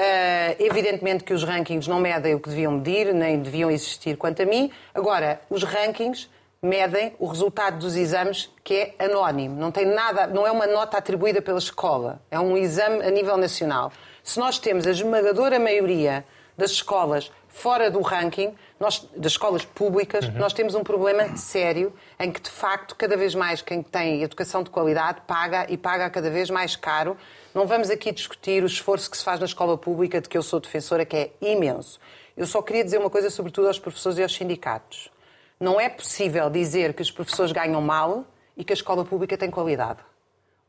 Uh, 0.00 0.56
evidentemente 0.58 1.24
que 1.24 1.34
os 1.34 1.44
rankings 1.44 1.86
não 1.86 2.00
medem 2.00 2.34
o 2.34 2.40
que 2.40 2.48
deviam 2.48 2.72
medir, 2.72 3.12
nem 3.12 3.38
deviam 3.38 3.70
existir 3.70 4.16
quanto 4.16 4.40
a 4.40 4.46
mim. 4.46 4.70
Agora, 4.94 5.42
os 5.50 5.62
rankings 5.62 6.26
medem 6.62 7.14
o 7.18 7.26
resultado 7.26 7.78
dos 7.78 7.96
exames 7.96 8.50
que 8.64 8.74
é 8.74 9.04
anónimo, 9.04 9.60
não 9.60 9.70
tem 9.70 9.84
nada, 9.84 10.26
não 10.26 10.46
é 10.46 10.50
uma 10.50 10.66
nota 10.66 10.96
atribuída 10.96 11.42
pela 11.42 11.58
escola, 11.58 12.18
é 12.30 12.40
um 12.40 12.56
exame 12.56 13.02
a 13.02 13.10
nível 13.10 13.36
nacional. 13.36 13.92
Se 14.24 14.40
nós 14.40 14.58
temos 14.58 14.86
a 14.86 14.90
esmagadora 14.90 15.58
maioria 15.58 16.24
das 16.56 16.70
escolas 16.70 17.30
fora 17.48 17.90
do 17.90 18.00
ranking, 18.00 18.54
nós, 18.78 19.06
das 19.14 19.32
escolas 19.32 19.66
públicas, 19.66 20.24
uhum. 20.24 20.38
nós 20.38 20.54
temos 20.54 20.74
um 20.74 20.82
problema 20.82 21.36
sério 21.36 21.92
em 22.18 22.32
que, 22.32 22.40
de 22.40 22.50
facto, 22.50 22.94
cada 22.96 23.18
vez 23.18 23.34
mais 23.34 23.60
quem 23.60 23.82
tem 23.82 24.22
educação 24.22 24.62
de 24.62 24.70
qualidade 24.70 25.20
paga 25.26 25.66
e 25.68 25.76
paga 25.76 26.08
cada 26.08 26.30
vez 26.30 26.48
mais 26.48 26.74
caro 26.74 27.18
não 27.54 27.66
vamos 27.66 27.90
aqui 27.90 28.12
discutir 28.12 28.62
o 28.62 28.66
esforço 28.66 29.10
que 29.10 29.16
se 29.16 29.24
faz 29.24 29.40
na 29.40 29.46
escola 29.46 29.76
pública, 29.76 30.20
de 30.20 30.28
que 30.28 30.38
eu 30.38 30.42
sou 30.42 30.60
defensora, 30.60 31.04
que 31.04 31.16
é 31.16 31.30
imenso. 31.40 31.98
Eu 32.36 32.46
só 32.46 32.62
queria 32.62 32.84
dizer 32.84 32.98
uma 32.98 33.10
coisa, 33.10 33.28
sobretudo 33.28 33.66
aos 33.66 33.78
professores 33.78 34.18
e 34.18 34.22
aos 34.22 34.32
sindicatos. 34.32 35.10
Não 35.58 35.80
é 35.80 35.88
possível 35.88 36.48
dizer 36.48 36.94
que 36.94 37.02
os 37.02 37.10
professores 37.10 37.52
ganham 37.52 37.80
mal 37.82 38.24
e 38.56 38.64
que 38.64 38.72
a 38.72 38.74
escola 38.74 39.04
pública 39.04 39.36
tem 39.36 39.50
qualidade. 39.50 39.98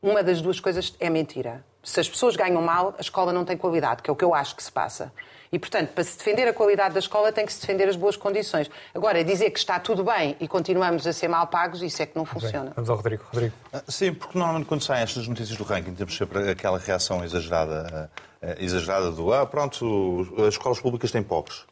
Uma 0.02 0.22
das 0.22 0.42
duas 0.42 0.58
coisas 0.58 0.94
é 0.98 1.08
mentira. 1.08 1.64
Se 1.84 2.00
as 2.00 2.08
pessoas 2.08 2.34
ganham 2.34 2.60
mal, 2.60 2.94
a 2.98 3.00
escola 3.00 3.32
não 3.32 3.44
tem 3.44 3.56
qualidade, 3.56 4.02
que 4.02 4.10
é 4.10 4.12
o 4.12 4.16
que 4.16 4.24
eu 4.24 4.34
acho 4.34 4.56
que 4.56 4.62
se 4.62 4.72
passa. 4.72 5.12
E, 5.52 5.58
portanto, 5.58 5.90
para 5.90 6.02
se 6.02 6.16
defender 6.16 6.48
a 6.48 6.52
qualidade 6.54 6.94
da 6.94 7.00
escola, 7.00 7.30
tem 7.30 7.44
que 7.44 7.52
se 7.52 7.60
defender 7.60 7.86
as 7.86 7.94
boas 7.94 8.16
condições. 8.16 8.70
Agora, 8.94 9.22
dizer 9.22 9.50
que 9.50 9.58
está 9.58 9.78
tudo 9.78 10.02
bem 10.02 10.34
e 10.40 10.48
continuamos 10.48 11.06
a 11.06 11.12
ser 11.12 11.28
mal 11.28 11.46
pagos, 11.46 11.82
isso 11.82 12.00
é 12.00 12.06
que 12.06 12.16
não 12.16 12.24
funciona. 12.24 12.64
Bem, 12.64 12.72
vamos 12.76 12.88
ao 12.88 12.96
Rodrigo. 12.96 13.22
Rodrigo. 13.30 13.54
Ah, 13.70 13.82
sim, 13.86 14.14
porque 14.14 14.38
normalmente 14.38 14.66
quando 14.66 14.82
saem 14.82 15.02
estas 15.02 15.28
notícias 15.28 15.58
do 15.58 15.64
ranking, 15.64 15.94
temos 15.94 16.16
sempre 16.16 16.50
aquela 16.50 16.78
reação 16.78 17.22
exagerada, 17.22 18.10
ah, 18.40 18.56
exagerada 18.58 19.10
do 19.10 19.30
ah, 19.30 19.44
pronto, 19.44 20.26
as 20.38 20.54
escolas 20.54 20.80
públicas 20.80 21.10
têm 21.10 21.22
pobres. 21.22 21.66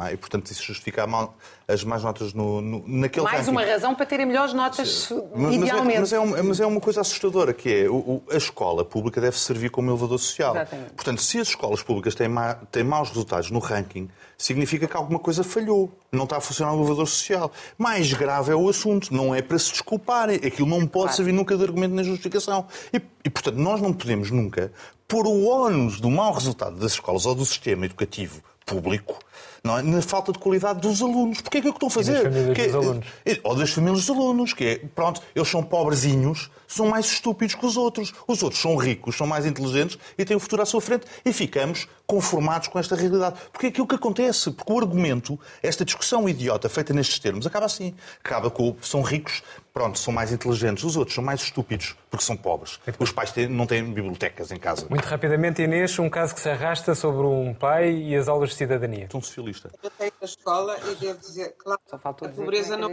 É? 0.00 0.14
E, 0.14 0.16
portanto, 0.16 0.50
isso 0.50 0.62
justifica 0.62 1.06
mal, 1.06 1.36
as 1.68 1.84
más 1.84 2.02
notas 2.02 2.32
no, 2.32 2.62
no, 2.62 2.84
naquele 2.86 3.24
Mais 3.24 3.40
ranking. 3.40 3.50
uma 3.50 3.64
razão 3.64 3.94
para 3.94 4.06
terem 4.06 4.24
melhores 4.24 4.54
notas, 4.54 5.12
mas, 5.34 5.54
idealmente. 5.54 6.00
Mas 6.00 6.12
é, 6.12 6.18
mas, 6.18 6.38
é, 6.38 6.42
mas 6.42 6.60
é, 6.60 6.66
uma 6.66 6.80
coisa 6.80 7.02
assustadora, 7.02 7.52
que 7.52 7.84
é 7.84 7.90
o, 7.90 8.22
a 8.30 8.36
escola 8.36 8.84
pública 8.84 9.20
deve 9.20 9.38
servir 9.38 9.70
como 9.70 9.90
elevador 9.90 10.18
social. 10.18 10.54
Exatamente. 10.56 10.92
Portanto, 10.94 11.20
se 11.20 11.38
as 11.38 11.48
escolas 11.48 11.82
públicas 11.82 12.14
têm, 12.14 12.28
ma, 12.28 12.54
têm 12.54 12.84
maus 12.84 13.10
resultados 13.10 13.50
no 13.50 13.58
ranking, 13.58 14.08
significa 14.38 14.88
que 14.88 14.96
alguma 14.96 15.18
coisa 15.18 15.44
falhou. 15.44 15.92
Não 16.10 16.24
está 16.24 16.38
a 16.38 16.40
funcionar 16.40 16.72
o 16.72 16.78
elevador 16.78 17.06
social. 17.06 17.52
Mais 17.76 18.12
grave 18.12 18.50
é 18.50 18.56
o 18.56 18.68
assunto. 18.68 19.14
Não 19.14 19.34
é 19.34 19.42
para 19.42 19.58
se 19.58 19.72
desculparem. 19.72 20.36
Aquilo 20.36 20.68
não 20.68 20.80
pode 20.80 21.04
claro. 21.04 21.16
servir 21.16 21.32
nunca 21.32 21.56
de 21.56 21.62
argumento 21.62 21.94
na 21.94 22.02
justificação. 22.02 22.66
E, 22.92 23.00
e, 23.24 23.30
portanto, 23.30 23.56
nós 23.56 23.80
não 23.80 23.92
podemos 23.92 24.30
nunca 24.30 24.72
pôr 25.06 25.26
o 25.26 25.46
ónus 25.46 26.00
do 26.00 26.10
mau 26.10 26.32
resultado 26.32 26.76
das 26.76 26.92
escolas 26.92 27.26
ou 27.26 27.34
do 27.34 27.44
sistema 27.44 27.84
educativo 27.84 28.42
público 28.74 29.18
não 29.64 29.78
é? 29.78 29.82
na 29.82 30.02
falta 30.02 30.32
de 30.32 30.38
qualidade 30.38 30.80
dos 30.80 31.00
alunos. 31.00 31.40
Porque 31.40 31.58
é 31.58 31.60
que 31.60 31.66
é 31.66 31.70
o 31.70 31.72
que 31.72 31.76
estão 31.76 31.88
a 31.88 31.90
fazer? 31.90 32.12
Das 32.14 32.22
famílias 32.22 32.56
que, 32.56 32.66
dos 32.66 32.74
alunos. 32.74 33.06
É, 33.24 33.40
ou 33.42 33.54
das 33.54 33.70
famílias 33.70 34.00
dos 34.00 34.10
alunos, 34.10 34.52
que 34.52 34.64
é, 34.64 34.76
pronto, 34.94 35.22
eles 35.34 35.48
são 35.48 35.62
pobrezinhos, 35.62 36.50
são 36.66 36.88
mais 36.88 37.06
estúpidos 37.06 37.54
que 37.54 37.64
os 37.64 37.76
outros. 37.76 38.12
Os 38.26 38.42
outros 38.42 38.60
são 38.60 38.76
ricos, 38.76 39.16
são 39.16 39.26
mais 39.26 39.46
inteligentes 39.46 39.98
e 40.18 40.24
têm 40.24 40.36
o 40.36 40.40
futuro 40.40 40.62
à 40.62 40.66
sua 40.66 40.80
frente 40.80 41.06
e 41.24 41.32
ficamos 41.32 41.86
conformados 42.12 42.68
com 42.68 42.78
esta 42.78 42.94
realidade. 42.94 43.40
Porque 43.50 43.66
é 43.66 43.68
aquilo 43.70 43.86
que 43.86 43.94
acontece. 43.94 44.50
Porque 44.50 44.70
o 44.70 44.78
argumento, 44.78 45.40
esta 45.62 45.82
discussão 45.82 46.28
idiota 46.28 46.68
feita 46.68 46.92
nestes 46.92 47.18
termos, 47.18 47.46
acaba 47.46 47.64
assim. 47.64 47.94
Acaba 48.22 48.50
com 48.50 48.76
são 48.82 49.00
ricos, 49.00 49.42
pronto, 49.72 49.98
são 49.98 50.12
mais 50.12 50.30
inteligentes. 50.30 50.84
Os 50.84 50.94
outros 50.94 51.14
são 51.14 51.24
mais 51.24 51.40
estúpidos 51.40 51.96
porque 52.10 52.22
são 52.22 52.36
pobres. 52.36 52.78
Os 52.98 53.10
pais 53.10 53.32
têm, 53.32 53.48
não 53.48 53.66
têm 53.66 53.82
bibliotecas 53.82 54.52
em 54.52 54.58
casa. 54.58 54.86
Muito 54.90 55.06
rapidamente, 55.06 55.62
Inês, 55.62 55.98
um 55.98 56.10
caso 56.10 56.34
que 56.34 56.40
se 56.42 56.50
arrasta 56.50 56.94
sobre 56.94 57.26
um 57.26 57.54
pai 57.54 57.90
e 57.90 58.14
as 58.14 58.28
aulas 58.28 58.50
de 58.50 58.56
cidadania. 58.56 59.08
Um 59.14 59.22
socialista. 59.22 59.70
Eu 59.82 59.90
tenho 59.90 60.12
a 60.20 60.24
escola 60.26 60.76
e 60.90 60.94
devo 60.96 61.18
dizer, 61.18 61.54
claro, 61.56 61.80
Só 61.86 61.96
faltou 61.96 62.28
a 62.28 62.30
pobreza 62.30 62.76
não... 62.76 62.90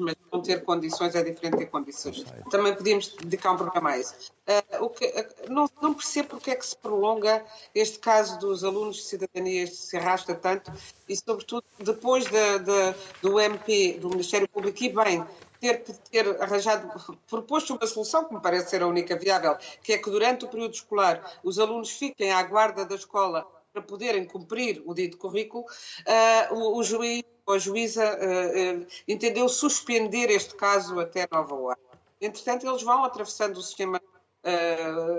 Mas 0.00 0.16
não 0.32 0.42
ter 0.42 0.64
condições 0.64 1.14
é 1.14 1.22
diferente 1.22 1.52
de 1.52 1.58
ter 1.58 1.66
condições. 1.66 2.24
Também 2.50 2.74
podíamos 2.74 3.14
dedicar 3.16 3.52
um 3.52 3.56
programa 3.56 3.90
a 3.90 3.98
isso. 3.98 4.14
Uh, 4.48 4.84
o 4.84 4.90
que, 4.90 5.04
uh, 5.06 5.52
não, 5.52 5.70
não 5.80 5.94
percebo 5.94 6.28
porque 6.30 6.50
é 6.50 6.56
que 6.56 6.66
se 6.66 6.74
prolonga 6.76 7.44
este 7.74 7.98
caso 7.98 8.07
dos 8.38 8.64
alunos 8.64 8.96
de 8.96 9.02
cidadania, 9.02 9.66
se 9.66 9.96
arrasta 9.96 10.34
tanto, 10.34 10.72
e 11.08 11.16
sobretudo 11.16 11.64
depois 11.78 12.24
de, 12.24 12.58
de, 12.58 12.94
do 13.20 13.38
MP, 13.38 13.98
do 14.00 14.08
Ministério 14.08 14.48
Público, 14.48 14.82
e 14.82 14.88
bem, 14.88 15.24
ter, 15.60 15.82
ter 16.10 16.42
arranjado, 16.42 16.90
proposto 17.28 17.74
uma 17.74 17.86
solução 17.86 18.24
que 18.24 18.34
me 18.34 18.40
parece 18.40 18.70
ser 18.70 18.82
a 18.82 18.86
única 18.86 19.16
viável, 19.16 19.56
que 19.82 19.92
é 19.92 19.98
que 19.98 20.10
durante 20.10 20.44
o 20.44 20.48
período 20.48 20.74
escolar 20.74 21.38
os 21.42 21.58
alunos 21.58 21.90
fiquem 21.90 22.32
à 22.32 22.42
guarda 22.42 22.84
da 22.84 22.94
escola 22.94 23.46
para 23.72 23.82
poderem 23.82 24.24
cumprir 24.24 24.82
o 24.86 24.94
dito 24.94 25.18
currículo, 25.18 25.64
uh, 25.64 26.54
o, 26.54 26.78
o 26.78 26.82
juiz 26.82 27.24
ou 27.44 27.54
a 27.54 27.58
juíza 27.58 28.04
uh, 28.04 28.80
uh, 28.80 28.86
entendeu 29.06 29.48
suspender 29.48 30.30
este 30.30 30.54
caso 30.54 30.98
até 30.98 31.28
nova 31.30 31.54
hora. 31.54 31.78
Entretanto, 32.20 32.66
eles 32.66 32.82
vão 32.82 33.04
atravessando 33.04 33.58
o 33.58 33.62
sistema 33.62 34.00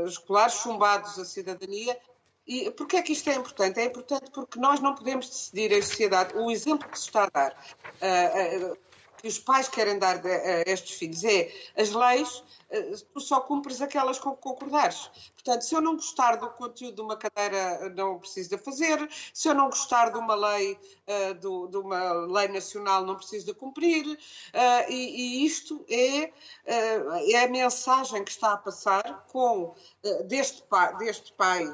escolar, 0.08 0.50
chumbados 0.50 1.20
a 1.20 1.26
cidadania, 1.26 1.96
e 2.50 2.72
porquê 2.72 2.98
é 2.98 3.02
que 3.04 3.14
isto 3.14 3.30
é 3.30 3.36
importante? 3.36 3.80
É 3.80 3.86
importante 3.86 4.32
porque 4.32 4.60
nós 4.60 4.80
não 4.80 4.96
podemos 4.96 5.30
decidir 5.30 5.72
em 5.72 5.82
sociedade. 5.84 6.36
O 6.36 6.50
exemplo 6.50 6.90
que 6.90 6.98
se 6.98 7.06
está 7.06 7.26
a 7.26 7.30
dar, 7.30 7.52
uh, 8.02 8.72
uh, 8.72 8.78
que 9.22 9.28
os 9.28 9.38
pais 9.40 9.68
querem 9.68 10.00
dar 10.00 10.18
a 10.26 10.70
estes 10.70 10.98
filhos, 10.98 11.24
é 11.24 11.52
as 11.76 11.92
leis 11.92 12.44
eh, 12.70 12.94
tu 13.14 13.20
só 13.20 13.42
cumpres 13.42 13.82
aquelas 13.82 14.20
com 14.20 14.36
que 14.36 14.42
concordares. 14.42 15.10
Portanto, 15.34 15.62
se 15.62 15.76
eu 15.76 15.82
não 15.82 15.96
gostar 15.96 16.36
do 16.36 16.50
conteúdo 16.50 16.96
de 16.96 17.02
uma 17.02 17.18
cadeira, 17.18 17.90
não 17.90 18.20
preciso 18.20 18.50
de 18.50 18.58
fazer. 18.58 19.10
Se 19.34 19.48
eu 19.48 19.54
não 19.54 19.70
gostar 19.70 20.10
de 20.12 20.18
uma 20.18 20.36
lei, 20.36 20.78
do, 21.40 21.68
de 21.68 21.78
uma 21.78 22.14
lei 22.26 22.48
nacional, 22.50 23.06
não 23.06 23.16
preciso 23.16 23.48
de 23.48 23.54
cumprir. 23.54 24.06
Uh, 24.06 24.92
e, 24.92 25.46
isto 25.46 25.84
é, 25.90 26.32
é 26.66 27.44
a 27.44 27.48
mensagem 27.48 28.24
que 28.24 28.32
está 28.32 28.54
a 28.54 28.58
passar 28.58 29.26
com 29.32 29.74
deste 30.26 30.62
pai, 30.64 30.96
deste 30.98 31.34
pai 31.34 31.66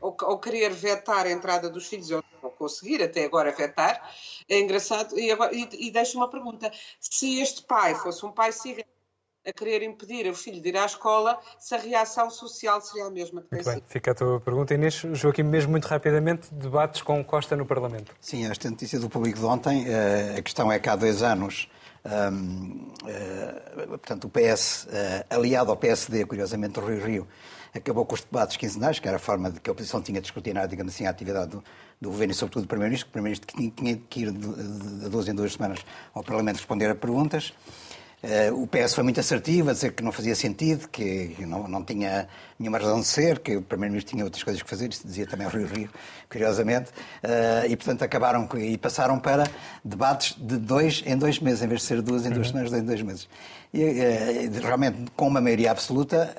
ou, 0.00 0.38
querer 0.38 0.72
vetar 0.72 1.26
a 1.26 1.30
entrada 1.30 1.68
dos 1.68 1.86
filhos, 1.86 2.10
ou 2.10 2.24
não 2.42 2.50
conseguir 2.50 3.02
até 3.02 3.24
agora 3.24 3.52
vetar, 3.52 4.14
é 4.48 4.58
engraçado. 4.58 5.18
E, 5.18 5.30
agora, 5.30 5.54
e, 5.54 5.68
e 5.72 5.90
deixo 5.90 6.16
uma 6.16 6.28
pergunta: 6.28 6.70
se 6.98 7.40
este 7.40 7.62
pai 7.62 7.94
fosse 7.94 8.24
um 8.24 8.32
pai 8.32 8.52
cigano, 8.52 8.88
a 9.46 9.52
querer 9.52 9.82
impedir 9.82 10.28
o 10.30 10.34
filho 10.34 10.60
de 10.60 10.68
ir 10.68 10.76
à 10.76 10.84
escola, 10.84 11.38
se 11.58 11.74
a 11.74 11.78
reação 11.78 12.30
social 12.30 12.80
seria 12.80 13.06
a 13.06 13.10
mesma 13.10 13.42
muito 13.50 13.64
bem, 13.64 13.82
fica 13.88 14.10
a 14.10 14.14
tua 14.14 14.40
pergunta. 14.40 14.74
Inês, 14.74 15.02
Joaquim, 15.12 15.42
mesmo 15.42 15.70
muito 15.70 15.86
rapidamente, 15.86 16.52
debates 16.52 17.00
com 17.02 17.24
Costa 17.24 17.56
no 17.56 17.64
Parlamento. 17.64 18.14
Sim, 18.20 18.50
esta 18.50 18.68
notícia 18.68 18.98
do 18.98 19.08
público 19.08 19.38
de 19.38 19.44
ontem, 19.44 19.86
eh, 19.88 20.36
a 20.38 20.42
questão 20.42 20.70
é 20.70 20.78
que 20.78 20.88
há 20.88 20.96
dois 20.96 21.22
anos, 21.22 21.70
um, 22.04 22.92
uh, 23.04 23.88
portanto, 23.88 24.24
o 24.24 24.30
PS, 24.30 24.86
uh, 24.86 25.34
aliado 25.34 25.70
ao 25.70 25.76
PSD, 25.76 26.24
curiosamente, 26.24 26.78
o 26.78 26.86
Rio 26.86 27.04
Rio, 27.04 27.28
acabou 27.74 28.04
com 28.04 28.14
os 28.14 28.22
debates 28.22 28.56
quinzenais, 28.56 28.98
que 28.98 29.06
era 29.06 29.16
a 29.16 29.20
forma 29.20 29.50
de 29.50 29.60
que 29.60 29.70
a 29.70 29.72
oposição 29.72 30.02
tinha 30.02 30.20
de 30.20 30.26
escrutinar, 30.26 30.66
digamos 30.66 30.94
assim, 30.94 31.06
a 31.06 31.10
atividade 31.10 31.50
do, 31.50 31.64
do 32.00 32.08
governo 32.08 32.32
e, 32.32 32.34
sobretudo, 32.34 32.62
do 32.62 32.68
Primeiro-Ministro, 32.68 33.06
que 33.06 33.10
o 33.10 33.12
Primeiro-Ministro 33.12 33.76
tinha, 33.76 34.00
que 34.08 34.20
ir 34.20 34.32
de 34.32 35.08
12 35.10 35.30
em 35.30 35.34
duas 35.34 35.52
semanas 35.52 35.80
ao 36.14 36.22
Parlamento 36.22 36.56
responder 36.56 36.90
a 36.90 36.94
perguntas. 36.94 37.52
Uh, 38.22 38.62
o 38.62 38.66
PS 38.66 38.94
foi 38.94 39.02
muito 39.02 39.18
assertivo 39.18 39.70
a 39.70 39.72
dizer 39.72 39.92
que 39.92 40.02
não 40.02 40.12
fazia 40.12 40.34
sentido, 40.34 40.88
que 40.88 41.34
não, 41.40 41.66
não 41.66 41.82
tinha 41.82 42.28
nenhuma 42.58 42.76
razão 42.76 43.00
de 43.00 43.06
ser, 43.06 43.38
que 43.38 43.56
o 43.56 43.62
Primeiro-Ministro 43.62 44.10
tinha 44.12 44.24
outras 44.24 44.42
coisas 44.42 44.62
que 44.62 44.68
fazer, 44.68 44.90
isso 44.90 45.06
dizia 45.06 45.26
também 45.26 45.46
o 45.46 45.50
Rio 45.50 45.66
Rio, 45.66 45.90
curiosamente, 46.28 46.90
uh, 46.90 47.66
e 47.66 47.74
portanto 47.74 48.02
acabaram 48.02 48.46
e 48.58 48.76
passaram 48.76 49.18
para 49.18 49.44
debates 49.82 50.36
de 50.38 50.58
dois 50.58 51.02
em 51.06 51.16
dois 51.16 51.40
meses, 51.40 51.62
em 51.62 51.66
vez 51.66 51.80
de 51.80 51.86
ser 51.86 52.02
duas 52.02 52.26
em 52.26 52.30
duas 52.30 52.48
uhum. 52.48 52.52
semanas, 52.52 52.72
em 52.74 52.84
dois 52.84 53.00
meses. 53.00 53.26
E 53.72 53.82
uh, 53.82 54.60
realmente, 54.62 55.10
com 55.16 55.26
uma 55.26 55.40
maioria 55.40 55.70
absoluta, 55.70 56.36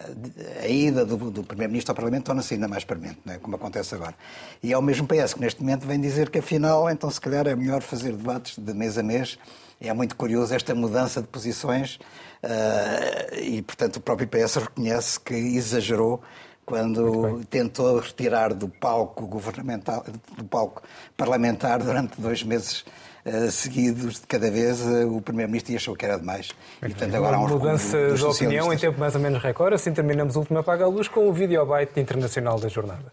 a 0.62 0.68
ida 0.68 1.04
do, 1.04 1.32
do 1.32 1.44
Primeiro-Ministro 1.44 1.94
ao 1.94 1.96
Parlamento 1.96 2.26
torna-se 2.26 2.54
ainda 2.54 2.68
mais 2.68 2.84
permanente, 2.84 3.22
é? 3.26 3.40
como 3.40 3.56
acontece 3.56 3.96
agora. 3.96 4.14
E 4.62 4.72
é 4.72 4.78
o 4.78 4.84
mesmo 4.84 5.08
PS 5.08 5.34
que 5.34 5.40
neste 5.40 5.60
momento 5.60 5.88
vem 5.88 6.00
dizer 6.00 6.30
que 6.30 6.38
afinal, 6.38 6.88
então 6.92 7.10
se 7.10 7.20
calhar 7.20 7.48
é 7.48 7.56
melhor 7.56 7.82
fazer 7.82 8.12
debates 8.16 8.56
de 8.56 8.72
mês 8.72 9.00
a 9.00 9.04
mês 9.04 9.40
é 9.82 9.94
muito 9.94 10.16
curioso 10.16 10.54
esta 10.54 10.76
mudança 10.76 11.22
de 11.22 11.28
posições 11.28 11.96
uh, 12.44 13.36
e, 13.36 13.62
portanto, 13.62 13.98
o 13.98 14.02
próprio 14.02 14.28
PS 14.28 14.56
reconhece 14.56 15.20
que 15.20 15.34
exagerou 15.34 16.22
quando 16.66 17.44
tentou 17.50 18.00
retirar 18.00 18.54
do 18.54 18.70
palco 18.70 19.26
governamental, 19.26 20.06
do 20.38 20.44
palco 20.44 20.82
parlamentar 21.18 21.80
durante 21.84 22.22
dois 22.22 22.44
meses 22.44 22.86
uh, 23.26 23.52
seguidos 23.52 24.22
de 24.22 24.28
cada 24.28 24.50
vez 24.50 24.82
uh, 24.82 25.14
o 25.14 25.22
Primeiro-Ministro 25.22 25.74
e 25.74 25.76
achou 25.76 25.96
que 25.96 26.06
era 26.06 26.18
demais. 26.18 26.52
E, 26.78 26.90
portanto, 26.90 27.16
agora 27.16 27.38
há 27.38 27.40
um 27.40 27.48
mudança 27.48 28.14
de 28.14 28.24
opinião 28.24 28.72
em 28.72 28.78
tempo 28.78 29.00
mais 29.00 29.16
ou 29.16 29.22
menos 29.22 29.42
recorde. 29.42 29.76
Assim 29.76 29.92
terminamos 29.92 30.36
o 30.36 30.40
último 30.40 30.60
Apaga 30.60 30.86
a 30.86 30.88
Luz 30.88 31.08
com 31.08 31.28
o 31.28 31.34
videobite 31.34 32.00
internacional 32.00 32.60
da 32.60 32.70
jornada. 32.70 33.12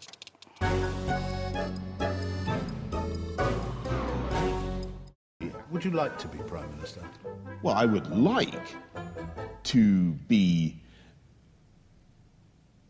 Would 5.79 5.85
you 5.85 5.91
like 5.91 6.17
to 6.17 6.27
be 6.27 6.39
Prime 6.39 6.69
Minister? 6.75 6.99
Well, 7.61 7.73
I 7.73 7.85
would 7.85 8.11
like 8.11 8.75
to 9.63 10.11
be 10.27 10.75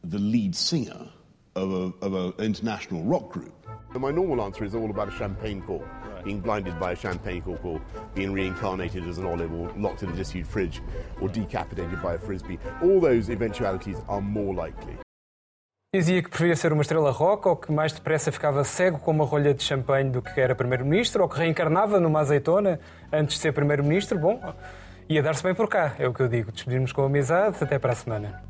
the 0.04 0.18
lead 0.18 0.56
singer 0.56 1.08
of 1.56 1.94
an 2.02 2.34
international 2.40 3.04
rock 3.04 3.30
group. 3.30 3.54
My 3.94 4.10
normal 4.10 4.42
answer 4.42 4.64
is 4.64 4.74
all 4.74 4.90
about 4.90 5.10
a 5.10 5.12
champagne 5.12 5.62
cork. 5.62 5.88
Right. 6.04 6.24
Being 6.26 6.40
blinded 6.40 6.80
by 6.80 6.94
a 6.94 6.96
champagne 6.96 7.44
cork 7.44 7.64
or 7.64 7.80
being 8.16 8.34
reincarnated 8.34 9.08
as 9.08 9.20
an 9.20 9.28
olive 9.28 9.54
or 9.54 9.72
locked 9.78 10.02
in 10.02 10.10
a 10.10 10.16
disused 10.16 10.50
fridge 10.50 10.82
or 11.22 11.30
decapitated 11.30 12.02
by 12.02 12.16
a 12.16 12.18
frisbee. 12.18 12.58
All 12.82 13.00
those 13.00 13.30
eventualities 13.30 13.98
are 14.08 14.20
more 14.20 14.56
likely. 14.56 14.98
Dizia 15.92 16.22
que 16.22 16.30
preferia 16.30 16.56
ser 16.56 16.72
uma 16.72 16.84
estrela 16.84 17.10
rock 17.10 17.48
ou 17.48 17.56
que 17.56 17.72
mais 17.72 17.92
depressa 17.92 18.32
ficava 18.32 18.64
cego 18.64 19.00
com 19.00 19.10
uma 19.10 19.26
rolha 19.26 19.56
de 19.56 19.64
champanhe 19.64 20.12
do 20.12 20.22
que 20.22 20.40
era 20.40 20.54
primeiro-ministro 20.54 21.24
ou 21.24 21.28
que 21.28 21.40
reencarnava 21.40 22.00
numa 22.00 22.20
azeitona 22.20 22.80
antes 23.12 23.38
de 23.38 23.42
ser 23.42 23.54
primeiro-ministro. 23.54 24.20
Bom, 24.20 24.40
ia 25.10 25.24
dar-se 25.24 25.42
bem 25.42 25.56
por 25.56 25.68
cá, 25.68 25.96
é 25.98 26.08
o 26.08 26.14
que 26.14 26.22
eu 26.22 26.28
digo. 26.28 26.52
Despedirmos 26.52 26.92
com 26.92 27.02
amizade. 27.02 27.58
Até 27.60 27.80
para 27.80 27.94
a 27.94 27.96
semana. 27.96 28.49